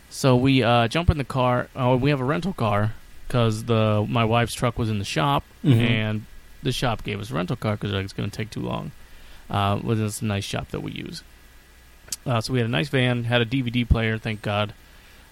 So 0.09 0.35
we 0.35 0.61
uh, 0.61 0.87
jump 0.87 1.09
in 1.09 1.17
the 1.17 1.23
car. 1.23 1.69
Oh, 1.75 1.95
we 1.95 2.09
have 2.11 2.19
a 2.21 2.25
rental 2.25 2.53
car 2.53 2.93
because 3.27 3.63
the 3.65 4.05
my 4.07 4.23
wife's 4.25 4.53
truck 4.53 4.77
was 4.77 4.89
in 4.89 4.99
the 4.99 5.05
shop, 5.05 5.43
Mhm. 5.63 5.89
and 5.89 6.25
the 6.61 6.71
shop 6.71 7.03
gave 7.03 7.19
us 7.19 7.31
a 7.31 7.33
rental 7.33 7.55
car 7.55 7.75
because 7.75 7.91
it's 7.93 8.13
going 8.13 8.29
to 8.29 8.35
take 8.35 8.49
too 8.51 8.61
long. 8.61 8.91
Uh, 9.49 9.79
was 9.83 9.99
it's 9.99 10.21
a 10.21 10.25
nice 10.25 10.43
shop 10.45 10.69
that 10.69 10.81
we 10.81 10.91
use. 10.91 11.23
Uh, 12.25 12.41
so 12.41 12.53
we 12.53 12.59
had 12.59 12.65
a 12.65 12.71
nice 12.71 12.89
van, 12.89 13.23
had 13.25 13.41
a 13.41 13.45
DVD 13.45 13.87
player, 13.87 14.17
thank 14.17 14.41
God. 14.41 14.73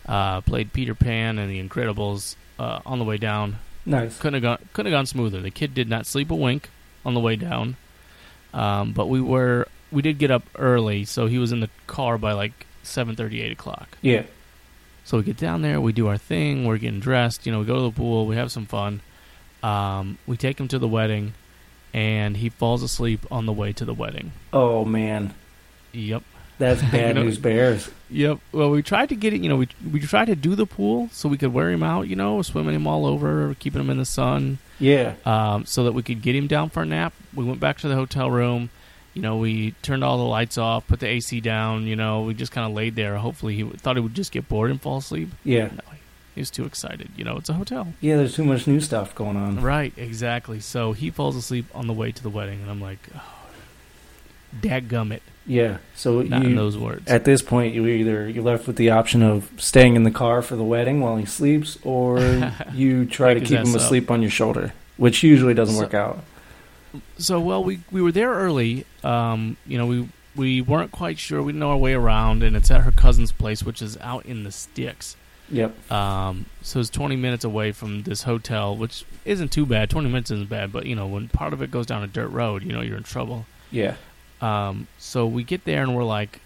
Uh, 0.06 0.42
played 0.42 0.74
Peter 0.74 0.96
Pan 0.96 1.38
and 1.38 1.50
The 1.50 1.62
Incredibles 1.62 2.36
uh, 2.60 2.80
on 2.86 3.00
the 3.00 3.06
way 3.06 3.18
down. 3.18 3.58
Nice. 3.86 4.18
Couldn't 4.20 4.44
have 4.44 4.60
gone 4.60 4.70
couldn't 4.74 4.92
have 4.92 4.98
gone 5.00 5.06
smoother. 5.06 5.42
The 5.42 5.52
kid 5.52 5.74
did 5.74 5.90
not 5.90 6.06
sleep 6.06 6.30
a 6.32 6.36
wink 6.36 6.70
on 7.06 7.14
the 7.14 7.20
way 7.20 7.36
down, 7.36 7.78
um, 8.54 8.94
but 8.94 9.08
we 9.08 9.20
were 9.22 9.68
we 9.92 10.02
did 10.02 10.18
get 10.20 10.32
up 10.32 10.44
early, 10.56 11.04
so 11.06 11.28
he 11.28 11.38
was 11.38 11.52
in 11.52 11.60
the 11.62 11.70
car 11.88 12.18
by 12.18 12.34
like 12.34 12.66
seven 12.84 13.16
thirty, 13.16 13.42
eight 13.42 13.52
o'clock. 13.52 13.98
Yeah. 14.02 14.24
So 15.04 15.18
we 15.18 15.24
get 15.24 15.38
down 15.38 15.64
there, 15.64 15.82
we 15.82 15.94
do 15.94 16.08
our 16.08 16.18
thing, 16.18 16.66
we're 16.66 16.78
getting 16.78 17.00
dressed, 17.00 17.46
you 17.48 17.52
know, 17.52 17.60
we 17.60 17.66
go 17.66 17.76
to 17.76 17.82
the 17.82 17.92
pool, 17.92 18.28
we 18.28 18.36
have 18.36 18.52
some 18.52 18.68
fun. 18.68 19.02
Um, 19.64 20.20
we 20.28 20.38
take 20.38 20.60
him 20.60 20.68
to 20.70 20.78
the 20.80 20.88
wedding, 20.88 21.34
and 21.92 22.38
he 22.38 22.50
falls 22.50 22.84
asleep 22.84 23.26
on 23.32 23.48
the 23.48 23.52
way 23.54 23.74
to 23.74 23.84
the 23.86 23.96
wedding. 23.96 24.32
Oh 24.54 24.86
man, 24.86 25.34
Yep. 25.94 26.24
That's 26.62 26.82
bad 26.92 27.10
You 27.10 27.14
know- 27.16 27.24
news 27.24 27.38
bears. 27.38 27.90
Yep. 28.10 28.40
Well, 28.52 28.72
we 28.72 28.82
tried 28.84 29.10
to 29.10 29.16
get 29.16 29.34
it. 29.34 29.42
You 29.42 29.50
know, 29.50 29.56
we 29.58 29.68
we 29.92 30.00
tried 30.02 30.26
to 30.26 30.36
do 30.36 30.56
the 30.56 30.66
pool 30.66 31.10
so 31.12 31.28
we 31.30 31.38
could 31.38 31.54
wear 31.54 31.70
him 31.72 31.82
out. 31.84 32.08
You 32.08 32.16
know, 32.16 32.42
swimming 32.42 32.76
him 32.76 32.86
all 32.88 33.06
over, 33.06 33.56
keeping 33.60 33.80
him 33.82 33.90
in 33.90 33.98
the 33.98 34.06
sun, 34.06 34.58
Yeah. 34.80 35.14
um, 35.26 35.66
so 35.66 35.84
that 35.86 35.94
we 35.94 36.04
could 36.04 36.22
get 36.22 36.36
him 36.36 36.48
down 36.48 36.70
for 36.70 36.84
a 36.84 36.86
nap. 36.86 37.14
We 37.34 37.46
went 37.46 37.60
back 37.62 37.78
to 37.80 37.88
the 37.88 37.96
hotel 37.96 38.30
room. 38.30 38.70
You 39.14 39.22
know, 39.22 39.38
we 39.38 39.72
turned 39.82 40.04
all 40.04 40.18
the 40.18 40.24
lights 40.26 40.58
off, 40.58 40.88
put 40.88 41.00
the 41.02 41.08
AC 41.08 41.40
down. 41.42 41.84
You 41.88 41.96
know, 41.98 42.24
we 42.24 42.34
just 42.34 42.52
kind 42.52 42.66
of 42.68 42.74
laid 42.74 42.96
there. 42.96 43.16
Hopefully, 43.18 43.56
he 43.56 43.64
thought 43.64 43.96
he 43.98 44.02
would 44.02 44.14
just 44.14 44.32
get 44.34 44.48
bored 44.50 44.72
and 44.72 44.82
fall 44.82 44.98
asleep. 44.98 45.30
Yeah. 45.46 45.68
No, 45.68 45.82
he 46.36 46.42
was 46.42 46.50
too 46.52 46.66
excited. 46.66 47.10
You 47.16 47.24
know, 47.24 47.38
it's 47.38 47.50
a 47.50 47.54
hotel. 47.54 47.94
Yeah. 48.02 48.18
There's 48.18 48.36
too 48.36 48.44
much 48.46 48.68
new 48.68 48.80
stuff 48.82 49.16
going 49.16 49.38
on. 49.38 49.62
Right. 49.62 49.94
Exactly. 49.98 50.60
So 50.60 50.92
he 50.92 51.12
falls 51.12 51.36
asleep 51.38 51.66
on 51.74 51.88
the 51.88 51.94
way 51.94 52.12
to 52.12 52.22
the 52.24 52.30
wedding, 52.30 52.62
and 52.62 52.70
I'm 52.70 52.82
like, 52.82 53.00
oh, 53.16 53.22
dadgummit. 54.60 55.22
Yeah. 55.48 55.78
So 55.96 56.22
Not 56.22 56.46
in 56.46 56.56
those 56.56 56.78
words. 56.78 57.08
at 57.10 57.26
this 57.26 57.42
point, 57.42 57.74
you 57.74 57.86
either 57.88 58.30
you're 58.30 58.44
left 58.44 58.68
with 58.68 58.76
the 58.76 58.90
option 58.92 59.22
of 59.24 59.50
staying 59.58 59.96
in 59.96 60.04
the 60.04 60.12
car 60.12 60.42
for 60.42 60.56
the 60.56 60.64
wedding 60.64 61.02
while 61.02 61.18
he 61.18 61.26
sleeps, 61.26 61.78
or 61.84 62.20
you 62.74 63.06
try 63.06 63.34
to 63.34 63.40
keep 63.40 63.60
him 63.60 63.70
up. 63.70 63.76
asleep 63.76 64.12
on 64.12 64.22
your 64.22 64.32
shoulder, 64.32 64.74
which 64.98 65.24
usually 65.24 65.54
doesn't 65.54 65.76
So- 65.76 65.82
work 65.82 65.94
out. 65.94 66.24
so 67.18 67.40
well 67.40 67.64
we 67.64 67.80
we 67.90 68.02
were 68.02 68.12
there 68.12 68.32
early 68.34 68.86
um 69.06 69.56
you 69.66 69.78
know 69.78 69.86
we 69.86 70.10
we 70.36 70.60
weren't 70.62 70.92
quite 70.92 71.18
sure 71.18 71.42
we 71.42 71.54
didn't 71.54 71.62
know 71.62 71.70
our 71.70 71.78
way 71.78 71.94
around 71.94 72.44
and 72.44 72.54
it's 72.54 72.70
at 72.70 72.82
her 72.82 72.92
cousin's 72.92 73.32
place 73.32 73.64
which 73.64 73.82
is 73.82 73.96
out 74.02 74.26
in 74.26 74.44
the 74.44 74.52
sticks 74.52 75.16
Yep. 75.50 75.92
Um, 75.92 76.46
so 76.62 76.80
it's 76.80 76.90
20 76.90 77.18
minutes 77.18 77.44
away 77.44 77.74
from 77.74 78.04
this 78.04 78.24
hotel, 78.24 78.74
which 78.74 79.04
isn't 79.26 79.52
too 79.52 79.66
bad. 79.66 79.90
20 79.90 80.08
minutes 80.08 80.32
isn't 80.32 80.48
bad, 80.48 80.72
but 80.72 80.86
you 80.86 80.96
know, 80.96 81.08
when 81.08 81.28
part 81.28 81.52
of 81.52 81.62
it 81.62 81.70
goes 81.70 81.86
down 81.86 82.04
a 82.04 82.08
dirt 82.08 82.30
road, 82.30 82.64
you 82.64 82.72
know, 82.72 82.80
you're 82.80 82.96
in 82.96 83.04
trouble. 83.04 83.46
Yeah. 83.70 83.96
Um, 84.42 84.88
so 84.98 85.26
we 85.28 85.44
get 85.44 85.66
there 85.66 85.84
and 85.84 85.96
we're 85.96 86.04
like 86.04 86.40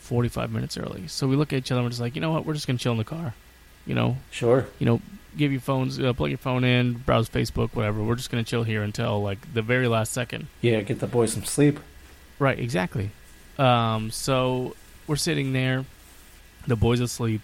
45 0.00 0.50
minutes 0.50 0.76
early. 0.76 1.06
So 1.08 1.26
we 1.28 1.36
look 1.36 1.52
at 1.52 1.58
each 1.58 1.70
other 1.70 1.78
and 1.80 1.86
we're 1.86 1.90
just 1.90 2.00
like, 2.00 2.14
you 2.14 2.20
know 2.20 2.32
what? 2.32 2.44
We're 2.44 2.54
just 2.54 2.66
gonna 2.66 2.78
chill 2.78 2.92
in 2.92 2.98
the 2.98 3.04
car. 3.04 3.34
You 3.86 3.94
know, 3.94 4.16
Sure. 4.30 4.66
you 4.80 4.86
know, 4.86 5.00
give 5.36 5.52
your 5.52 5.60
phones, 5.60 5.98
uh, 6.00 6.12
plug 6.12 6.30
your 6.30 6.38
phone 6.38 6.64
in, 6.64 6.94
browse 6.94 7.28
Facebook, 7.28 7.70
whatever. 7.74 8.02
We're 8.02 8.16
just 8.16 8.30
gonna 8.30 8.42
chill 8.44 8.64
here 8.64 8.82
until 8.82 9.22
like 9.22 9.52
the 9.54 9.62
very 9.62 9.86
last 9.88 10.12
second. 10.12 10.48
Yeah. 10.60 10.80
Get 10.82 10.98
the 11.00 11.06
boys 11.06 11.32
some 11.32 11.44
sleep. 11.44 11.78
Right, 12.38 12.58
exactly. 12.58 13.10
Um, 13.58 14.10
so 14.10 14.74
we're 15.06 15.16
sitting 15.16 15.52
there, 15.52 15.84
the 16.66 16.76
boy's 16.76 17.00
asleep, 17.00 17.42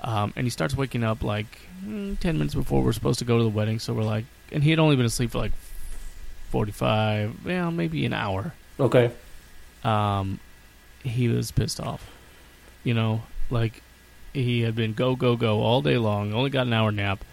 um, 0.00 0.32
and 0.36 0.44
he 0.46 0.50
starts 0.50 0.76
waking 0.76 1.02
up 1.02 1.22
like 1.24 1.58
mm, 1.84 2.18
10 2.20 2.36
minutes 2.38 2.54
before 2.54 2.82
we're 2.82 2.92
supposed 2.92 3.18
to 3.20 3.24
go 3.24 3.38
to 3.38 3.42
the 3.44 3.48
wedding. 3.50 3.78
So 3.78 3.94
we're 3.94 4.02
like, 4.04 4.26
and 4.52 4.62
he 4.62 4.70
had 4.70 4.78
only 4.78 4.94
been 4.96 5.06
asleep 5.06 5.30
for 5.30 5.38
like 5.38 5.52
45, 6.50 7.44
well, 7.44 7.70
maybe 7.70 8.04
an 8.06 8.12
hour. 8.12 8.54
Okay. 8.78 9.10
Um, 9.88 10.40
he 11.02 11.28
was 11.28 11.50
pissed 11.50 11.80
off. 11.80 12.10
You 12.84 12.94
know, 12.94 13.22
like 13.50 13.82
he 14.32 14.62
had 14.62 14.74
been 14.74 14.92
go, 14.92 15.16
go, 15.16 15.36
go 15.36 15.60
all 15.60 15.82
day 15.82 15.98
long, 15.98 16.32
only 16.32 16.50
got 16.50 16.66
an 16.66 16.72
hour 16.72 16.92
nap. 16.92 17.24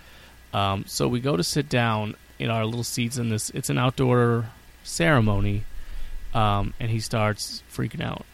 Um, 0.54 0.86
so 0.88 1.08
we 1.08 1.20
go 1.20 1.36
to 1.36 1.44
sit 1.44 1.68
down 1.70 2.16
in 2.40 2.50
our 2.50 2.66
little 2.66 2.84
seats 2.84 3.18
in 3.18 3.30
this, 3.30 3.50
it's 3.52 3.70
an 3.70 3.78
outdoor 3.78 4.46
ceremony 4.84 5.64
um, 6.34 6.74
and 6.80 6.90
he 6.92 7.00
starts 7.00 7.64
freaking 7.72 8.02
out. 8.02 8.26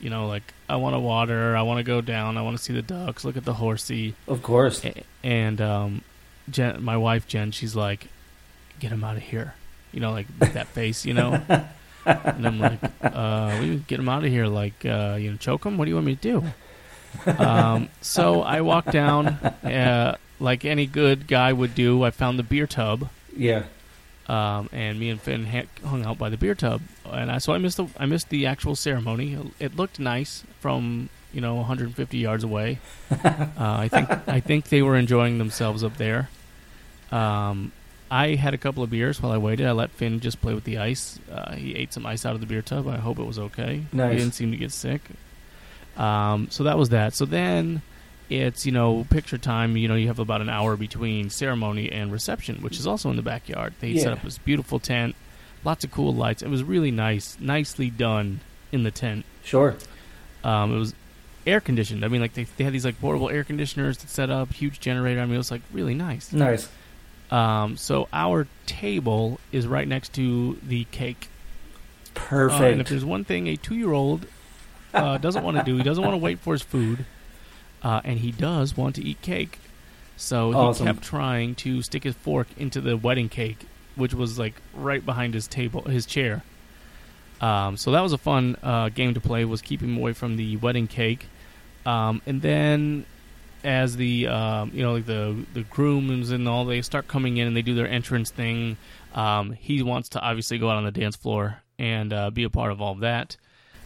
You 0.00 0.10
know, 0.10 0.26
like 0.28 0.54
I 0.68 0.76
want 0.76 0.94
to 0.94 1.00
water, 1.00 1.56
I 1.56 1.62
want 1.62 1.78
to 1.78 1.82
go 1.84 2.00
down, 2.00 2.36
I 2.38 2.42
want 2.42 2.56
to 2.56 2.62
see 2.62 2.72
the 2.72 2.82
ducks, 2.82 3.24
look 3.24 3.36
at 3.36 3.44
the 3.44 3.54
horsey, 3.54 4.14
Of 4.26 4.42
course. 4.42 4.84
A- 4.84 5.02
and 5.24 5.60
um, 5.60 6.02
Jen, 6.48 6.82
my 6.84 6.96
wife 6.96 7.26
Jen, 7.26 7.50
she's 7.50 7.74
like, 7.74 8.06
"Get 8.78 8.92
him 8.92 9.02
out 9.02 9.16
of 9.16 9.22
here," 9.22 9.54
you 9.92 9.98
know, 10.00 10.12
like 10.12 10.26
that 10.38 10.68
face, 10.68 11.04
you 11.04 11.14
know. 11.14 11.42
and 12.06 12.46
I'm 12.46 12.58
like, 12.58 12.80
uh, 13.02 13.58
"We 13.60 13.76
get 13.86 13.98
him 14.00 14.08
out 14.08 14.24
of 14.24 14.30
here, 14.30 14.46
like 14.46 14.84
uh, 14.84 15.16
you 15.20 15.30
know, 15.30 15.36
choke 15.36 15.64
him. 15.64 15.76
What 15.78 15.84
do 15.86 15.90
you 15.90 15.94
want 15.96 16.06
me 16.06 16.16
to 16.16 16.22
do?" 16.22 17.32
um, 17.42 17.88
so 18.00 18.42
I 18.42 18.60
walked 18.60 18.92
down, 18.92 19.26
uh, 19.28 20.16
like 20.40 20.64
any 20.64 20.86
good 20.86 21.26
guy 21.26 21.52
would 21.52 21.74
do. 21.74 22.02
I 22.02 22.10
found 22.10 22.38
the 22.38 22.42
beer 22.42 22.66
tub 22.66 23.08
Yeah. 23.36 23.64
um, 24.28 24.68
and 24.72 25.00
me 25.00 25.08
and 25.10 25.20
Finn 25.20 25.46
ha- 25.46 25.66
hung 25.88 26.04
out 26.04 26.18
by 26.18 26.28
the 26.28 26.36
beer 26.36 26.54
tub, 26.54 26.82
and 27.10 27.30
I 27.30 27.38
so 27.38 27.52
I 27.54 27.58
missed 27.58 27.78
the 27.78 27.86
I 27.98 28.06
missed 28.06 28.28
the 28.28 28.46
actual 28.46 28.76
ceremony. 28.76 29.36
It 29.58 29.74
looked 29.76 29.98
nice 29.98 30.44
from 30.60 31.08
you 31.32 31.40
know 31.40 31.54
150 31.56 32.16
yards 32.18 32.44
away. 32.44 32.78
uh, 33.10 33.46
I 33.58 33.88
think 33.88 34.08
I 34.28 34.40
think 34.40 34.68
they 34.68 34.82
were 34.82 34.96
enjoying 34.96 35.38
themselves 35.38 35.82
up 35.82 35.96
there. 35.96 36.28
Um, 37.10 37.72
I 38.10 38.34
had 38.36 38.54
a 38.54 38.58
couple 38.58 38.82
of 38.82 38.90
beers 38.90 39.20
while 39.22 39.32
I 39.32 39.36
waited. 39.38 39.66
I 39.66 39.72
let 39.72 39.90
Finn 39.90 40.20
just 40.20 40.40
play 40.40 40.54
with 40.54 40.64
the 40.64 40.78
ice. 40.78 41.18
Uh, 41.30 41.52
he 41.54 41.74
ate 41.74 41.92
some 41.92 42.06
ice 42.06 42.24
out 42.24 42.34
of 42.34 42.40
the 42.40 42.46
beer 42.46 42.62
tub. 42.62 42.88
I 42.88 42.96
hope 42.96 43.18
it 43.18 43.24
was 43.26 43.38
okay. 43.38 43.84
Nice. 43.92 44.12
He 44.12 44.18
didn't 44.18 44.34
seem 44.34 44.50
to 44.50 44.56
get 44.56 44.72
sick. 44.72 45.02
Um, 45.96 46.48
so 46.50 46.64
that 46.64 46.78
was 46.78 46.90
that. 46.90 47.12
So 47.14 47.24
then 47.24 47.82
it's 48.30 48.64
you 48.64 48.72
know 48.72 49.04
picture 49.10 49.38
time. 49.38 49.76
You 49.76 49.88
know 49.88 49.94
you 49.94 50.06
have 50.08 50.18
about 50.18 50.40
an 50.40 50.48
hour 50.48 50.76
between 50.76 51.28
ceremony 51.30 51.90
and 51.90 52.12
reception, 52.12 52.56
which 52.62 52.78
is 52.78 52.86
also 52.86 53.10
in 53.10 53.16
the 53.16 53.22
backyard. 53.22 53.74
They 53.80 53.88
Yeah. 53.90 54.02
set 54.04 54.12
up 54.12 54.22
this 54.22 54.38
beautiful 54.38 54.78
tent, 54.78 55.14
lots 55.64 55.84
of 55.84 55.90
cool 55.90 56.14
lights. 56.14 56.42
It 56.42 56.48
was 56.48 56.62
really 56.62 56.90
nice, 56.90 57.36
nicely 57.40 57.90
done 57.90 58.40
in 58.72 58.84
the 58.84 58.90
tent. 58.90 59.24
Sure. 59.44 59.76
Um, 60.44 60.74
it 60.74 60.78
was 60.78 60.94
air 61.46 61.60
conditioned. 61.60 62.04
I 62.04 62.08
mean, 62.08 62.20
like 62.20 62.34
they, 62.34 62.44
they 62.56 62.64
had 62.64 62.72
these 62.72 62.84
like 62.84 63.00
portable 63.00 63.28
air 63.28 63.42
conditioners 63.44 63.98
that 63.98 64.08
set 64.10 64.30
up, 64.30 64.52
huge 64.52 64.78
generator. 64.80 65.20
I 65.20 65.24
mean, 65.24 65.34
it 65.34 65.38
was 65.38 65.50
like 65.50 65.62
really 65.72 65.94
nice. 65.94 66.32
Nice. 66.32 66.68
Um, 67.30 67.76
so 67.76 68.08
our 68.12 68.46
table 68.66 69.38
is 69.52 69.66
right 69.66 69.86
next 69.86 70.14
to 70.14 70.58
the 70.62 70.84
cake. 70.90 71.28
Uh, 72.64 72.64
and 72.72 72.80
if 72.80 72.88
there's 72.88 73.04
one 73.04 73.24
thing 73.24 73.46
a 73.46 73.56
two-year-old 73.56 74.26
uh, 74.94 75.18
doesn't 75.18 75.44
want 75.44 75.56
to 75.56 75.62
do, 75.62 75.76
he 75.76 75.82
doesn't 75.82 76.02
want 76.02 76.14
to 76.14 76.18
wait 76.18 76.38
for 76.40 76.54
his 76.54 76.62
food, 76.62 77.04
uh, 77.82 78.00
and 78.04 78.20
he 78.20 78.32
does 78.32 78.76
want 78.76 78.96
to 78.96 79.04
eat 79.04 79.20
cake. 79.22 79.58
So 80.16 80.50
he 80.72 80.84
kept 80.86 81.02
trying 81.02 81.54
to 81.56 81.82
stick 81.82 82.04
his 82.04 82.14
fork 82.16 82.48
into 82.56 82.80
the 82.80 82.96
wedding 82.96 83.28
cake, 83.28 83.66
which 83.94 84.14
was 84.14 84.38
like 84.38 84.54
right 84.74 85.04
behind 85.04 85.34
his 85.34 85.46
table, 85.46 85.82
his 85.82 86.06
chair. 86.06 86.42
Um, 87.40 87.76
so 87.76 87.92
that 87.92 88.00
was 88.00 88.12
a 88.12 88.18
fun 88.18 88.56
uh, 88.62 88.88
game 88.88 89.14
to 89.14 89.20
play. 89.20 89.44
Was 89.44 89.62
keep 89.62 89.80
him 89.80 89.96
away 89.96 90.12
from 90.12 90.36
the 90.36 90.56
wedding 90.56 90.88
cake, 90.88 91.26
um, 91.86 92.20
and 92.26 92.42
then 92.42 93.06
as 93.64 93.96
the 93.96 94.28
um, 94.28 94.70
you 94.72 94.82
know 94.82 94.92
like 94.92 95.06
the 95.06 95.44
the 95.54 95.62
grooms 95.62 96.30
and 96.30 96.48
all 96.48 96.64
they 96.64 96.82
start 96.82 97.08
coming 97.08 97.36
in 97.36 97.46
and 97.46 97.56
they 97.56 97.62
do 97.62 97.74
their 97.74 97.88
entrance 97.88 98.30
thing. 98.30 98.76
Um, 99.14 99.52
he 99.52 99.82
wants 99.82 100.10
to 100.10 100.20
obviously 100.20 100.58
go 100.58 100.70
out 100.70 100.76
on 100.76 100.84
the 100.84 100.92
dance 100.92 101.16
floor 101.16 101.60
and 101.78 102.12
uh, 102.12 102.30
be 102.30 102.44
a 102.44 102.50
part 102.50 102.72
of 102.72 102.80
all 102.80 102.92
of 102.92 103.00
that. 103.00 103.36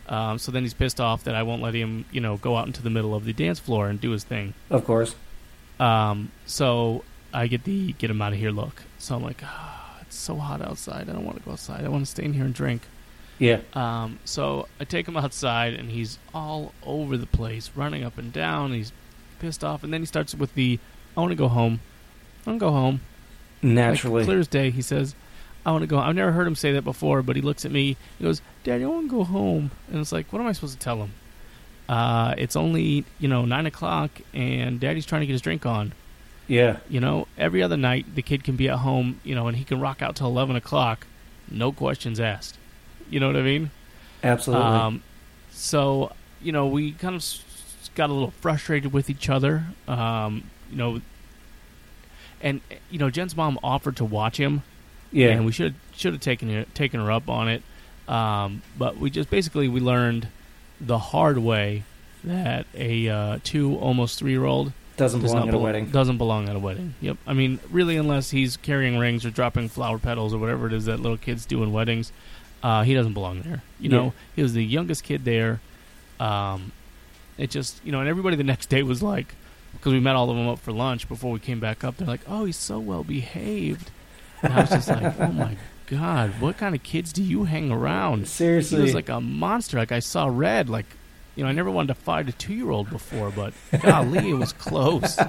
Um, 0.09 0.39
so 0.39 0.51
then 0.51 0.63
he's 0.63 0.75
pissed 0.75 1.01
off 1.01 1.25
that 1.25 1.35
I 1.35 1.43
won't 1.43 1.63
let 1.63 1.75
him, 1.75 2.05
you 2.11 2.21
know, 2.21 2.37
go 2.37 2.57
out 2.57 2.67
into 2.67 2.83
the 2.83 2.91
middle 2.91 3.15
of 3.15 3.25
the 3.25 3.33
dance 3.33 3.61
floor 3.61 3.89
and 3.89 4.01
do 4.01 4.11
his 4.11 4.25
thing. 4.25 4.53
Of 4.69 4.85
course. 4.85 5.15
Um, 5.79 6.33
so 6.45 7.05
I 7.33 7.47
get 7.47 7.65
the 7.65 7.93
get 7.95 8.11
him 8.11 8.21
out 8.21 8.33
of 8.33 8.39
here 8.39 8.51
look. 8.51 8.83
So 8.99 9.15
I'm 9.15 9.23
like, 9.23 9.43
ah, 9.45 9.99
it's 10.03 10.17
so 10.17 10.37
hot 10.37 10.61
outside. 10.61 11.09
I 11.09 11.13
don't 11.13 11.25
want 11.25 11.39
to 11.39 11.45
go 11.45 11.53
outside. 11.53 11.85
I 11.85 11.89
want 11.89 12.05
to 12.05 12.11
stay 12.11 12.25
in 12.25 12.33
here 12.33 12.45
and 12.45 12.55
drink. 12.55 12.83
Yeah. 13.39 13.61
Um, 13.75 14.19
so 14.25 14.69
I 14.79 14.85
take 14.85 15.09
him 15.09 15.17
outside, 15.17 15.75
and 15.75 15.91
he's 15.91 16.19
all 16.35 16.73
over 16.85 17.17
the 17.17 17.27
place, 17.27 17.71
running 17.75 18.05
up 18.05 18.19
and 18.19 18.33
down. 18.33 18.73
He's 18.73 18.93
pissed 19.43 19.63
off, 19.63 19.85
and 19.85 19.93
then 19.93 20.01
he 20.01 20.07
starts 20.07 20.35
with 20.35 20.55
the, 20.55 20.79
"I 21.17 21.21
want 21.21 21.33
to 21.33 21.37
go 21.37 21.49
home. 21.49 21.81
I 22.47 22.51
want 22.51 22.61
to 22.61 22.67
go 22.67 22.73
home." 22.73 23.01
Like, 23.63 23.73
Naturally. 23.75 24.25
clear 24.25 24.39
as 24.39 24.49
day, 24.49 24.71
he 24.71 24.81
says, 24.83 25.15
"I 25.67 25.71
want 25.73 25.83
to 25.83 25.87
go." 25.87 25.99
I've 25.99 26.15
never 26.15 26.33
heard 26.33 26.47
him 26.47 26.55
say 26.55 26.73
that 26.73 26.83
before, 26.83 27.23
but 27.23 27.37
he 27.37 27.43
looks 27.43 27.65
at 27.65 27.71
me. 27.73 27.97
He 28.19 28.25
goes, 28.25 28.41
"Daddy, 28.65 28.85
I 28.85 28.87
want 28.87 29.11
to 29.11 29.17
go 29.17 29.25
home." 29.25 29.71
And 29.91 30.01
it's 30.01 30.13
like, 30.13 30.33
what 30.33 30.41
am 30.41 30.47
I 30.47 30.53
supposed 30.53 30.75
to 30.75 30.79
tell 30.79 30.97
him? 31.03 31.13
Uh, 31.89 32.35
it's 32.39 32.57
only 32.57 33.05
you 33.19 33.29
know 33.29 33.45
nine 33.45 33.67
o'clock, 33.67 34.11
and 34.33 34.81
Daddy's 34.81 35.05
trying 35.07 35.21
to 35.21 35.27
get 35.27 35.33
his 35.35 35.43
drink 35.43 35.67
on. 35.67 35.93
yeah. 36.49 36.79
You 36.89 37.01
know, 37.01 37.27
every 37.37 37.63
other 37.63 37.77
night 37.77 38.07
the 38.15 38.23
kid 38.23 38.45
can 38.45 38.57
be 38.57 38.69
at 38.69 38.79
home, 38.79 39.21
you 39.25 39.35
know, 39.35 39.47
and 39.49 39.57
he 39.57 39.65
can 39.65 39.81
rock 39.81 40.01
out 40.03 40.17
till 40.17 40.29
eleven 40.29 40.57
o'clock, 40.57 41.07
no 41.51 41.71
questions 41.73 42.19
asked. 42.21 42.57
You 43.11 43.21
know 43.21 43.27
what 43.27 43.37
I 43.37 43.43
mean? 43.43 43.71
Absolutely. 44.25 44.65
Um, 44.67 45.03
so 45.51 46.13
you 46.41 46.51
know, 46.53 46.67
we 46.67 46.93
kind 46.93 47.15
of 47.15 47.23
got 47.95 48.11
a 48.11 48.13
little 48.13 48.33
frustrated 48.41 48.93
with 48.93 49.11
each 49.11 49.29
other. 49.29 49.65
Um, 49.87 50.45
you 50.71 50.77
know, 50.77 51.01
and 52.41 52.61
you 52.91 52.99
know, 52.99 53.11
Jen's 53.11 53.37
mom 53.37 53.59
offered 53.63 53.97
to 53.97 54.05
watch 54.05 54.37
him, 54.39 54.63
yeah. 55.11 55.29
and 55.29 55.47
we 55.47 55.53
should 55.53 55.75
should 55.95 56.13
have 56.13 56.23
taken 56.23 56.49
her, 56.51 56.65
taken 56.75 57.01
her 57.01 57.11
up 57.13 57.29
on 57.29 57.49
it. 57.49 57.63
Um, 58.09 58.63
but 58.77 58.97
we 58.97 59.11
just 59.11 59.31
basically 59.31 59.69
we 59.69 59.81
learned 59.81 60.29
the 60.81 60.99
hard 60.99 61.39
way 61.39 61.85
that 62.25 62.67
a 62.75 63.09
uh, 63.09 63.39
two 63.45 63.77
almost 63.77 64.19
three 64.19 64.33
year 64.33 64.45
old 64.45 64.73
Doesn't 64.97 65.21
does 65.23 65.33
belong 65.33 65.49
at 65.49 65.55
a 65.55 65.59
wedding. 65.59 65.87
Doesn't 65.87 66.19
belong 66.19 66.49
at 66.49 66.57
a 66.57 66.59
wedding. 66.59 66.95
Yep. 67.01 67.19
I 67.27 67.33
mean, 67.33 67.61
really, 67.71 67.97
unless 67.97 68.31
he's 68.31 68.57
carrying 68.57 68.99
rings 68.99 69.25
or 69.25 69.31
dropping 69.31 69.69
flower 69.69 69.99
petals 69.99 70.35
or 70.35 70.39
whatever 70.39 70.67
it 70.67 70.73
is 70.73 70.87
that 70.87 70.99
little 71.01 71.19
kids 71.19 71.47
do 71.47 71.63
in 71.63 71.73
weddings, 71.73 72.13
uh, 72.63 72.83
he 72.83 72.95
doesn't 72.95 73.13
belong 73.15 73.43
there. 73.43 73.63
You 73.79 73.91
Yeah. 73.91 73.97
know, 73.97 74.13
he 74.35 74.43
was 74.43 74.53
the 74.55 74.65
youngest 74.65 75.05
kid 75.05 75.25
there. 75.25 75.61
Um, 76.19 76.73
it 77.43 77.51
just, 77.51 77.85
you 77.85 77.93
know, 77.93 78.01
and 78.01 78.09
everybody 78.09 78.37
the 78.37 78.45
next 78.55 78.67
day 78.69 78.83
was 78.83 79.03
like, 79.03 79.35
because 79.73 79.93
we 79.93 80.01
met 80.01 80.17
all 80.17 80.31
of 80.31 80.37
them 80.37 80.49
up 80.49 80.59
for 80.59 80.73
lunch 80.73 81.09
before 81.09 81.33
we 81.33 81.41
came 81.41 81.61
back 81.61 81.83
up. 81.83 81.97
They're 81.97 82.07
like, 82.07 82.21
"Oh, 82.29 82.45
he's 82.45 82.57
so 82.57 82.79
well 82.79 83.05
behaved." 83.05 83.91
And 84.43 84.53
I 84.53 84.61
was 84.61 84.71
just 84.71 84.89
like, 84.89 85.19
"Oh 85.19 85.33
my 85.33 85.57
god, 85.87 86.31
what 86.41 86.59
kind 86.59 86.75
of 86.75 86.83
kids 86.83 87.13
do 87.13 87.23
you 87.23 87.45
hang 87.45 87.73
around?" 87.73 88.29
Seriously, 88.29 88.77
he 88.79 88.83
was 88.83 88.95
like 88.95 89.09
a 89.09 89.21
monster. 89.21 89.79
Like 89.79 89.91
I 89.93 90.01
saw 90.01 90.27
red. 90.27 90.69
Like 90.69 90.87
you 91.37 91.43
know, 91.43 91.49
I 91.49 91.53
never 91.53 91.71
wanted 91.71 91.89
to 91.89 91.95
fight 91.95 92.29
a 92.29 92.33
two 92.33 92.53
year 92.53 92.71
old 92.71 92.91
before, 92.91 93.31
but 93.31 93.55
golly, 93.83 94.31
it 94.31 94.35
was 94.35 94.53
close. 94.53 95.19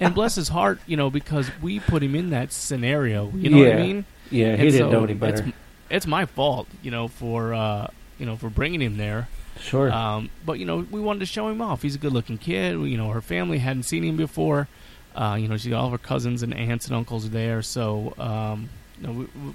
And 0.00 0.14
bless 0.14 0.36
his 0.36 0.46
heart, 0.46 0.78
you 0.86 0.96
know, 0.96 1.10
because 1.10 1.50
we 1.60 1.80
put 1.80 2.04
him 2.04 2.14
in 2.14 2.30
that 2.30 2.52
scenario. 2.52 3.32
You 3.34 3.50
know 3.50 3.58
what 3.58 3.72
I 3.72 3.76
mean? 3.82 4.04
yeah, 4.30 4.44
he 4.44 4.52
And 4.52 4.60
didn't 4.70 4.78
so 4.78 4.90
know 4.92 5.02
any 5.02 5.14
better. 5.14 5.42
It's, 5.42 5.56
it's 5.90 6.06
my 6.06 6.24
fault, 6.24 6.68
you 6.82 6.92
know, 6.92 7.08
for 7.08 7.52
uh, 7.52 7.88
you 8.16 8.24
know 8.24 8.36
for 8.36 8.48
bringing 8.48 8.80
him 8.80 8.96
there. 8.96 9.28
Sure. 9.60 9.92
Um, 9.92 10.30
but 10.44 10.58
you 10.58 10.64
know, 10.64 10.86
we 10.90 11.00
wanted 11.00 11.20
to 11.20 11.26
show 11.26 11.48
him 11.48 11.60
off. 11.60 11.82
He's 11.82 11.94
a 11.94 11.98
good-looking 11.98 12.38
kid. 12.38 12.72
You 12.72 12.96
know, 12.96 13.10
her 13.10 13.20
family 13.20 13.58
hadn't 13.58 13.84
seen 13.84 14.04
him 14.04 14.16
before. 14.16 14.68
Uh, 15.14 15.36
you 15.38 15.48
know, 15.48 15.56
she 15.56 15.70
got 15.70 15.80
all 15.80 15.86
of 15.86 15.92
her 15.92 15.98
cousins 15.98 16.42
and 16.42 16.54
aunts 16.54 16.86
and 16.86 16.94
uncles 16.94 17.26
are 17.26 17.30
there. 17.30 17.62
So, 17.62 18.14
um, 18.18 18.68
you 19.00 19.06
know, 19.06 19.12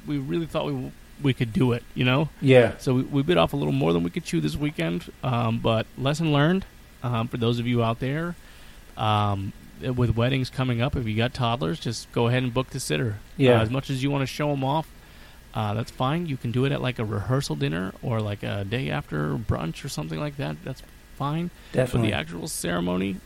we, 0.08 0.18
we 0.18 0.18
really 0.18 0.46
thought 0.46 0.66
we 0.66 0.92
we 1.22 1.34
could 1.34 1.54
do 1.54 1.72
it. 1.72 1.84
You 1.96 2.06
know, 2.06 2.30
yeah. 2.42 2.78
so 2.78 2.96
we, 2.96 3.02
we 3.04 3.24
bit 3.24 3.38
off 3.38 3.54
a 3.54 3.56
little 3.56 3.74
more 3.74 3.94
than 3.94 4.04
we 4.04 4.10
could 4.10 4.26
chew 4.26 4.42
this 4.42 4.56
weekend. 4.56 5.12
Um, 5.24 5.60
but 5.60 5.86
lesson 5.98 6.34
learned 6.34 6.66
um, 7.02 7.28
for 7.28 7.38
those 7.38 7.60
of 7.60 7.68
you 7.68 7.84
out 7.84 8.00
there. 8.00 8.36
Um, 8.98 9.54
with 9.82 10.16
weddings 10.16 10.50
coming 10.50 10.82
up, 10.82 10.96
if 10.96 11.08
you 11.08 11.16
got 11.18 11.34
toddlers, 11.34 11.80
just 11.80 12.12
go 12.12 12.28
ahead 12.28 12.44
and 12.44 12.54
book 12.54 12.70
the 12.70 12.80
sitter. 12.80 13.18
Yeah. 13.38 13.60
Uh, 13.60 13.64
as 13.64 13.70
much 13.70 13.90
as 13.90 14.02
you 14.04 14.12
want 14.12 14.22
to 14.22 14.28
show 14.28 14.50
them 14.50 14.64
off, 14.64 14.88
uh, 15.54 15.74
that's 15.74 15.92
fine. 15.92 16.26
You 16.26 16.38
can 16.38 16.52
do 16.52 16.66
it 16.66 16.72
at 16.72 16.82
like 16.82 17.00
a 17.00 17.06
rehearsal 17.06 17.56
dinner 17.56 17.94
or 18.02 18.20
like 18.22 18.44
a 18.44 18.64
day 18.64 18.90
after 18.90 19.36
brunch 19.36 19.84
or 19.86 19.90
something 19.90 20.20
like 20.20 20.38
that. 20.38 20.58
That's 20.64 20.82
fine. 21.16 21.50
But 21.72 21.78
Definitely. 21.78 22.10
the 22.12 22.16
actual 22.16 22.48
ceremony, 22.48 23.18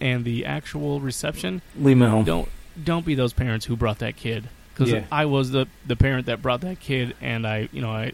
and 0.00 0.24
the 0.24 0.44
actual 0.44 1.00
reception, 1.00 1.62
Lee 1.78 1.94
Mill. 1.94 2.22
don't 2.22 2.48
don't 2.82 3.04
be 3.06 3.14
those 3.14 3.32
parents 3.32 3.66
who 3.66 3.76
brought 3.76 3.98
that 3.98 4.16
kid 4.16 4.48
because 4.74 4.92
Yeah. 4.92 5.04
I 5.10 5.24
was 5.26 5.50
the 5.50 5.66
the 5.86 5.96
parent 5.96 6.26
that 6.26 6.40
brought 6.42 6.60
that 6.62 6.80
kid, 6.80 7.14
and 7.20 7.46
I 7.46 7.68
you 7.72 7.80
know 7.80 7.90
I 7.90 8.12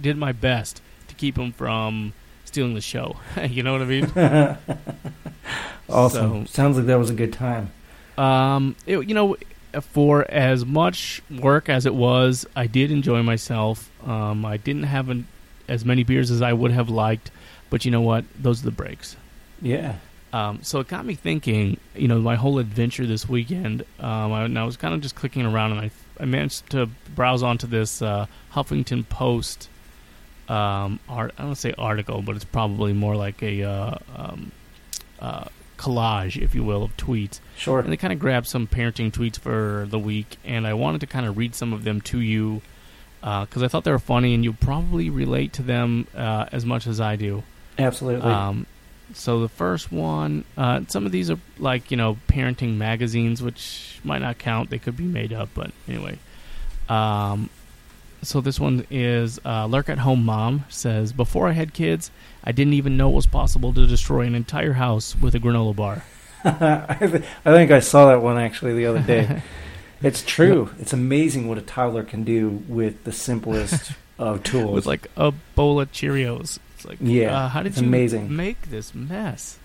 did 0.00 0.16
my 0.16 0.32
best 0.32 0.80
to 1.08 1.14
keep 1.14 1.36
him 1.38 1.52
from 1.52 2.12
stealing 2.44 2.74
the 2.74 2.80
show. 2.80 3.16
you 3.48 3.62
know 3.62 3.72
what 3.72 3.82
I 3.82 3.84
mean? 3.84 4.12
awesome. 5.88 6.46
So- 6.46 6.52
Sounds 6.52 6.76
like 6.76 6.86
that 6.86 6.98
was 6.98 7.10
a 7.10 7.14
good 7.14 7.32
time. 7.32 7.70
Um, 8.18 8.76
it, 8.86 9.08
you 9.08 9.14
know, 9.14 9.36
for 9.80 10.30
as 10.30 10.64
much 10.64 11.22
work 11.30 11.68
as 11.68 11.86
it 11.86 11.94
was, 11.94 12.46
I 12.54 12.66
did 12.66 12.90
enjoy 12.90 13.22
myself. 13.22 13.90
Um, 14.06 14.44
I 14.44 14.56
didn't 14.56 14.84
have 14.84 15.08
an, 15.08 15.26
as 15.68 15.84
many 15.84 16.04
beers 16.04 16.30
as 16.30 16.42
I 16.42 16.52
would 16.52 16.72
have 16.72 16.88
liked, 16.88 17.30
but 17.70 17.84
you 17.84 17.90
know 17.90 18.00
what? 18.00 18.24
Those 18.38 18.62
are 18.62 18.66
the 18.66 18.70
breaks. 18.70 19.16
Yeah. 19.60 19.96
Um, 20.32 20.62
so 20.62 20.80
it 20.80 20.88
got 20.88 21.04
me 21.04 21.14
thinking. 21.14 21.78
You 21.94 22.08
know, 22.08 22.18
my 22.18 22.36
whole 22.36 22.58
adventure 22.58 23.06
this 23.06 23.28
weekend. 23.28 23.84
Um, 24.00 24.32
I, 24.32 24.44
and 24.44 24.58
I 24.58 24.64
was 24.64 24.76
kind 24.76 24.94
of 24.94 25.00
just 25.00 25.14
clicking 25.14 25.44
around, 25.44 25.72
and 25.72 25.80
I 25.80 25.90
I 26.18 26.24
managed 26.24 26.70
to 26.70 26.86
browse 27.14 27.42
onto 27.42 27.66
this 27.66 28.00
uh, 28.02 28.26
Huffington 28.52 29.08
Post. 29.08 29.68
Um, 30.48 31.00
art, 31.08 31.34
I 31.38 31.42
don't 31.42 31.54
say 31.54 31.74
article, 31.76 32.22
but 32.22 32.36
it's 32.36 32.44
probably 32.44 32.92
more 32.92 33.16
like 33.16 33.42
a 33.42 33.62
uh, 33.62 33.98
um, 34.16 34.52
uh, 35.20 35.46
collage, 35.82 36.40
if 36.40 36.54
you 36.54 36.62
will, 36.62 36.84
of 36.84 36.96
tweets. 36.96 37.40
Sure. 37.56 37.80
And 37.80 37.92
they 37.92 37.96
kind 37.96 38.12
of 38.12 38.18
grabbed 38.18 38.46
some 38.46 38.66
parenting 38.66 39.10
tweets 39.10 39.38
for 39.38 39.86
the 39.90 39.98
week, 39.98 40.36
and 40.44 40.66
I 40.66 40.74
wanted 40.74 41.00
to 41.00 41.06
kind 41.06 41.26
of 41.26 41.36
read 41.36 41.54
some 41.54 41.72
of 41.72 41.82
them 41.84 42.00
to 42.02 42.20
you 42.20 42.62
because 43.20 43.62
I 43.62 43.68
thought 43.68 43.84
they 43.84 43.90
were 43.90 43.98
funny, 43.98 44.34
and 44.34 44.44
you'll 44.44 44.54
probably 44.54 45.10
relate 45.10 45.52
to 45.54 45.62
them 45.62 46.06
uh, 46.16 46.46
as 46.52 46.64
much 46.64 46.86
as 46.86 47.00
I 47.00 47.16
do. 47.16 47.42
Absolutely. 47.78 48.30
Um, 48.30 48.66
so 49.14 49.40
the 49.40 49.48
first 49.48 49.92
one, 49.92 50.44
uh, 50.56 50.82
some 50.88 51.06
of 51.06 51.12
these 51.12 51.30
are 51.30 51.38
like 51.58 51.90
you 51.90 51.96
know 51.96 52.18
parenting 52.28 52.76
magazines, 52.76 53.42
which 53.42 54.00
might 54.04 54.20
not 54.20 54.38
count; 54.38 54.70
they 54.70 54.78
could 54.78 54.96
be 54.96 55.04
made 55.04 55.32
up. 55.32 55.50
But 55.54 55.72
anyway, 55.88 56.18
um, 56.88 57.50
so 58.22 58.40
this 58.40 58.58
one 58.60 58.86
is 58.90 59.40
uh, 59.44 59.66
Lurk 59.66 59.88
at 59.88 59.98
Home 59.98 60.24
Mom 60.24 60.64
says, 60.68 61.12
"Before 61.12 61.48
I 61.48 61.52
had 61.52 61.74
kids, 61.74 62.10
I 62.44 62.52
didn't 62.52 62.74
even 62.74 62.96
know 62.96 63.10
it 63.10 63.14
was 63.14 63.26
possible 63.26 63.72
to 63.74 63.86
destroy 63.86 64.22
an 64.22 64.34
entire 64.34 64.74
house 64.74 65.16
with 65.16 65.34
a 65.34 65.40
granola 65.40 65.74
bar." 65.74 66.04
I 66.44 66.96
th- 67.00 67.22
I 67.44 67.52
think 67.52 67.70
I 67.70 67.80
saw 67.80 68.06
that 68.08 68.22
one 68.22 68.38
actually 68.38 68.74
the 68.74 68.86
other 68.86 69.00
day. 69.00 69.42
it's 70.02 70.22
true. 70.24 70.70
It's 70.80 70.92
amazing 70.92 71.48
what 71.48 71.58
a 71.58 71.62
toddler 71.62 72.02
can 72.04 72.24
do 72.24 72.62
with 72.68 73.04
the 73.04 73.12
simplest 73.12 73.92
of 74.18 74.42
tools. 74.44 74.72
with 74.74 74.86
like 74.86 75.08
a 75.16 75.32
bowl 75.54 75.80
of 75.80 75.92
Cheerios. 75.92 76.58
It's 76.74 76.84
like, 76.84 76.98
Yeah, 77.00 77.36
uh, 77.44 77.48
how 77.48 77.62
did 77.62 77.76
you 77.76 77.86
amazing. 77.86 78.34
make 78.34 78.70
this 78.70 78.94
mess? 78.94 79.58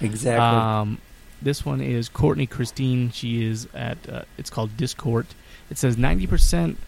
exactly. 0.00 0.44
Um, 0.58 0.98
this 1.40 1.64
one 1.64 1.80
is 1.80 2.08
Courtney 2.08 2.46
Christine. 2.46 3.10
She 3.10 3.44
is 3.46 3.68
at 3.74 3.98
uh, 4.08 4.22
it's 4.38 4.50
called 4.50 4.76
Discord. 4.76 5.26
It 5.70 5.78
says 5.78 5.96
ninety 5.96 6.26
percent. 6.26 6.78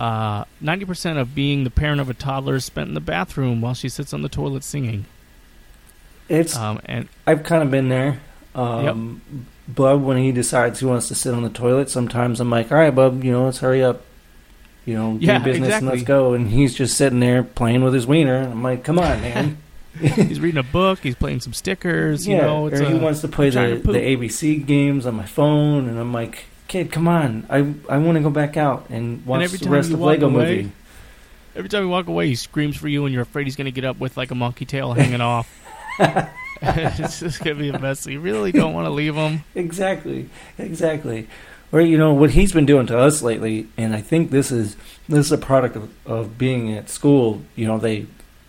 Uh, 0.00 0.44
Ninety 0.60 0.84
percent 0.84 1.18
of 1.18 1.34
being 1.34 1.64
the 1.64 1.70
parent 1.70 2.00
of 2.00 2.08
a 2.08 2.14
toddler 2.14 2.56
is 2.56 2.64
spent 2.64 2.88
in 2.88 2.94
the 2.94 3.00
bathroom 3.00 3.60
while 3.60 3.74
she 3.74 3.88
sits 3.88 4.12
on 4.14 4.22
the 4.22 4.28
toilet 4.28 4.64
singing. 4.64 5.06
it's 6.28 6.56
Um, 6.56 6.80
and 6.84 7.08
I've 7.26 7.42
kind 7.42 7.62
of 7.62 7.70
been 7.70 7.88
there. 7.88 8.20
Um, 8.54 9.20
Bub, 9.68 10.02
when 10.02 10.16
he 10.18 10.32
decides 10.32 10.80
he 10.80 10.86
wants 10.86 11.08
to 11.08 11.14
sit 11.14 11.34
on 11.34 11.42
the 11.42 11.50
toilet, 11.50 11.90
sometimes 11.90 12.40
I'm 12.40 12.50
like, 12.50 12.72
"All 12.72 12.78
right, 12.78 12.94
Bub, 12.94 13.22
you 13.22 13.32
know, 13.32 13.44
let's 13.44 13.58
hurry 13.58 13.82
up, 13.84 14.02
you 14.86 14.94
know, 14.94 15.18
do 15.18 15.26
Yeah, 15.26 15.38
business 15.38 15.74
and 15.74 15.86
let's 15.86 16.02
go." 16.02 16.32
And 16.34 16.48
he's 16.48 16.74
just 16.74 16.96
sitting 16.96 17.20
there 17.20 17.42
playing 17.42 17.82
with 17.84 17.94
his 17.94 18.06
wiener. 18.06 18.36
And 18.36 18.52
I'm 18.52 18.62
like, 18.62 18.82
"Come 18.84 18.98
on, 18.98 19.20
man." 19.20 19.58
he's 20.00 20.38
reading 20.38 20.58
a 20.58 20.62
book. 20.62 21.00
He's 21.00 21.16
playing 21.16 21.40
some 21.40 21.52
stickers. 21.52 22.26
You 22.26 22.36
yeah, 22.36 22.42
know, 22.42 22.66
it's 22.68 22.80
or 22.80 22.84
he 22.84 22.92
a- 22.92 22.98
wants 22.98 23.20
to 23.22 23.28
play 23.28 23.50
the, 23.50 23.80
to 23.80 23.92
the 23.92 23.98
ABC 23.98 24.64
games 24.64 25.06
on 25.06 25.14
my 25.16 25.26
phone, 25.26 25.88
and 25.88 25.98
I'm 25.98 26.12
like, 26.12 26.44
"Kid, 26.68 26.92
come 26.92 27.08
on! 27.08 27.46
I 27.50 27.58
I 27.88 27.98
want 27.98 28.16
to 28.16 28.22
go 28.22 28.30
back 28.30 28.56
out 28.56 28.86
and 28.90 29.24
watch 29.26 29.42
every 29.42 29.58
the 29.58 29.68
rest 29.70 29.90
of 29.92 30.00
Lego 30.00 30.26
away- 30.28 30.56
Movie." 30.56 30.72
every 31.56 31.68
time 31.68 31.82
you 31.82 31.88
walk 31.88 32.06
away, 32.06 32.28
he 32.28 32.34
screams 32.36 32.76
for 32.76 32.86
you, 32.88 33.04
and 33.04 33.12
you're 33.12 33.22
afraid 33.22 33.46
he's 33.46 33.56
going 33.56 33.64
to 33.64 33.72
get 33.72 33.84
up 33.84 33.98
with 33.98 34.16
like 34.16 34.30
a 34.30 34.34
monkey 34.34 34.64
tail 34.64 34.92
hanging 34.92 35.20
off. 35.20 35.48
it's 36.62 37.20
just 37.20 37.42
going 37.42 37.56
to 37.56 37.62
be 37.62 37.68
a 37.70 37.78
mess. 37.78 38.06
You 38.06 38.20
really 38.20 38.52
don't 38.52 38.74
want 38.74 38.86
to 38.86 38.90
leave 38.90 39.14
him. 39.14 39.42
Exactly, 39.54 40.28
exactly. 40.58 41.28
Or 41.72 41.80
you 41.80 41.98
know 41.98 42.14
what 42.14 42.30
he's 42.30 42.52
been 42.52 42.66
doing 42.66 42.86
to 42.86 42.98
us 42.98 43.22
lately, 43.22 43.66
and 43.76 43.94
I 43.94 44.00
think 44.00 44.30
this 44.30 44.50
is 44.52 44.76
this 45.08 45.26
is 45.26 45.32
a 45.32 45.38
product 45.38 45.76
of, 45.76 45.90
of 46.06 46.38
being 46.38 46.72
at 46.72 46.88
school. 46.88 47.42
You 47.56 47.66
know 47.66 47.78
they 47.78 48.06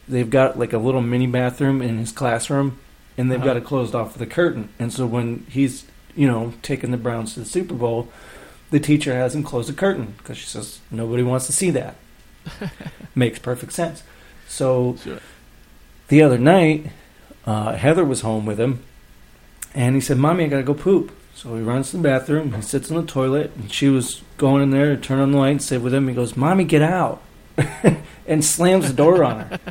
they've 0.08 0.30
got 0.30 0.58
like 0.60 0.74
a 0.74 0.78
little 0.78 1.02
mini 1.02 1.28
bathroom 1.28 1.82
in 1.82 1.98
his 1.98 2.12
classroom, 2.12 2.80
and 3.18 3.30
they've 3.32 3.38
Uh-huh. 3.40 3.46
got 3.48 3.58
it 3.58 3.64
closed 3.66 3.94
off 3.96 4.14
with 4.14 4.22
a 4.22 4.32
curtain. 4.32 4.70
And 4.80 4.92
so 4.94 5.06
when 5.06 5.46
he's 5.50 5.86
you 6.16 6.28
know 6.28 6.54
taking 6.62 6.92
the 6.92 6.98
Browns 6.98 7.34
to 7.34 7.40
the 7.42 7.46
Super 7.46 7.74
Bowl, 7.74 8.10
the 8.72 8.80
teacher 8.80 9.14
has 9.14 9.34
him 9.36 9.44
close 9.44 9.68
the 9.68 9.74
curtain 9.74 10.14
because 10.18 10.38
she 10.38 10.46
says 10.46 10.80
nobody 10.92 11.24
wants 11.24 11.46
to 11.48 11.54
see 11.54 11.70
that. 11.72 11.96
Makes 13.16 13.40
perfect 13.40 13.74
sense. 13.74 14.04
So 14.48 14.96
Sure. 15.04 15.20
the 16.08 16.22
other 16.22 16.38
night, 16.38 16.88
uh, 17.46 17.74
Heather 17.76 18.06
was 18.06 18.22
home 18.22 18.46
with 18.46 18.60
him, 18.60 18.80
and 19.76 19.96
he 19.96 20.02
said, 20.02 20.18
"Mommy, 20.18 20.46
I 20.46 20.48
gotta 20.48 20.64
go 20.64 20.74
poop." 20.74 21.12
So 21.36 21.56
he 21.56 21.62
runs 21.62 21.92
to 21.92 21.98
the 21.98 22.04
bathroom. 22.04 22.54
He 22.54 22.62
sits 22.62 22.90
in 22.90 22.96
the 22.98 23.04
toilet, 23.04 23.52
and 23.56 23.72
she 23.72 23.88
was 23.90 24.22
going 24.38 24.62
in 24.64 24.72
there 24.72 24.96
to 24.96 25.02
turn 25.02 25.20
on 25.20 25.32
the 25.32 25.38
light 25.38 25.50
and 25.52 25.62
sit 25.62 25.82
with 25.82 25.94
him. 25.94 26.08
He 26.08 26.14
goes, 26.16 26.36
"Mommy, 26.36 26.64
get 26.64 26.82
out!" 26.82 27.22
and 28.28 28.44
slams 28.44 28.88
the 28.88 28.94
door 28.94 29.24
on 29.24 29.40
her. 29.42 29.60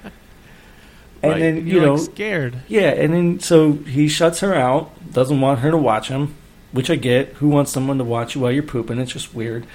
And 1.20 1.32
Right. 1.32 1.41
then 1.41 1.57
you 1.66 1.72
you're, 1.74 1.82
know, 1.82 1.95
like, 1.95 2.11
scared. 2.12 2.59
yeah, 2.68 2.91
and 2.91 3.12
then 3.12 3.41
so 3.41 3.72
he 3.72 4.07
shuts 4.07 4.39
her 4.39 4.55
out. 4.55 4.93
Doesn't 5.12 5.40
want 5.40 5.61
her 5.61 5.70
to 5.70 5.76
watch 5.76 6.09
him, 6.09 6.34
which 6.72 6.90
I 6.90 6.96
get. 6.96 7.28
Who 7.34 7.48
wants 7.48 7.72
someone 7.72 7.98
to 7.98 8.04
watch 8.04 8.34
you 8.34 8.40
while 8.40 8.52
you're 8.52 8.62
pooping? 8.62 8.98
It's 8.98 9.12
just 9.12 9.34
weird. 9.34 9.66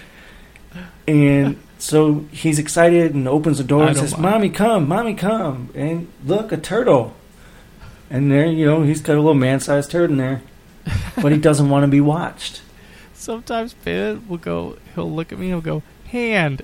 And 1.07 1.61
so 1.77 2.25
he's 2.31 2.59
excited 2.59 3.13
and 3.13 3.27
opens 3.27 3.57
the 3.57 3.63
door 3.63 3.84
I 3.84 3.88
and 3.89 3.97
says, 3.97 4.13
mind. 4.13 4.23
"Mommy, 4.23 4.49
come! 4.49 4.88
Mommy, 4.88 5.13
come!" 5.15 5.69
And 5.75 6.07
look, 6.25 6.51
a 6.51 6.57
turtle. 6.57 7.15
And 8.09 8.31
there, 8.31 8.45
you 8.45 8.65
know, 8.65 8.84
he's 8.84 9.01
got 9.01 9.13
a 9.13 9.21
little 9.21 9.34
man-sized 9.34 9.89
turd 9.89 10.11
in 10.11 10.17
there, 10.17 10.43
but 11.21 11.31
he 11.31 11.38
doesn't 11.39 11.69
want 11.69 11.84
to 11.84 11.88
be 11.88 12.01
watched. 12.01 12.61
Sometimes 13.13 13.73
Ben 13.73 14.27
will 14.27 14.38
go. 14.38 14.77
He'll 14.93 15.11
look 15.11 15.31
at 15.31 15.39
me. 15.39 15.45
and 15.49 15.53
He'll 15.63 15.79
go 15.79 15.84
hand. 16.07 16.61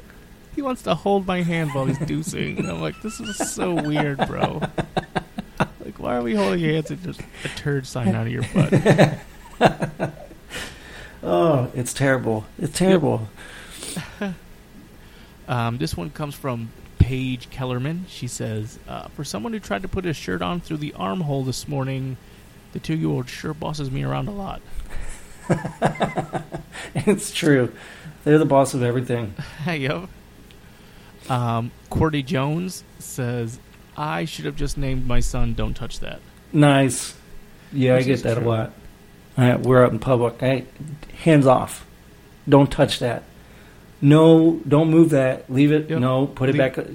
He 0.55 0.61
wants 0.61 0.83
to 0.83 0.93
hold 0.93 1.25
my 1.25 1.41
hand 1.41 1.71
while 1.73 1.85
he's 1.85 1.97
deucing. 1.99 2.67
I'm 2.67 2.81
like, 2.81 3.01
this 3.01 3.19
is 3.19 3.37
so 3.51 3.73
weird, 3.73 4.17
bro. 4.27 4.61
Like, 5.89 5.97
why 5.97 6.15
are 6.17 6.21
we 6.21 6.35
holding 6.35 6.59
hands 6.59 6.91
and 6.91 7.01
just 7.01 7.19
a 7.43 7.47
turd 7.47 7.87
sign 7.87 8.13
out 8.13 8.27
of 8.27 8.31
your 8.31 8.43
butt? 8.53 10.13
Oh, 11.21 11.69
it's 11.75 11.93
terrible! 11.93 12.45
It's 12.59 12.77
terrible. 12.77 13.27
Um, 15.49 15.79
this 15.79 15.97
one 15.97 16.11
comes 16.11 16.35
from 16.35 16.69
Paige 16.99 17.49
Kellerman. 17.49 18.05
She 18.07 18.27
says, 18.27 18.77
uh, 18.87 19.07
"For 19.07 19.23
someone 19.23 19.51
who 19.51 19.59
tried 19.59 19.81
to 19.81 19.87
put 19.87 20.05
his 20.05 20.15
shirt 20.15 20.43
on 20.43 20.61
through 20.61 20.77
the 20.77 20.93
armhole 20.93 21.43
this 21.43 21.67
morning, 21.67 22.17
the 22.71 22.79
two-year-old 22.79 23.27
sure 23.27 23.55
bosses 23.55 23.89
me 23.89 24.03
around 24.03 24.27
a 24.27 24.31
lot." 24.31 24.61
it's 26.93 27.31
true. 27.33 27.73
They're 28.23 28.37
the 28.37 28.45
boss 28.45 28.75
of 28.75 28.83
everything. 28.83 29.33
yep. 29.65 30.07
Um, 31.29 31.71
Cordy 31.89 32.21
Jones 32.21 32.83
says, 32.99 33.57
"I 33.99 34.25
should 34.25 34.45
have 34.45 34.55
just 34.55 34.77
named 34.77 35.05
my 35.05 35.19
son. 35.19 35.53
Don't 35.53 35.73
touch 35.75 35.99
that." 35.99 36.19
Nice. 36.53 37.15
Yeah, 37.71 37.95
Which 37.95 38.03
I 38.05 38.07
get 38.07 38.23
that 38.23 38.37
true. 38.37 38.47
a 38.47 38.49
lot. 38.49 38.71
Right, 39.37 39.59
we're 39.59 39.83
out 39.85 39.91
in 39.91 39.99
public. 39.99 40.39
Hands 41.23 41.45
off. 41.45 41.85
Don't 42.47 42.71
touch 42.71 42.99
that. 42.99 43.23
No, 44.01 44.59
don't 44.67 44.89
move 44.89 45.09
that. 45.11 45.51
Leave 45.51 45.71
it. 45.71 45.89
Yep. 45.89 45.99
No, 45.99 46.25
put 46.27 46.49
it 46.49 46.53
Leave- 46.55 46.75
back. 46.75 46.85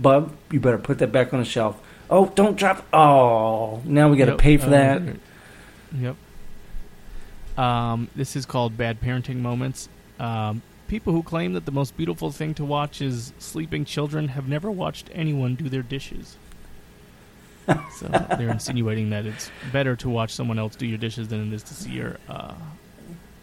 Bub, 0.00 0.32
you 0.50 0.58
better 0.58 0.78
put 0.78 0.98
that 0.98 1.12
back 1.12 1.32
on 1.32 1.38
the 1.38 1.44
shelf. 1.44 1.80
Oh, 2.10 2.26
don't 2.34 2.56
drop. 2.56 2.84
Oh, 2.92 3.82
now 3.84 4.08
we 4.08 4.16
got 4.16 4.24
to 4.26 4.30
Yep. 4.32 4.38
pay 4.40 4.56
for 4.56 4.66
Uh, 4.66 4.70
that. 4.70 5.02
Yep. 5.98 6.16
Um, 7.58 8.08
this 8.14 8.36
is 8.36 8.46
called 8.46 8.76
bad 8.76 9.00
parenting 9.00 9.36
moments. 9.36 9.88
Um, 10.20 10.62
people 10.88 11.12
who 11.12 11.22
claim 11.22 11.52
that 11.54 11.64
the 11.66 11.72
most 11.72 11.96
beautiful 11.96 12.30
thing 12.30 12.54
to 12.54 12.64
watch 12.64 13.00
is 13.00 13.32
sleeping 13.38 13.84
children 13.84 14.28
have 14.28 14.48
never 14.48 14.70
watched 14.70 15.08
anyone 15.14 15.54
do 15.54 15.68
their 15.68 15.82
dishes. 15.82 16.36
so 17.94 18.06
they're 18.38 18.50
insinuating 18.50 19.10
that 19.10 19.26
it's 19.26 19.50
better 19.72 19.96
to 19.96 20.08
watch 20.08 20.32
someone 20.32 20.58
else 20.58 20.76
do 20.76 20.86
your 20.86 20.98
dishes 20.98 21.28
than 21.28 21.48
it 21.48 21.54
is 21.54 21.62
to 21.64 21.74
see 21.74 21.90
your, 21.90 22.18
uh, 22.28 22.54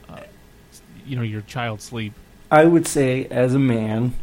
uh, 0.10 0.20
you 1.06 1.16
know, 1.16 1.22
your 1.22 1.42
child 1.42 1.82
sleep. 1.82 2.14
I 2.50 2.66
would 2.66 2.88
say, 2.88 3.26
as 3.26 3.54
a 3.54 3.60
man, 3.60 4.14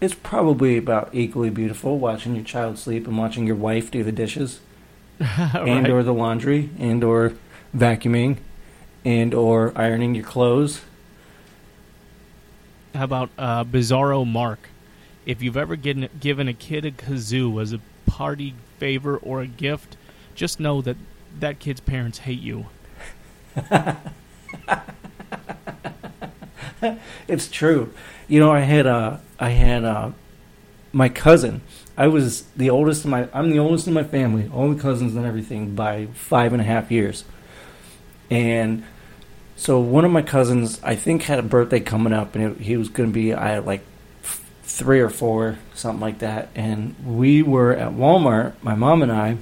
it's 0.00 0.14
probably 0.14 0.76
about 0.76 1.10
equally 1.12 1.50
beautiful 1.50 1.98
watching 1.98 2.34
your 2.34 2.44
child 2.44 2.78
sleep 2.78 3.06
and 3.06 3.16
watching 3.18 3.46
your 3.46 3.56
wife 3.56 3.90
do 3.90 4.04
the 4.04 4.12
dishes. 4.12 4.60
and 5.20 5.88
or 5.88 6.02
the 6.02 6.12
laundry 6.12 6.70
and 6.78 7.04
or 7.04 7.34
vacuuming 7.74 8.36
and 9.04 9.32
or 9.34 9.72
ironing 9.76 10.14
your 10.14 10.24
clothes. 10.24 10.80
How 12.94 13.04
about 13.04 13.30
uh, 13.38 13.64
Bizarro 13.64 14.26
Mark? 14.26 14.68
If 15.26 15.42
you've 15.42 15.56
ever 15.56 15.76
given, 15.76 16.08
given 16.20 16.48
a 16.48 16.52
kid 16.52 16.84
a 16.84 16.90
kazoo 16.90 17.60
as 17.60 17.72
a 17.72 17.80
party 18.06 18.54
favor 18.78 19.16
or 19.16 19.40
a 19.40 19.46
gift, 19.46 19.96
just 20.34 20.60
know 20.60 20.80
that 20.82 20.96
that 21.38 21.58
kid's 21.58 21.80
parents 21.80 22.18
hate 22.18 22.40
you. 22.40 22.66
it's 27.28 27.48
true. 27.48 27.92
You 28.28 28.40
know, 28.40 28.52
I 28.52 28.60
had 28.60 28.86
uh, 28.86 29.18
I 29.38 29.50
had 29.50 29.84
uh, 29.84 30.12
my 30.92 31.08
cousin. 31.08 31.60
I 31.96 32.08
was 32.08 32.42
the 32.56 32.70
oldest 32.70 33.04
in 33.04 33.10
my. 33.10 33.28
I'm 33.32 33.50
the 33.50 33.58
oldest 33.58 33.86
in 33.86 33.92
my 33.92 34.04
family, 34.04 34.42
the 34.42 34.80
cousins 34.80 35.14
and 35.14 35.24
everything, 35.24 35.74
by 35.74 36.06
five 36.14 36.52
and 36.52 36.60
a 36.60 36.64
half 36.64 36.90
years. 36.90 37.24
And 38.30 38.84
so 39.56 39.78
one 39.78 40.04
of 40.04 40.10
my 40.10 40.22
cousins, 40.22 40.80
I 40.82 40.96
think, 40.96 41.22
had 41.22 41.38
a 41.38 41.42
birthday 41.42 41.80
coming 41.80 42.12
up, 42.12 42.34
and 42.34 42.44
it, 42.44 42.60
he 42.62 42.76
was 42.76 42.88
going 42.88 43.10
to 43.10 43.14
be 43.14 43.32
I 43.32 43.58
like 43.58 43.82
three 44.74 44.98
or 44.98 45.08
four, 45.08 45.56
something 45.72 46.00
like 46.00 46.18
that. 46.18 46.48
And 46.56 46.96
we 47.04 47.42
were 47.42 47.72
at 47.72 47.92
Walmart. 47.92 48.54
My 48.60 48.74
mom 48.74 49.02
and 49.02 49.12
I 49.12 49.36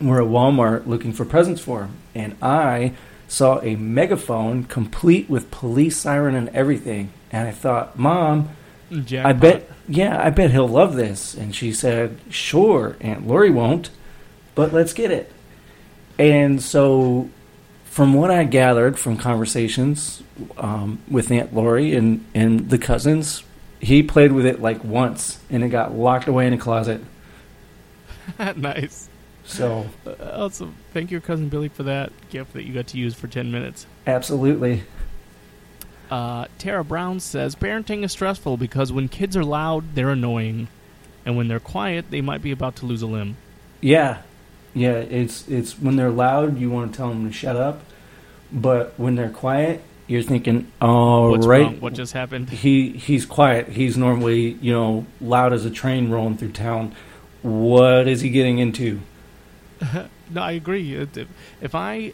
were 0.00 0.22
at 0.22 0.28
Walmart 0.28 0.86
looking 0.86 1.12
for 1.12 1.26
presents 1.26 1.60
for 1.60 1.82
him, 1.82 1.96
and 2.14 2.34
I 2.40 2.94
saw 3.26 3.60
a 3.60 3.76
megaphone 3.76 4.64
complete 4.64 5.28
with 5.28 5.50
police 5.50 5.98
siren 5.98 6.34
and 6.34 6.48
everything. 6.50 7.10
And 7.30 7.46
I 7.46 7.50
thought, 7.50 7.98
Mom, 7.98 8.48
Jackpot. 8.90 9.26
I 9.26 9.32
bet, 9.34 9.70
yeah, 9.86 10.18
I 10.18 10.30
bet 10.30 10.50
he'll 10.50 10.66
love 10.66 10.96
this. 10.96 11.34
And 11.34 11.54
she 11.54 11.74
said, 11.74 12.18
Sure, 12.30 12.96
Aunt 13.02 13.26
Lori 13.26 13.50
won't, 13.50 13.90
but 14.54 14.72
let's 14.72 14.94
get 14.94 15.10
it. 15.10 15.30
And 16.18 16.62
so, 16.62 17.28
from 17.84 18.14
what 18.14 18.30
I 18.30 18.44
gathered 18.44 18.98
from 18.98 19.18
conversations 19.18 20.22
um, 20.56 21.00
with 21.06 21.30
Aunt 21.30 21.54
Lori 21.54 21.94
and, 21.94 22.24
and 22.34 22.70
the 22.70 22.78
cousins, 22.78 23.42
he 23.80 24.02
played 24.02 24.32
with 24.32 24.46
it 24.46 24.60
like 24.60 24.82
once 24.84 25.40
and 25.50 25.62
it 25.62 25.68
got 25.68 25.94
locked 25.94 26.28
away 26.28 26.46
in 26.46 26.52
a 26.52 26.58
closet. 26.58 27.00
nice. 28.56 29.08
So, 29.44 29.86
Uh, 30.06 30.12
also, 30.32 30.72
thank 30.92 31.10
your 31.10 31.20
cousin 31.22 31.48
Billy 31.48 31.68
for 31.68 31.82
that 31.84 32.12
gift 32.30 32.52
that 32.52 32.64
you 32.64 32.74
got 32.74 32.86
to 32.88 32.98
use 32.98 33.14
for 33.14 33.26
10 33.28 33.50
minutes. 33.50 33.86
absolutely. 34.06 34.82
Uh, 36.10 36.46
Tara 36.58 36.82
Brown 36.84 37.20
says 37.20 37.54
parenting 37.54 38.02
is 38.02 38.12
stressful 38.12 38.56
because 38.56 38.90
when 38.92 39.08
kids 39.08 39.36
are 39.36 39.44
loud, 39.44 39.94
they're 39.94 40.08
annoying, 40.10 40.68
and 41.26 41.36
when 41.36 41.48
they're 41.48 41.60
quiet, 41.60 42.06
they 42.10 42.22
might 42.22 42.40
be 42.40 42.50
about 42.50 42.76
to 42.76 42.86
lose 42.86 43.02
a 43.02 43.06
limb. 43.06 43.36
Yeah, 43.82 44.22
yeah. 44.72 44.92
It's 44.94 45.46
it's 45.48 45.78
when 45.78 45.96
they're 45.96 46.08
loud, 46.10 46.58
you 46.58 46.70
want 46.70 46.92
to 46.92 46.96
tell 46.96 47.10
them 47.10 47.26
to 47.26 47.32
shut 47.32 47.56
up, 47.56 47.82
but 48.50 48.94
when 48.96 49.16
they're 49.16 49.28
quiet, 49.28 49.82
you're 50.08 50.22
thinking, 50.22 50.66
"All 50.80 51.30
What's 51.30 51.46
right, 51.46 51.62
wrong? 51.62 51.80
What 51.80 51.92
just 51.94 52.12
happened? 52.14 52.50
he 52.50 52.90
he's 52.90 53.24
quiet. 53.24 53.68
He's 53.68 53.96
normally 53.96 54.52
you 54.60 54.72
know 54.72 55.06
loud 55.20 55.52
as 55.52 55.64
a 55.64 55.70
train 55.70 56.10
rolling 56.10 56.36
through 56.36 56.52
town. 56.52 56.94
What 57.42 58.08
is 58.08 58.20
he 58.22 58.30
getting 58.30 58.58
into? 58.58 59.00
No, 60.30 60.42
I 60.42 60.52
agree. 60.52 60.94
If, 60.94 61.16
if 61.62 61.74
I 61.74 62.12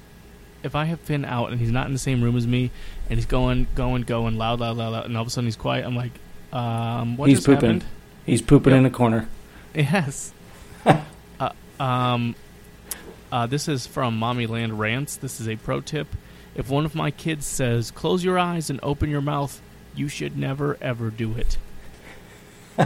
if 0.63 0.77
I 0.77 0.85
have 0.85 1.01
Finn 1.01 1.25
out 1.25 1.51
and 1.51 1.59
he's 1.61 1.73
not 1.73 1.89
in 1.89 1.93
the 1.93 1.99
same 1.99 2.23
room 2.23 2.37
as 2.37 2.47
me, 2.47 2.71
and 3.11 3.19
he's 3.19 3.27
going, 3.27 3.67
going, 3.75 4.03
going, 4.03 4.39
loud, 4.39 4.61
loud, 4.61 4.77
loud, 4.77 4.93
loud, 4.93 5.07
and 5.07 5.17
all 5.17 5.23
of 5.23 5.27
a 5.27 5.31
sudden 5.31 5.47
he's 5.49 5.57
quiet, 5.57 5.85
I'm 5.85 5.97
like, 5.97 6.13
um, 6.53 7.17
what 7.17 7.29
He's 7.29 7.39
just 7.39 7.47
pooping. 7.47 7.61
happened? 7.81 7.85
He's 8.25 8.41
pooping 8.41 8.71
Yep. 8.71 8.77
in 8.79 8.83
the 8.85 8.91
corner. 8.91 9.29
Yes. 9.75 10.33
uh, 11.41 11.51
um, 11.81 12.37
uh, 13.33 13.47
this 13.49 13.67
is 13.67 13.85
from 13.85 14.17
Mommy 14.17 14.47
Land 14.47 14.79
Rants. 14.79 15.17
This 15.17 15.41
is 15.41 15.49
a 15.49 15.57
pro 15.57 15.81
tip. 15.81 16.07
If 16.55 16.69
one 16.71 16.85
of 16.85 16.95
my 16.95 17.11
kids 17.11 17.47
says, 17.47 17.91
close 17.91 18.23
your 18.25 18.39
eyes 18.39 18.71
and 18.71 18.79
open 18.83 19.11
your 19.11 19.21
mouth, 19.21 19.61
you 19.95 20.09
should 20.09 20.37
never, 20.39 20.77
ever 20.81 21.11
do 21.11 21.35
it. 21.37 21.59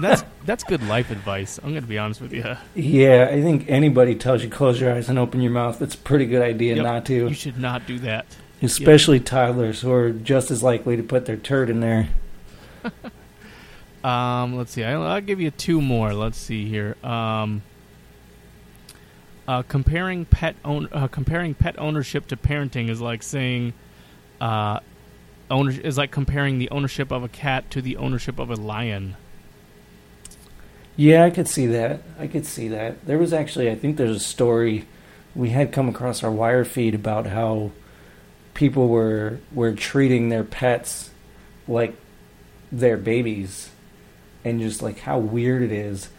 that's 0.00 0.24
that's 0.44 0.64
good 0.64 0.86
life 0.86 1.10
advice. 1.10 1.58
I'm 1.62 1.70
going 1.70 1.82
to 1.82 1.88
be 1.88 1.98
honest 1.98 2.20
with 2.20 2.32
you. 2.32 2.44
Yeah, 2.74 3.28
I 3.30 3.42
think 3.42 3.66
anybody 3.68 4.14
tells 4.14 4.42
you 4.42 4.48
close 4.48 4.80
your 4.80 4.92
eyes 4.92 5.08
and 5.08 5.18
open 5.18 5.40
your 5.40 5.50
mouth. 5.52 5.78
That's 5.78 5.94
a 5.94 5.98
pretty 5.98 6.26
good 6.26 6.42
idea 6.42 6.76
Yep. 6.76 6.84
not 6.84 7.04
to, 7.06 7.14
You 7.28 7.34
should 7.34 7.58
not 7.58 7.86
do 7.86 7.98
that. 8.00 8.24
especially 8.62 9.20
toddlers 9.20 9.80
who 9.82 9.90
are 9.92 10.10
just 10.10 10.50
as 10.50 10.62
likely 10.62 10.96
to 10.96 11.02
put 11.02 11.26
their 11.26 11.36
turd 11.36 11.70
in 11.70 11.80
there. 11.80 12.08
Um, 14.04 14.56
let's 14.56 14.70
see. 14.70 14.84
I'll, 14.84 15.02
I'll 15.02 15.20
give 15.20 15.40
you 15.40 15.50
two 15.50 15.80
more. 15.82 16.14
Let's 16.14 16.38
see 16.38 16.68
here. 16.68 16.96
Um, 17.04 17.62
uh, 19.48 19.62
comparing 19.62 20.26
pet 20.26 20.54
own 20.62 20.88
uh, 20.92 21.08
comparing 21.08 21.54
pet 21.54 21.78
ownership 21.78 22.26
to 22.26 22.36
parenting 22.36 22.90
is 22.90 23.00
like 23.00 23.22
saying, 23.22 23.72
uh, 24.42 24.78
owner 25.50 25.72
is 25.72 25.96
like 25.96 26.10
comparing 26.10 26.58
the 26.58 26.68
ownership 26.68 27.10
of 27.10 27.24
a 27.24 27.28
cat 27.28 27.70
to 27.70 27.80
the 27.80 27.96
ownership 27.96 28.38
of 28.38 28.50
a 28.50 28.54
lion. 28.54 29.16
Yeah, 30.96 31.24
I 31.24 31.30
could 31.30 31.48
see 31.48 31.66
that. 31.66 32.02
I 32.18 32.26
could 32.26 32.44
see 32.44 32.68
that. 32.68 33.06
There 33.06 33.16
was 33.16 33.32
actually, 33.32 33.70
I 33.70 33.74
think 33.74 33.96
there's 33.96 34.16
a 34.16 34.20
story 34.20 34.86
we 35.34 35.50
had 35.50 35.72
come 35.72 35.88
across 35.88 36.22
our 36.22 36.30
wire 36.30 36.64
feed 36.64 36.94
about 36.94 37.26
how 37.26 37.70
people 38.52 38.88
were 38.88 39.38
were 39.52 39.72
treating 39.72 40.28
their 40.28 40.44
pets 40.44 41.10
like 41.66 41.94
their 42.70 42.98
babies 42.98 43.70
and 44.44 44.60
just 44.60 44.82
like 44.82 44.98
how 44.98 45.18
weird 45.18 45.62
it 45.62 45.72
is. 45.72 46.10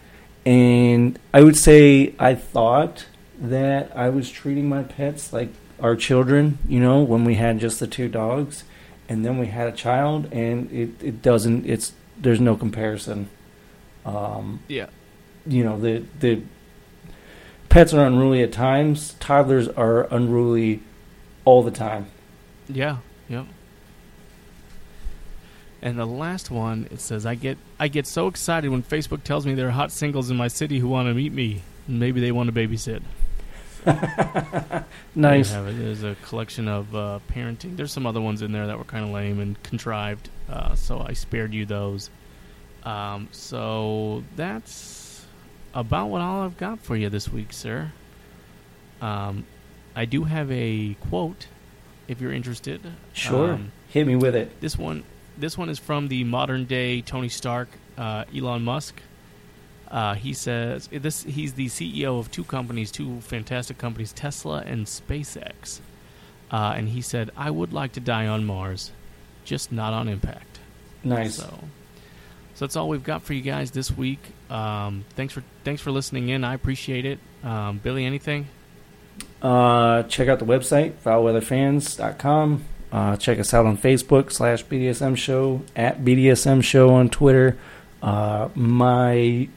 And 0.44 1.16
I 1.32 1.42
would 1.42 1.56
say 1.56 2.14
I 2.18 2.34
thought 2.34 3.06
that 3.40 3.90
I 3.96 4.08
was 4.10 4.30
treating 4.30 4.68
my 4.68 4.82
pets 4.82 5.32
like 5.32 5.48
our 5.80 5.96
children, 5.96 6.58
you 6.68 6.78
know, 6.80 7.02
when 7.02 7.24
we 7.24 7.36
had 7.36 7.58
just 7.58 7.80
the 7.80 7.86
two 7.86 8.08
dogs 8.08 8.64
and 9.08 9.24
then 9.24 9.38
we 9.38 9.46
had 9.46 9.66
a 9.66 9.72
child 9.72 10.28
and 10.32 10.70
it, 10.70 10.90
it 11.02 11.22
doesn't 11.22 11.66
it's 11.66 11.92
there's 12.18 12.40
no 12.40 12.54
comparison. 12.56 13.28
Um, 14.04 14.60
Yeah. 14.68 14.86
you 15.46 15.64
know 15.64 15.80
the 15.80 16.04
the 16.20 16.42
pets 17.70 17.94
are 17.94 18.04
unruly 18.06 18.42
at 18.42 18.52
times. 18.52 19.14
Toddlers 19.20 19.68
are 19.68 20.02
unruly 20.14 20.82
all 21.46 21.62
the 21.62 21.70
time. 21.70 22.06
Yeah. 22.68 22.98
Yep. 23.28 23.46
And 25.82 25.98
the 25.98 26.04
last 26.06 26.50
one, 26.50 26.88
it 26.90 27.00
says, 27.00 27.24
"I 27.24 27.34
get 27.36 27.56
I 27.78 27.88
get 27.88 28.06
so 28.06 28.26
excited 28.26 28.68
when 28.70 28.82
Facebook 28.82 29.22
tells 29.24 29.46
me 29.46 29.54
there 29.54 29.68
are 29.68 29.72
hot 29.72 29.92
singles 29.92 30.30
in 30.30 30.36
my 30.36 30.48
city 30.48 30.78
who 30.78 30.88
want 30.88 31.08
to 31.08 31.14
meet 31.14 31.32
me. 31.32 31.62
And 31.88 31.98
maybe 31.98 32.20
they 32.20 32.32
want 32.32 32.52
to 32.52 32.52
babysit." 32.52 33.00
Nice. 35.14 35.52
it. 35.52 35.78
There's 35.78 36.02
a 36.02 36.16
collection 36.22 36.68
of 36.68 36.94
uh, 36.94 37.18
parenting. 37.32 37.76
There's 37.76 37.92
some 37.92 38.06
other 38.06 38.20
ones 38.20 38.42
in 38.42 38.52
there 38.52 38.66
that 38.66 38.78
were 38.78 38.84
kind 38.84 39.04
of 39.04 39.10
lame 39.10 39.40
and 39.40 39.60
contrived, 39.62 40.28
uh, 40.48 40.74
so 40.74 41.00
I 41.00 41.12
spared 41.14 41.52
you 41.52 41.66
those. 41.66 42.10
Um, 42.84 43.28
so 43.32 44.22
that's 44.36 45.24
about 45.74 46.08
what 46.08 46.20
all 46.20 46.42
I've 46.42 46.56
got 46.56 46.80
for 46.80 46.96
you 46.96 47.08
this 47.08 47.28
week, 47.28 47.52
sir. 47.52 47.92
Um, 49.00 49.44
I 49.96 50.04
do 50.04 50.24
have 50.24 50.50
a 50.52 50.94
quote, 51.08 51.48
if 52.08 52.20
you're 52.20 52.32
interested. 52.32 52.80
Sure. 53.12 53.52
Um, 53.54 53.72
Hit 53.88 54.06
me 54.06 54.16
with 54.16 54.36
it. 54.36 54.60
this 54.60 54.78
one, 54.78 55.02
this 55.36 55.58
one 55.58 55.68
is 55.68 55.78
from 55.78 56.08
the 56.08 56.22
modern 56.24 56.64
day 56.64 57.00
Tony 57.00 57.28
Stark, 57.28 57.68
uh, 57.98 58.24
Elon 58.34 58.62
Musk. 58.62 59.00
Uh, 59.90 60.14
he 60.14 60.32
says 60.32 60.88
this. 60.92 61.24
He's 61.24 61.54
the 61.54 61.66
CEO 61.66 62.18
of 62.18 62.30
two 62.30 62.44
companies, 62.44 62.92
two 62.92 63.20
fantastic 63.22 63.76
companies, 63.78 64.12
Tesla 64.12 64.62
and 64.64 64.86
SpaceX. 64.86 65.80
Uh, 66.50 66.74
and 66.76 66.88
he 66.88 67.00
said, 67.00 67.30
"I 67.36 67.50
would 67.50 67.72
like 67.72 67.92
to 67.92 68.00
die 68.00 68.26
on 68.26 68.44
Mars, 68.44 68.92
just 69.44 69.72
not 69.72 69.92
on 69.92 70.08
impact." 70.08 70.60
Nice. 71.02 71.36
So, 71.36 71.44
so 72.54 72.64
that's 72.66 72.76
all 72.76 72.88
we've 72.88 73.02
got 73.02 73.22
for 73.22 73.34
you 73.34 73.42
guys 73.42 73.72
this 73.72 73.90
week. 73.96 74.20
Um, 74.48 75.04
thanks 75.16 75.34
for 75.34 75.42
thanks 75.64 75.82
for 75.82 75.90
listening 75.90 76.28
in. 76.28 76.44
I 76.44 76.54
appreciate 76.54 77.04
it. 77.04 77.18
Um, 77.42 77.78
Billy, 77.78 78.04
anything? 78.04 78.46
Uh, 79.42 80.02
check 80.04 80.28
out 80.28 80.38
the 80.38 80.44
website, 80.44 80.92
foulweatherfans.com. 81.04 82.64
Uh, 82.92 83.16
check 83.16 83.38
us 83.38 83.54
out 83.54 83.66
on 83.66 83.78
Facebook 83.78 84.32
slash 84.32 84.64
BDSM 84.64 85.16
Show, 85.16 85.62
at 85.76 86.02
BDSM 86.04 86.62
Show 86.62 86.90
on 86.90 87.08
Twitter. 87.08 87.56
Uh, 88.02 88.48
my 88.54 89.48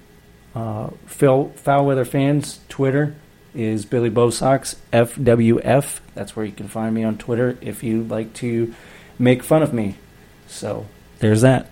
uh, 0.56 0.90
foul, 1.06 1.50
foul 1.56 1.86
Weather 1.86 2.06
Fans 2.06 2.60
Twitter 2.70 3.16
is 3.56 3.86
Billy 3.86 4.10
Bosox, 4.10 4.76
FWF. 4.92 6.00
That's 6.16 6.36
where 6.36 6.46
you 6.46 6.52
can 6.52 6.68
find 6.68 6.94
me 6.94 7.04
on 7.04 7.18
Twitter 7.18 7.58
if 7.62 7.84
you'd 7.84 8.10
like 8.10 8.34
to 8.36 8.74
make 9.20 9.44
fun 9.44 9.64
of 9.64 9.74
me. 9.74 9.96
So 10.48 10.86
there's 11.20 11.42
that. 11.42 11.72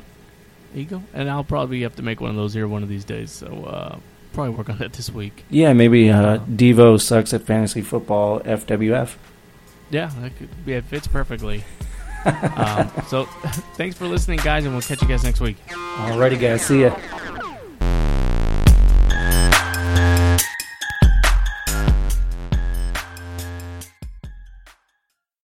There 0.74 0.82
you 0.84 0.88
go. 0.88 1.04
And 1.14 1.30
I'll 1.30 1.44
probably 1.44 1.82
have 1.82 1.96
to 1.98 2.04
make 2.04 2.22
one 2.22 2.30
of 2.30 2.36
those 2.36 2.54
here 2.54 2.68
one 2.68 2.84
of 2.84 2.90
these 2.90 3.06
days. 3.06 3.32
So 3.32 3.48
uh, 3.48 4.00
probably 4.34 4.56
work 4.56 4.70
on 4.70 4.78
that 4.78 4.94
this 4.94 5.10
week. 5.10 5.44
Yeah, 5.50 5.74
maybe 5.74 6.10
uh, 6.10 6.40
Devo 6.40 7.00
sucks 7.02 7.34
at 7.34 7.44
fantasy 7.44 7.82
football, 7.82 8.40
FWF. 8.42 9.16
Yeah, 9.90 10.10
that 10.22 10.32
could 10.38 10.50
it 10.66 10.86
fits 10.86 11.08
perfectly. 11.08 11.64
um, 12.26 12.90
so 13.08 13.26
thanks 13.76 13.98
for 13.98 14.08
listening, 14.08 14.40
guys, 14.44 14.64
and 14.64 14.74
we'll 14.74 14.82
catch 14.82 15.02
you 15.02 15.08
guys 15.08 15.24
next 15.24 15.42
week. 15.42 15.58
Alrighty, 15.68 16.40
guys. 16.40 16.66
See 16.66 16.82
ya. 16.82 16.96